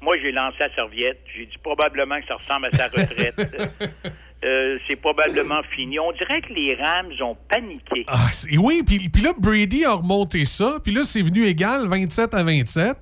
[0.00, 1.20] Moi, j'ai lancé la serviette.
[1.34, 3.34] J'ai dit probablement que ça ressemble à sa retraite.
[4.44, 5.98] Euh, c'est probablement fini.
[5.98, 8.04] On dirait que les Rams ont paniqué.
[8.06, 8.28] Ah,
[8.58, 12.44] oui, puis, puis là, Brady a remonté ça, puis là, c'est venu égal, 27 à
[12.44, 12.96] 27.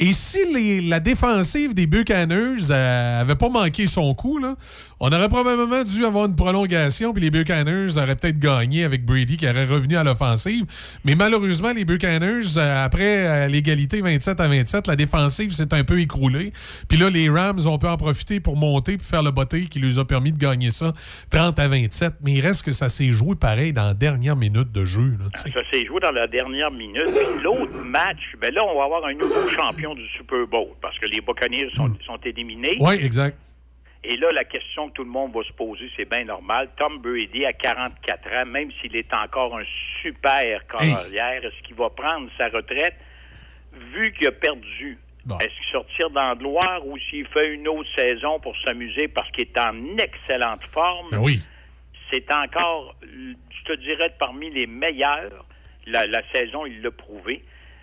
[0.00, 4.54] Et si les- la défensive des Buccaneers euh, avait pas manqué son coup, là,
[5.00, 9.36] on aurait probablement dû avoir une prolongation, puis les Buccaneers auraient peut-être gagné avec Brady
[9.36, 10.64] qui aurait revenu à l'offensive.
[11.04, 15.84] Mais malheureusement, les Buccaneers, euh, après euh, l'égalité 27 à 27, la défensive s'est un
[15.84, 16.52] peu écroulée.
[16.88, 19.80] Puis là, les Rams ont pu en profiter pour monter, puis faire le botté qui
[19.80, 20.92] leur a permis de gagner ça
[21.30, 22.14] 30 à 27.
[22.24, 25.16] Mais il reste que ça s'est joué pareil dans la dernière minute de jeu.
[25.34, 27.02] Ça s'est joué dans la dernière minute.
[27.42, 31.06] L'autre match, ben là, on va avoir un nouveau champion du Super Bowl parce que
[31.06, 32.76] les Buccaneers sont, sont éliminés.
[32.80, 33.36] Oui, exact.
[34.04, 36.70] Et là, la question que tout le monde va se poser, c'est bien normal.
[36.76, 39.64] Tom Brady, à 44 ans, même s'il est encore un
[40.02, 42.94] super carrière, est-ce qu'il va prendre sa retraite?
[43.92, 44.98] Vu qu'il a perdu?
[45.40, 49.30] Est-ce qu'il sortir dans le Loire ou s'il fait une autre saison pour s'amuser parce
[49.32, 51.10] qu'il est en excellente forme?
[51.10, 51.40] Ben oui.
[52.10, 55.44] C'est encore, je te dirais, parmi les meilleurs.
[55.86, 57.42] La, la saison, il l'a prouvé.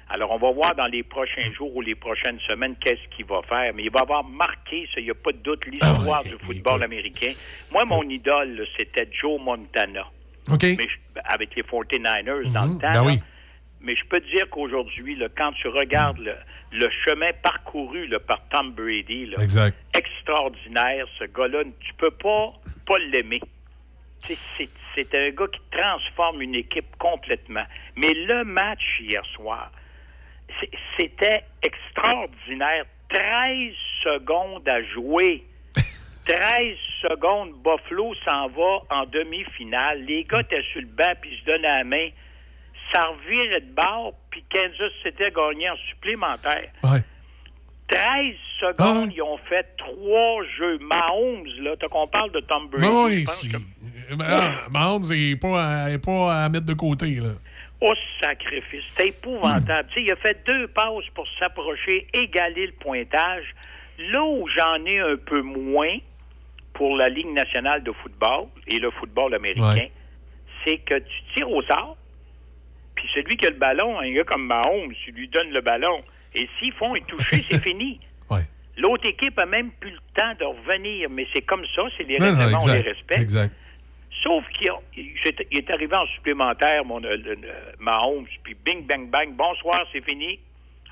[0.09, 3.41] Alors, on va voir dans les prochains jours ou les prochaines semaines qu'est-ce qu'il va
[3.49, 3.73] faire.
[3.73, 7.31] Mais il va avoir marqué, il n'y a pas de doute, l'histoire du football américain.
[7.71, 10.05] Moi, mon idole, c'était Joe Montana.
[10.51, 10.61] OK.
[10.63, 12.77] Mais je- avec les 49ers dans le temps.
[12.77, 13.03] Ben là.
[13.03, 13.19] oui.
[13.81, 16.35] Mais je peux te dire qu'aujourd'hui, quand tu regardes le,
[16.71, 19.75] le chemin parcouru là, par Tom Brady, là, Exact.
[19.95, 22.53] extraordinaire, ce gars-là, tu peux pas,
[22.85, 23.41] pas l'aimer.
[24.27, 27.65] C'est- un gars qui transforme une équipe complètement.
[27.95, 29.71] Mais le match hier soir,
[30.97, 32.85] c'était extraordinaire.
[33.09, 33.73] 13
[34.03, 35.43] secondes à jouer.
[36.25, 40.03] 13 secondes, Buffalo s'en va en demi-finale.
[40.05, 42.09] Les gars étaient sur le banc puis se donnaient la main.
[42.93, 46.69] Ça revirait de bord, puis Kansas s'était gagné en supplémentaire.
[46.83, 47.01] Ouais.
[47.87, 50.79] 13 secondes, ils ont fait trois jeux.
[50.79, 52.85] Mahomes, là, t'as qu'on parle de Tom Brady.
[52.87, 53.49] Non, je oui, pense si.
[53.49, 57.15] que- Euh, ah, Mahomes n'est pas, à- est pas à mettre de côté.
[57.15, 57.29] Là.
[57.81, 58.83] Oh, sacrifice.
[58.95, 59.87] C'était épouvantable.
[59.89, 63.43] Tu sais, il a fait deux passes pour s'approcher, égaler le pointage.
[63.99, 65.97] Là où j'en ai un peu moins
[66.73, 69.91] pour la Ligue nationale de football et le football américain, Ouais.
[70.63, 71.95] c'est que tu tires au sort,
[72.95, 76.01] puis celui qui a le ballon, un gars comme Mahomes, tu lui donnes le ballon.
[76.33, 77.99] Et s'ils font un toucher, c'est fini.
[78.77, 82.17] L'autre équipe a même plus le temps de revenir, mais c'est comme ça, c'est les
[82.17, 83.21] règlements, on les respecte.
[83.21, 83.55] exact.
[84.25, 84.71] Sauf qu'il
[85.51, 90.03] est- arrivé en supplémentaire, mon euh, le- le- Mahomes, puis bing, bang, bang, bonsoir, c'est
[90.03, 90.39] fini.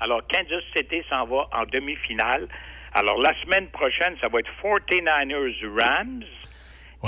[0.00, 2.46] Alors, Kansas City s'en va en demi-finale.
[2.92, 6.22] Alors, la semaine prochaine, ça va être 49ers Rams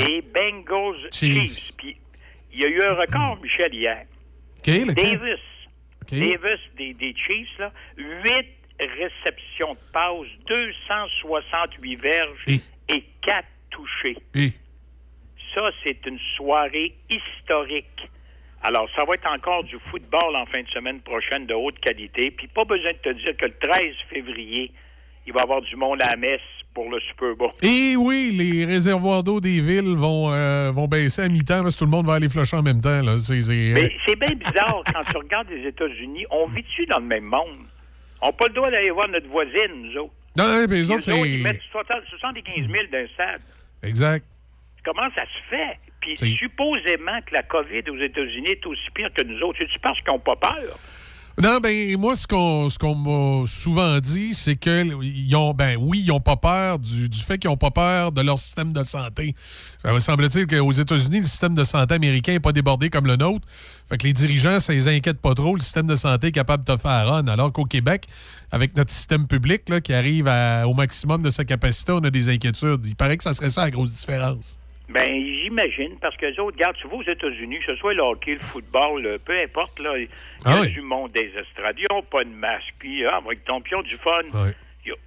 [0.09, 1.77] et Bengals Chiefs.
[1.79, 1.97] Puis,
[2.53, 4.05] il y a eu un record, Michel, hier.
[4.59, 4.95] OK, lequel?
[4.95, 5.41] Davis.
[6.33, 8.47] Davis des, des Chiefs, là, 8
[8.81, 12.45] réceptions de passe, 268 verges
[12.89, 14.17] et 4 touchés.
[14.35, 14.53] Et?
[15.57, 18.11] Ça, c'est une soirée historique.
[18.63, 22.31] Alors, ça va être encore du football en fin de semaine prochaine de haute qualité.
[22.31, 24.71] Puis, pas besoin de te dire que le 13 février,
[25.27, 26.41] il va y avoir du monde à la messe
[26.75, 27.53] pour le Super Bowl.
[27.63, 31.63] Et oui, les réservoirs d'eau des villes vont, euh, vont baisser à mi-temps.
[31.63, 33.01] parce que tout le monde va aller flusher en même temps.
[33.01, 33.17] Là.
[33.17, 36.27] C'est, c'est, Mais c'est bien bizarre quand tu regardes les États-Unis.
[36.31, 37.65] On vit-tu dans le même monde?
[38.21, 40.13] On n'a pas le droit d'aller voir notre voisine, nous autres.
[40.37, 41.13] Non, non, mais les autres, c'est...
[41.13, 43.41] autres, ils mettent 60 75 000 d'un stade.
[43.83, 44.27] Exact.
[44.87, 45.79] Comment ça se fait?
[46.01, 49.59] Puis supposément que la COVID aux États-Unis est aussi pire que nous autres.
[49.61, 50.79] C'est-tu parce qu'ils n'ont pas peur?
[51.43, 55.77] Non, ben moi, ce qu'on ce qu'on m'a souvent dit, c'est que ils ont ben
[55.79, 58.73] oui, ils ont pas peur du, du fait qu'ils ont pas peur de leur système
[58.73, 59.35] de santé.
[59.85, 63.17] Ça me semble-t-il qu'aux États-Unis, le système de santé américain n'est pas débordé comme le
[63.17, 63.47] nôtre.
[63.87, 65.55] Fait que les dirigeants, ça les inquiète pas trop.
[65.57, 67.27] Le système de santé est capable de faire run.
[67.27, 68.07] Alors qu'au Québec,
[68.51, 72.09] avec notre système public là, qui arrive à- au maximum de sa capacité, on a
[72.11, 72.87] des inquiétudes.
[72.87, 74.59] Il paraît que ça serait ça la grosse différence.
[74.89, 75.09] Ben,
[75.43, 78.35] j'imagine, parce que les autres, regarde, tu vas aux États-Unis, que ce soit le hockey,
[78.35, 80.09] le football, le- peu importe, là, il y a
[80.45, 80.69] Ah oui.
[80.73, 83.97] du monde des estrades, ils n'ont pas de masque, puis ah, avec ton pion du
[83.97, 84.21] fun.
[84.35, 84.53] A-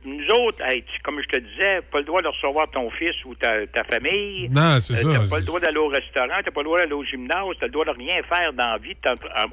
[0.04, 3.16] Nous autres, hey, tu- comme je te disais, pas le droit de recevoir ton fils
[3.24, 4.50] ou ta, ta famille.
[4.50, 5.20] Non, c'est Euh, ça.
[5.24, 7.68] T'as pas le droit d'aller au restaurant, t'as pas le droit d'aller au gymnase, t'as
[7.68, 8.96] le droit de rien faire dans la vie.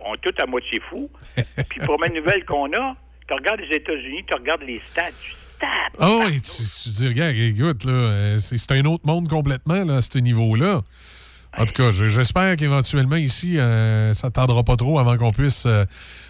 [0.05, 1.09] On est tous à moitié fous.
[1.71, 2.97] Puis, première nouvelle qu'on a,
[3.29, 5.15] tu regardes les États-Unis, tu regardes les stades.
[6.01, 10.83] Oui, tu, dis, regarde, écoute, euh, c'est un autre monde complètement à ce niveau-là.
[11.59, 15.33] En tout cas, je- j'espère qu'éventuellement ici, euh, ça ne tardera pas trop avant qu'on
[15.33, 15.87] puisse euh,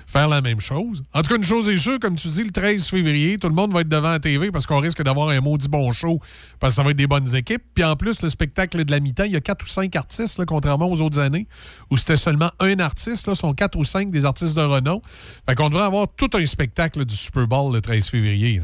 [0.07, 1.03] faire la même chose.
[1.13, 3.55] En tout cas, une chose est sûre, comme tu dis, le 13 février, tout le
[3.57, 6.21] monde va être devant la TV parce qu'on risque d'avoir un maudit bon show
[6.61, 7.63] parce que ça va être des bonnes équipes.
[7.75, 10.45] Puis en plus, le spectacle de la mi-temps, il y a quatre ou cinq artistes,
[10.45, 11.49] contrairement aux autres années,
[11.91, 13.27] où c'était seulement un artiste.
[13.27, 15.03] Là, sont quatre ou cinq des artistes de renom.
[15.49, 18.63] Fait qu'on devrait avoir tout un spectacle du Super Bowl le 13 février.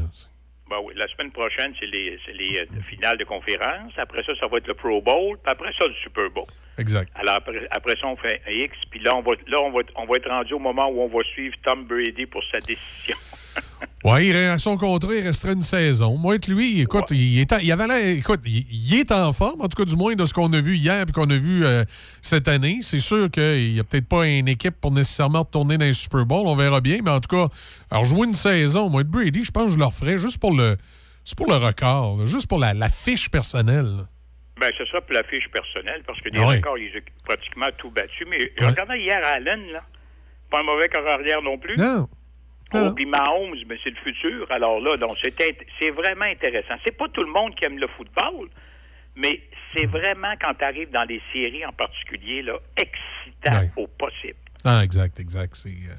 [0.73, 3.93] Ben oui, la semaine prochaine, c'est les, c'est les euh, finales de conférence.
[3.95, 5.37] Après ça, ça va être le Pro Bowl.
[5.37, 6.47] Puis après ça, le Super Bowl.
[6.79, 7.11] Exact.
[7.13, 8.75] Alors après, après ça, on fait un X.
[8.89, 11.07] Puis là, on va, là on, va, on va être rendu au moment où on
[11.15, 13.15] va suivre Tom Brady pour sa décision.
[14.05, 16.17] Oui, il, à son contrat, il resterait une saison.
[16.17, 19.69] Moi, lui, écoute, il, est en- il avait écoute, il, il est en forme, en
[19.69, 21.85] tout cas, du moins de ce qu'on a vu hier et qu'on a vu euh,
[22.21, 22.79] cette année.
[22.81, 26.25] C'est sûr qu'il n'y a peut-être pas une équipe pour nécessairement retourner dans les Super
[26.25, 26.45] Bowl.
[26.47, 27.47] On verra bien, mais en tout cas,
[27.89, 30.51] alors jouer une saison, moi, de Brady, je pense que je le referais juste pour
[30.53, 30.75] le,
[31.23, 33.89] juste pour le record, là, juste pour la, la fiche personnelle.
[34.59, 36.55] Ben, ce sera pour la fiche personnelle, parce que des Ah ouais.
[36.57, 38.25] records, ils ont pratiquement tout battu.
[38.29, 39.79] Mais regardez hier Allen, là.
[40.51, 41.77] Pas un mauvais corps arrière non plus.
[41.77, 42.09] Non.
[42.73, 44.47] Oh, puis Mahomes, mais c'est le futur.
[44.51, 46.75] Alors là, donc c'est vraiment intéressant.
[46.85, 48.49] C'est pas tout le monde qui aime le football,
[49.15, 49.41] mais
[49.73, 54.37] c'est vraiment quand tu arrives dans les séries en particulier, là, excitant au possible.
[54.65, 55.55] Ah, exact, exact.
[55.55, 55.95] C'est, euh,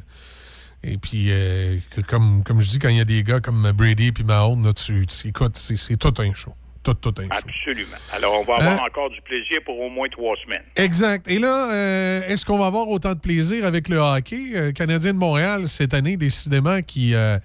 [0.82, 3.70] et puis, euh, que- comme, comme je dis, quand il y a des gars comme
[3.72, 6.54] Brady et Mahomes, là, tu, tu- écoute, c'est tout un show.
[6.84, 7.44] Tout, tout un show.
[7.48, 7.96] Absolument.
[8.12, 8.86] Alors, on va avoir Hein?
[8.86, 10.62] encore du plaisir pour au moins trois semaines.
[10.76, 11.26] Exact.
[11.28, 14.50] Et là, euh, est-ce qu'on va avoir autant de plaisir avec le hockey?
[14.54, 17.14] Euh, Canadien de Montréal, cette année, décidément, qui...
[17.14, 17.38] euh,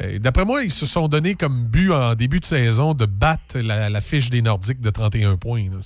[0.00, 3.58] euh, D'après moi, ils se sont donné comme but en début de saison de battre
[3.58, 5.64] la, la fiche des Nordiques de 31 points.
[5.70, 5.80] là.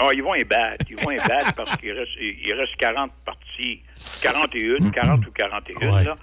[0.00, 0.84] Ah, ils vont y battre.
[0.90, 3.82] Ils vont y battre parce qu'il reste, il reste 40 parties.
[4.20, 6.04] 41, 40 ou 41, Ouais.
[6.04, 6.16] là.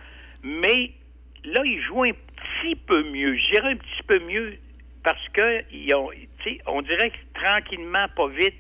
[0.43, 0.91] Mais
[1.45, 3.37] là, ils jouent un petit peu mieux.
[3.37, 4.55] Je dirais un petit peu mieux
[5.09, 6.11] parce que ils ont,
[6.67, 8.53] on dirait que tranquillement, pas vite,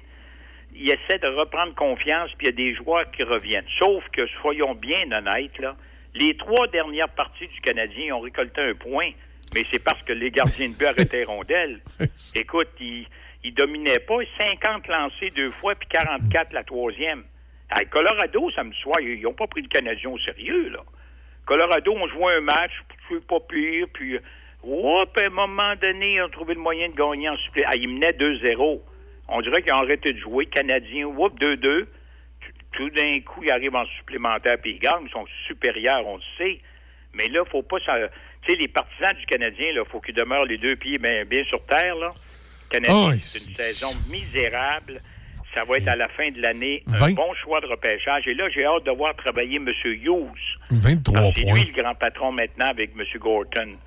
[0.73, 3.67] ils essaient de reprendre confiance, puis il y a des joueurs qui reviennent.
[3.77, 5.75] Sauf que, soyons bien honnêtes, là,
[6.15, 9.11] les trois dernières parties du Canadien ont récolté un point,
[9.53, 11.81] mais c'est parce que les gardiens de but arrêtaient les rondelles.
[12.35, 13.05] Écoute, ils,
[13.43, 14.17] ils dominaient pas.
[14.39, 17.25] 50 lancés deux fois, puis 44 la troisième.
[17.69, 20.79] À Colorado, samedi soir, ils n'ont pas pris le Canadien au sérieux, là.
[21.45, 22.71] Colorado, on jouait un match,
[23.07, 24.17] c'est pas pire, puis,
[24.63, 27.63] hop, à un moment donné, ils ont trouvé le moyen de gagner en supplé.
[27.65, 28.81] Ah, ils menaient 2-0.
[29.29, 30.45] On dirait qu'ils ont arrêté de jouer.
[30.47, 31.85] Canadien, whoop, 2-2.
[32.71, 35.05] Tout d'un coup, ils arrivent en supplémentaire, puis ils gagnent.
[35.05, 36.59] Ils sont supérieurs, on le sait.
[37.13, 37.77] Mais là, faut pas...
[37.79, 41.43] Tu sais, les partisans du Canadien, là, faut qu'ils demeurent les deux pieds bien, bien
[41.45, 42.13] sur terre, là.
[42.69, 45.01] Canadien, c'est une saison misérable.
[45.55, 48.27] Ça va être à la fin de l'année un bon choix de repêchage.
[48.27, 49.67] Et là, j'ai hâte de voir travailler M.
[49.83, 50.59] Hughes.
[50.69, 53.03] 23 Alors, C'est lui le grand patron maintenant avec M.
[53.19, 53.77] Gorton.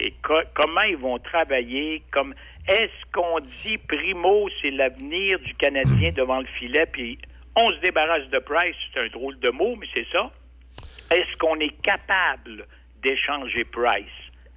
[0.00, 2.02] Et co- comment ils vont travailler?
[2.12, 2.34] Comme
[2.68, 7.18] Est-ce qu'on dit Primo, c'est l'avenir du Canadien devant le filet, puis
[7.54, 8.74] on se débarrasse de Price?
[8.92, 10.30] C'est un drôle de mot, mais c'est ça.
[11.10, 12.66] Est-ce qu'on est capable
[13.02, 14.10] d'échanger Price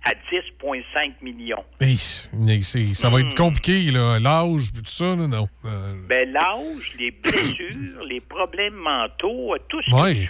[0.06, 1.64] à 10,5 millions?
[1.80, 4.18] Hey, ça va être compliqué, là.
[4.20, 5.48] L'âge, puis tout ça, non.
[5.66, 10.14] Euh, Ben, l'âge, les blessures, les problèmes mentaux, tout ce Ouais.
[10.16, 10.30] qui,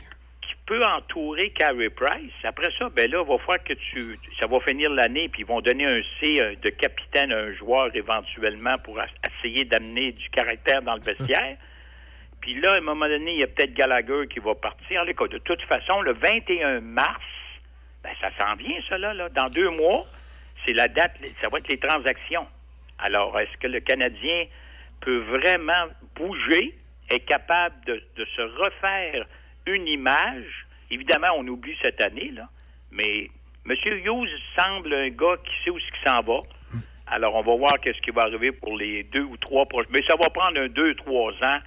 [0.69, 2.31] peut entourer Carey Price.
[2.43, 4.19] Après ça, ben là, il va falloir que tu.
[4.39, 7.53] Ça va finir l'année, puis ils vont donner un C euh, de capitaine à un
[7.53, 11.57] joueur éventuellement pour essayer d'amener du caractère dans le vestiaire.
[12.41, 15.03] Puis là, à un moment donné, il y a peut-être Gallagher qui va partir.
[15.05, 17.19] De toute façon, le 21 mars,
[18.01, 19.27] ben, ça s'en vient, ça, là, là.
[19.29, 20.05] Dans deux mois,
[20.65, 22.47] c'est la date, ça va être les transactions.
[22.99, 24.45] Alors, est-ce que le Canadien
[25.01, 26.77] peut vraiment bouger,
[27.09, 29.25] est capable de, de se refaire
[29.75, 30.65] une image?
[30.91, 32.47] Évidemment, on oublie cette année, là,
[32.91, 33.29] mais
[33.67, 33.75] M.
[33.85, 36.39] Hughes semble un gars qui sait où ce qui s'en va.
[37.11, 39.89] Alors, on va voir qu'est-ce qui va arriver pour les deux ou trois prochains.
[39.91, 41.59] Mais ça va prendre un deux, trois ans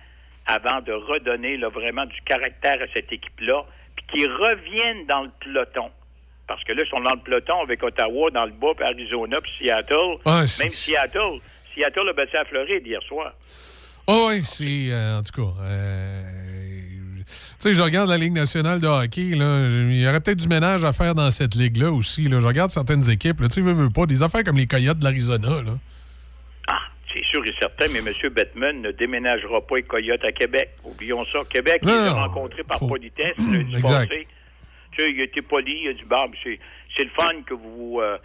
[0.47, 3.65] avant de redonner là, vraiment du caractère à cette équipe-là,
[3.97, 5.91] puis qui reviennent dans le peloton.
[6.47, 9.37] Parce que là, ils sont dans le peloton avec Ottawa, dans le bas, puis Arizona,
[9.43, 10.19] puis Seattle.
[10.27, 11.39] Ouais, c'est- Même Seattle.
[11.75, 13.33] Seattle a battu la Floride hier soir.
[14.07, 14.93] Oh, oui, c'est.
[14.93, 15.63] euh, en tout cas.
[15.63, 16.23] euh,
[17.63, 19.23] sais, je regarde la Ligue nationale de hockey.
[19.23, 19.37] Il
[20.01, 22.25] y aurait peut-être du ménage à faire dans cette ligue-là aussi.
[22.29, 22.41] Là.
[22.41, 23.41] Je regarde certaines équipes.
[23.43, 24.07] Tu sais, veux, veux pas.
[24.07, 25.63] Des affaires comme les Coyotes de l'Arizona.
[25.63, 25.79] Là.
[27.15, 28.31] C'est sûr et certain, mais M.
[28.31, 30.71] Bettman ne déménagera pas les Coyotes à Québec.
[30.83, 31.41] Oublions ça.
[31.51, 32.17] Québec, il Non, les a non.
[32.21, 34.11] rencontrés par Faut- politesse lundi Exact.
[34.93, 36.59] Tu sais, il a été poli, il a dit, bah, c'est,
[36.97, 38.01] c'est le fun que vous...
[38.01, 38.17] euh,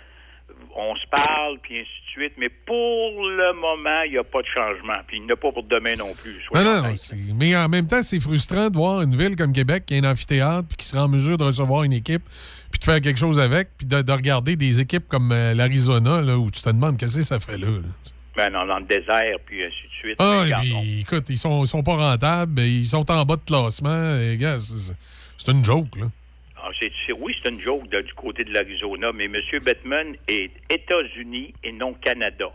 [0.78, 2.34] on se parle, puis ainsi de suite.
[2.38, 4.94] Mais pour le moment, il n'y a pas de changement.
[5.08, 6.40] Puis il n'y en a pas pour demain non plus.
[6.54, 6.94] Non, non,
[7.36, 10.12] mais en même temps, c'est frustrant de voir une ville comme Québec qui a un
[10.12, 12.24] amphithéâtre puis qui sera en mesure de recevoir une équipe
[12.72, 16.22] puis de faire quelque chose avec puis de, de regarder des équipes comme euh, l'Arizona
[16.22, 17.68] là, où tu te demandes qu'est-ce que ça fait là.
[17.68, 18.12] là.
[18.36, 20.16] Ben, dans, dans le désert, puis ainsi de suite.
[20.20, 23.26] Ah, Mais et regarde, puis, écoute, ils sont, ils sont pas rentables, ils sont en
[23.26, 24.20] bas de classement.
[24.20, 24.94] Et, gars, c'est
[25.38, 26.08] c'est une joke, là.
[26.80, 29.36] C'est- oui, c'est une joke de- du côté de l'Arizona, mais M.
[29.64, 32.46] Bettman est États-Unis et non Canada.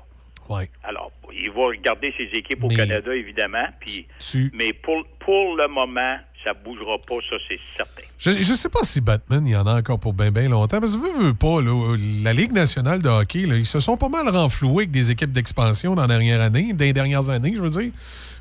[0.48, 0.68] Ouais.
[0.82, 5.68] Alors, il va regarder ses équipes au Canada, évidemment, puis, Tu- mais pour, pour le
[5.68, 8.02] moment, ça bougera pas, ça, c'est certain.
[8.18, 10.80] Je, je sais pas si Batman, il y en a encore pour bien, bien longtemps.
[10.80, 13.97] Parce que veux, veux pas, là, la Ligue nationale de hockey, là, ils se sont
[13.97, 17.52] pas mal renfloués avec des équipes d'expansion dans la dernière année, dans les dernières années,
[17.55, 17.93] je veux dire.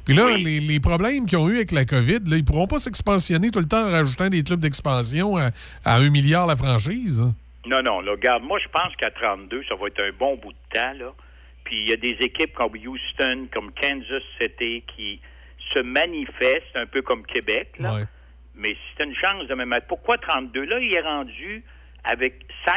[0.06, 2.80] Puis là, les, les problèmes qu'ils ont eu avec la COVID, là, ils pourront pas
[2.80, 5.52] s'expansionner tout le temps en rajoutant des clubs d'expansion à,
[5.86, 7.22] à un milliard la franchise.
[7.22, 7.34] hein?
[7.66, 10.52] Non, non, là, regarde, moi, je pense qu'à 32, ça va être un bon bout
[10.54, 11.14] de temps, là.
[11.64, 15.20] Puis il y a des équipes comme Houston, comme Kansas City qui
[15.74, 17.94] se manifestent, un peu comme Québec, là.
[17.94, 18.04] Ouais.
[18.56, 19.88] Mais c'est une chance de me mettre.
[19.88, 20.66] Pourquoi 32?
[20.66, 21.64] Là, il est rendu
[22.04, 22.76] avec 16-16.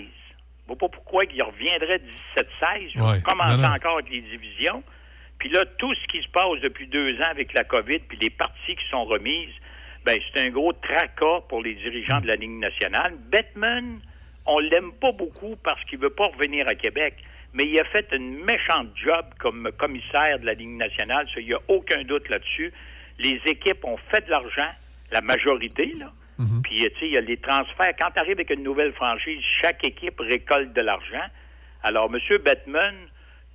[0.00, 2.00] Je vois pas pourquoi il reviendrait
[2.36, 2.92] 17-16.
[2.94, 3.20] Je Ouais.
[3.22, 4.82] commence encore avec les divisions.
[5.42, 8.30] Puis là, tout ce qui se passe depuis deux ans avec la COVID, puis les
[8.30, 9.50] parties qui sont remises,
[10.04, 13.14] ben c'est un gros tracas pour les dirigeants de la Ligue nationale.
[13.28, 13.98] Bettman,
[14.46, 17.14] on l'aime pas beaucoup parce qu'il veut pas revenir à Québec,
[17.54, 21.46] mais il a fait une méchante job comme commissaire de la Ligue nationale, ça, il
[21.46, 22.72] n'y a aucun doute là-dessus.
[23.18, 24.70] Les équipes ont fait de l'argent,
[25.10, 26.12] la majorité, là.
[26.62, 27.94] Puis, euh, tu sais, il y a les transferts.
[28.00, 31.26] Quand tu arrives avec une nouvelle franchise, chaque équipe récolte de l'argent.
[31.82, 32.38] Alors, M.
[32.38, 32.94] Bettman,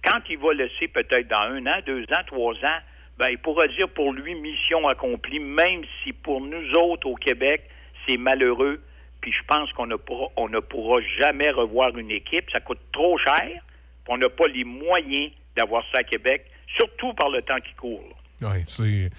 [0.03, 2.79] quand il va laisser peut-être dans un an, deux ans, trois ans,
[3.17, 7.69] ben, il pourra dire pour lui mission accomplie, même si pour nous autres au Québec,
[8.07, 8.81] c'est malheureux.
[9.21, 12.49] Puis je pense qu'on ne pourra, on ne pourra jamais revoir une équipe.
[12.51, 13.43] Ça coûte trop cher.
[13.43, 16.45] Puis on n'a pas les moyens d'avoir ça à Québec,
[16.77, 18.03] surtout par le temps qui court.
[18.41, 19.09] Ouais, c'est.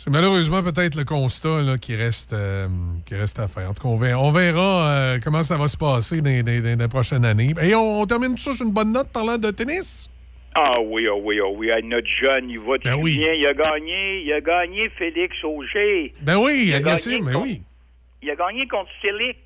[0.00, 2.68] C'est malheureusement peut-être le constat là, qui, reste, euh,
[3.04, 3.68] qui reste à faire.
[3.68, 6.76] En tout cas, on verra, on verra, euh, comment ça va se passer dans, dans-
[6.76, 7.52] dans les prochaines années.
[7.60, 10.08] Et on, on termine tout ça sur une bonne note parlant de tennis.
[10.54, 11.68] Ah oui, ah oui, ah oui.
[11.82, 13.14] Notre jeune, il va, Ben oui.
[13.16, 16.12] souviens, il a gagné, il a gagné Félix Auger.
[16.22, 17.62] Ben oui, Il a gagné ben contre- oui.
[18.22, 19.38] Il a gagné contre Silic.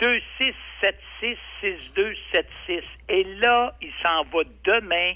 [0.00, 2.82] 2-6, 7-6, 6-2, 7-6.
[3.08, 5.14] Et là, il s'en va demain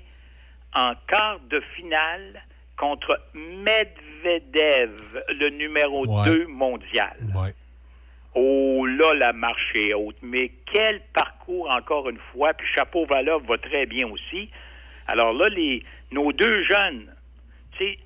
[0.74, 2.43] en quart de finale
[2.76, 6.24] contre Medvedev, le numéro Ouais.
[6.24, 7.16] 2 mondial.
[7.35, 7.53] Ouais.
[8.35, 10.16] Oh là, la marche est haute.
[10.23, 12.55] Mais quel parcours, encore une fois.
[12.55, 14.51] Puis Chapeau Valov va très bien aussi.
[15.07, 15.82] Alors là, les,
[16.12, 17.07] nos deux jeunes,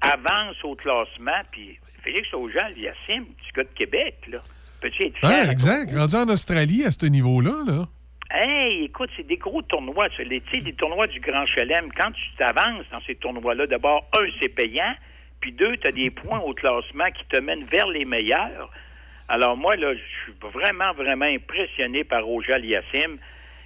[0.01, 1.40] avancent au classement.
[1.51, 4.39] Puis Félix Auger, Yacine, petit gars de Québec, là.
[4.80, 5.44] Peux-tu être fier?
[5.47, 5.94] Ah, exact.
[5.94, 7.84] Rendu en Australie à ce niveau-là, là.
[8.34, 10.09] Hey, écoute, c'est des gros tournois.
[10.18, 11.93] Les, tu sais, des tournois du Grand Chelem.
[11.93, 14.94] Quand tu t'avances dans ces tournois-là, d'abord, un, c'est payant.
[15.43, 18.70] Puis deux, tu as des points au classement qui te mènent vers les meilleurs.
[19.28, 23.19] Alors moi, là, je suis vraiment, vraiment impressionné par Roger Aliassim.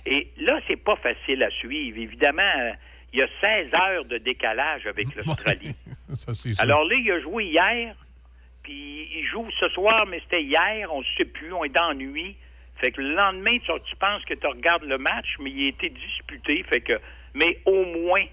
[0.07, 1.99] Et là, c'est pas facile à suivre.
[1.99, 2.73] Évidemment, euh,
[3.13, 5.75] il y a 16 heures de décalage avec l'Australie.
[6.59, 7.95] Alors là, il a joué hier,
[8.63, 11.89] puis il joue ce soir, mais c'était hier, on ne sait plus, on est dans
[11.89, 12.37] la nuit.
[12.79, 15.69] Fait que le lendemain, tu, tu penses que tu regardes le match, mais il a
[15.69, 16.63] été disputé.
[16.63, 16.99] Fait que,
[17.35, 18.25] mais au moins,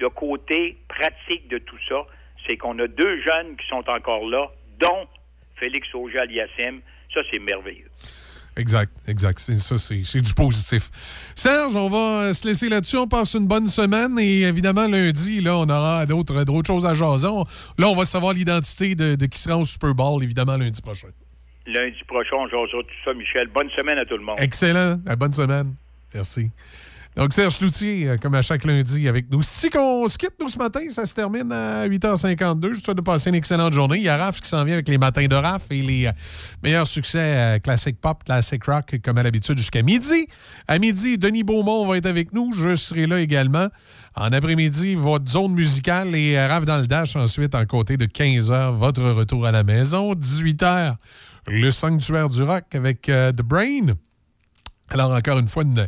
[0.00, 2.06] le côté pratique de tout ça,
[2.46, 4.50] c'est qu'on a deux jeunes qui sont encore là,
[4.80, 5.06] dont
[5.56, 6.80] Félix Auger Aliassime.
[7.12, 7.88] Ça, c'est merveilleux.
[8.56, 9.38] Exact, exact.
[9.38, 10.90] Ça, c'est du positif.
[11.34, 12.98] Serge, on va euh, se laisser là-dessus.
[12.98, 16.92] On passe une bonne semaine et évidemment, lundi, là, on aura d'autres d'autres choses à
[16.92, 17.28] jaser.
[17.78, 21.08] Là, on va savoir l'identité de, de qui sera au Super Bowl, évidemment, lundi prochain.
[21.66, 23.48] Lundi prochain, on jasera tout ça, Michel.
[23.48, 24.36] Bonne semaine à tout le monde.
[24.38, 24.98] Excellent.
[25.06, 25.74] À bonne semaine.
[26.12, 26.50] Merci.
[27.14, 29.42] Donc, Serge Loutier, euh, comme à chaque lundi, avec nous.
[29.42, 32.72] Si qu'on se quitte, nous, ce matin, ça se termine à 8h52.
[32.72, 33.98] Je te souhaite de passer une excellente journée.
[33.98, 36.12] Il y a Raph qui s'en vient avec les matins de Raph et les euh,
[36.62, 40.26] meilleurs succès euh, classique pop, classique rock, comme à l'habitude, jusqu'à midi.
[40.66, 42.50] À midi, Denis Beaumont va être avec nous.
[42.54, 43.68] Je serai là également.
[44.16, 48.06] En après-midi, votre zone musicale et euh, Raph dans le Dash ensuite, en côté de
[48.06, 50.14] 15h, votre retour à la maison.
[50.14, 50.94] 18h,
[51.46, 53.96] le sanctuaire du rock avec The Brain.
[54.88, 55.86] Alors, encore une fois, une,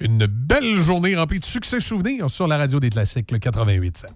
[0.00, 4.06] une belle journée remplie de succès souvenirs sur la radio des classiques, le 88.7.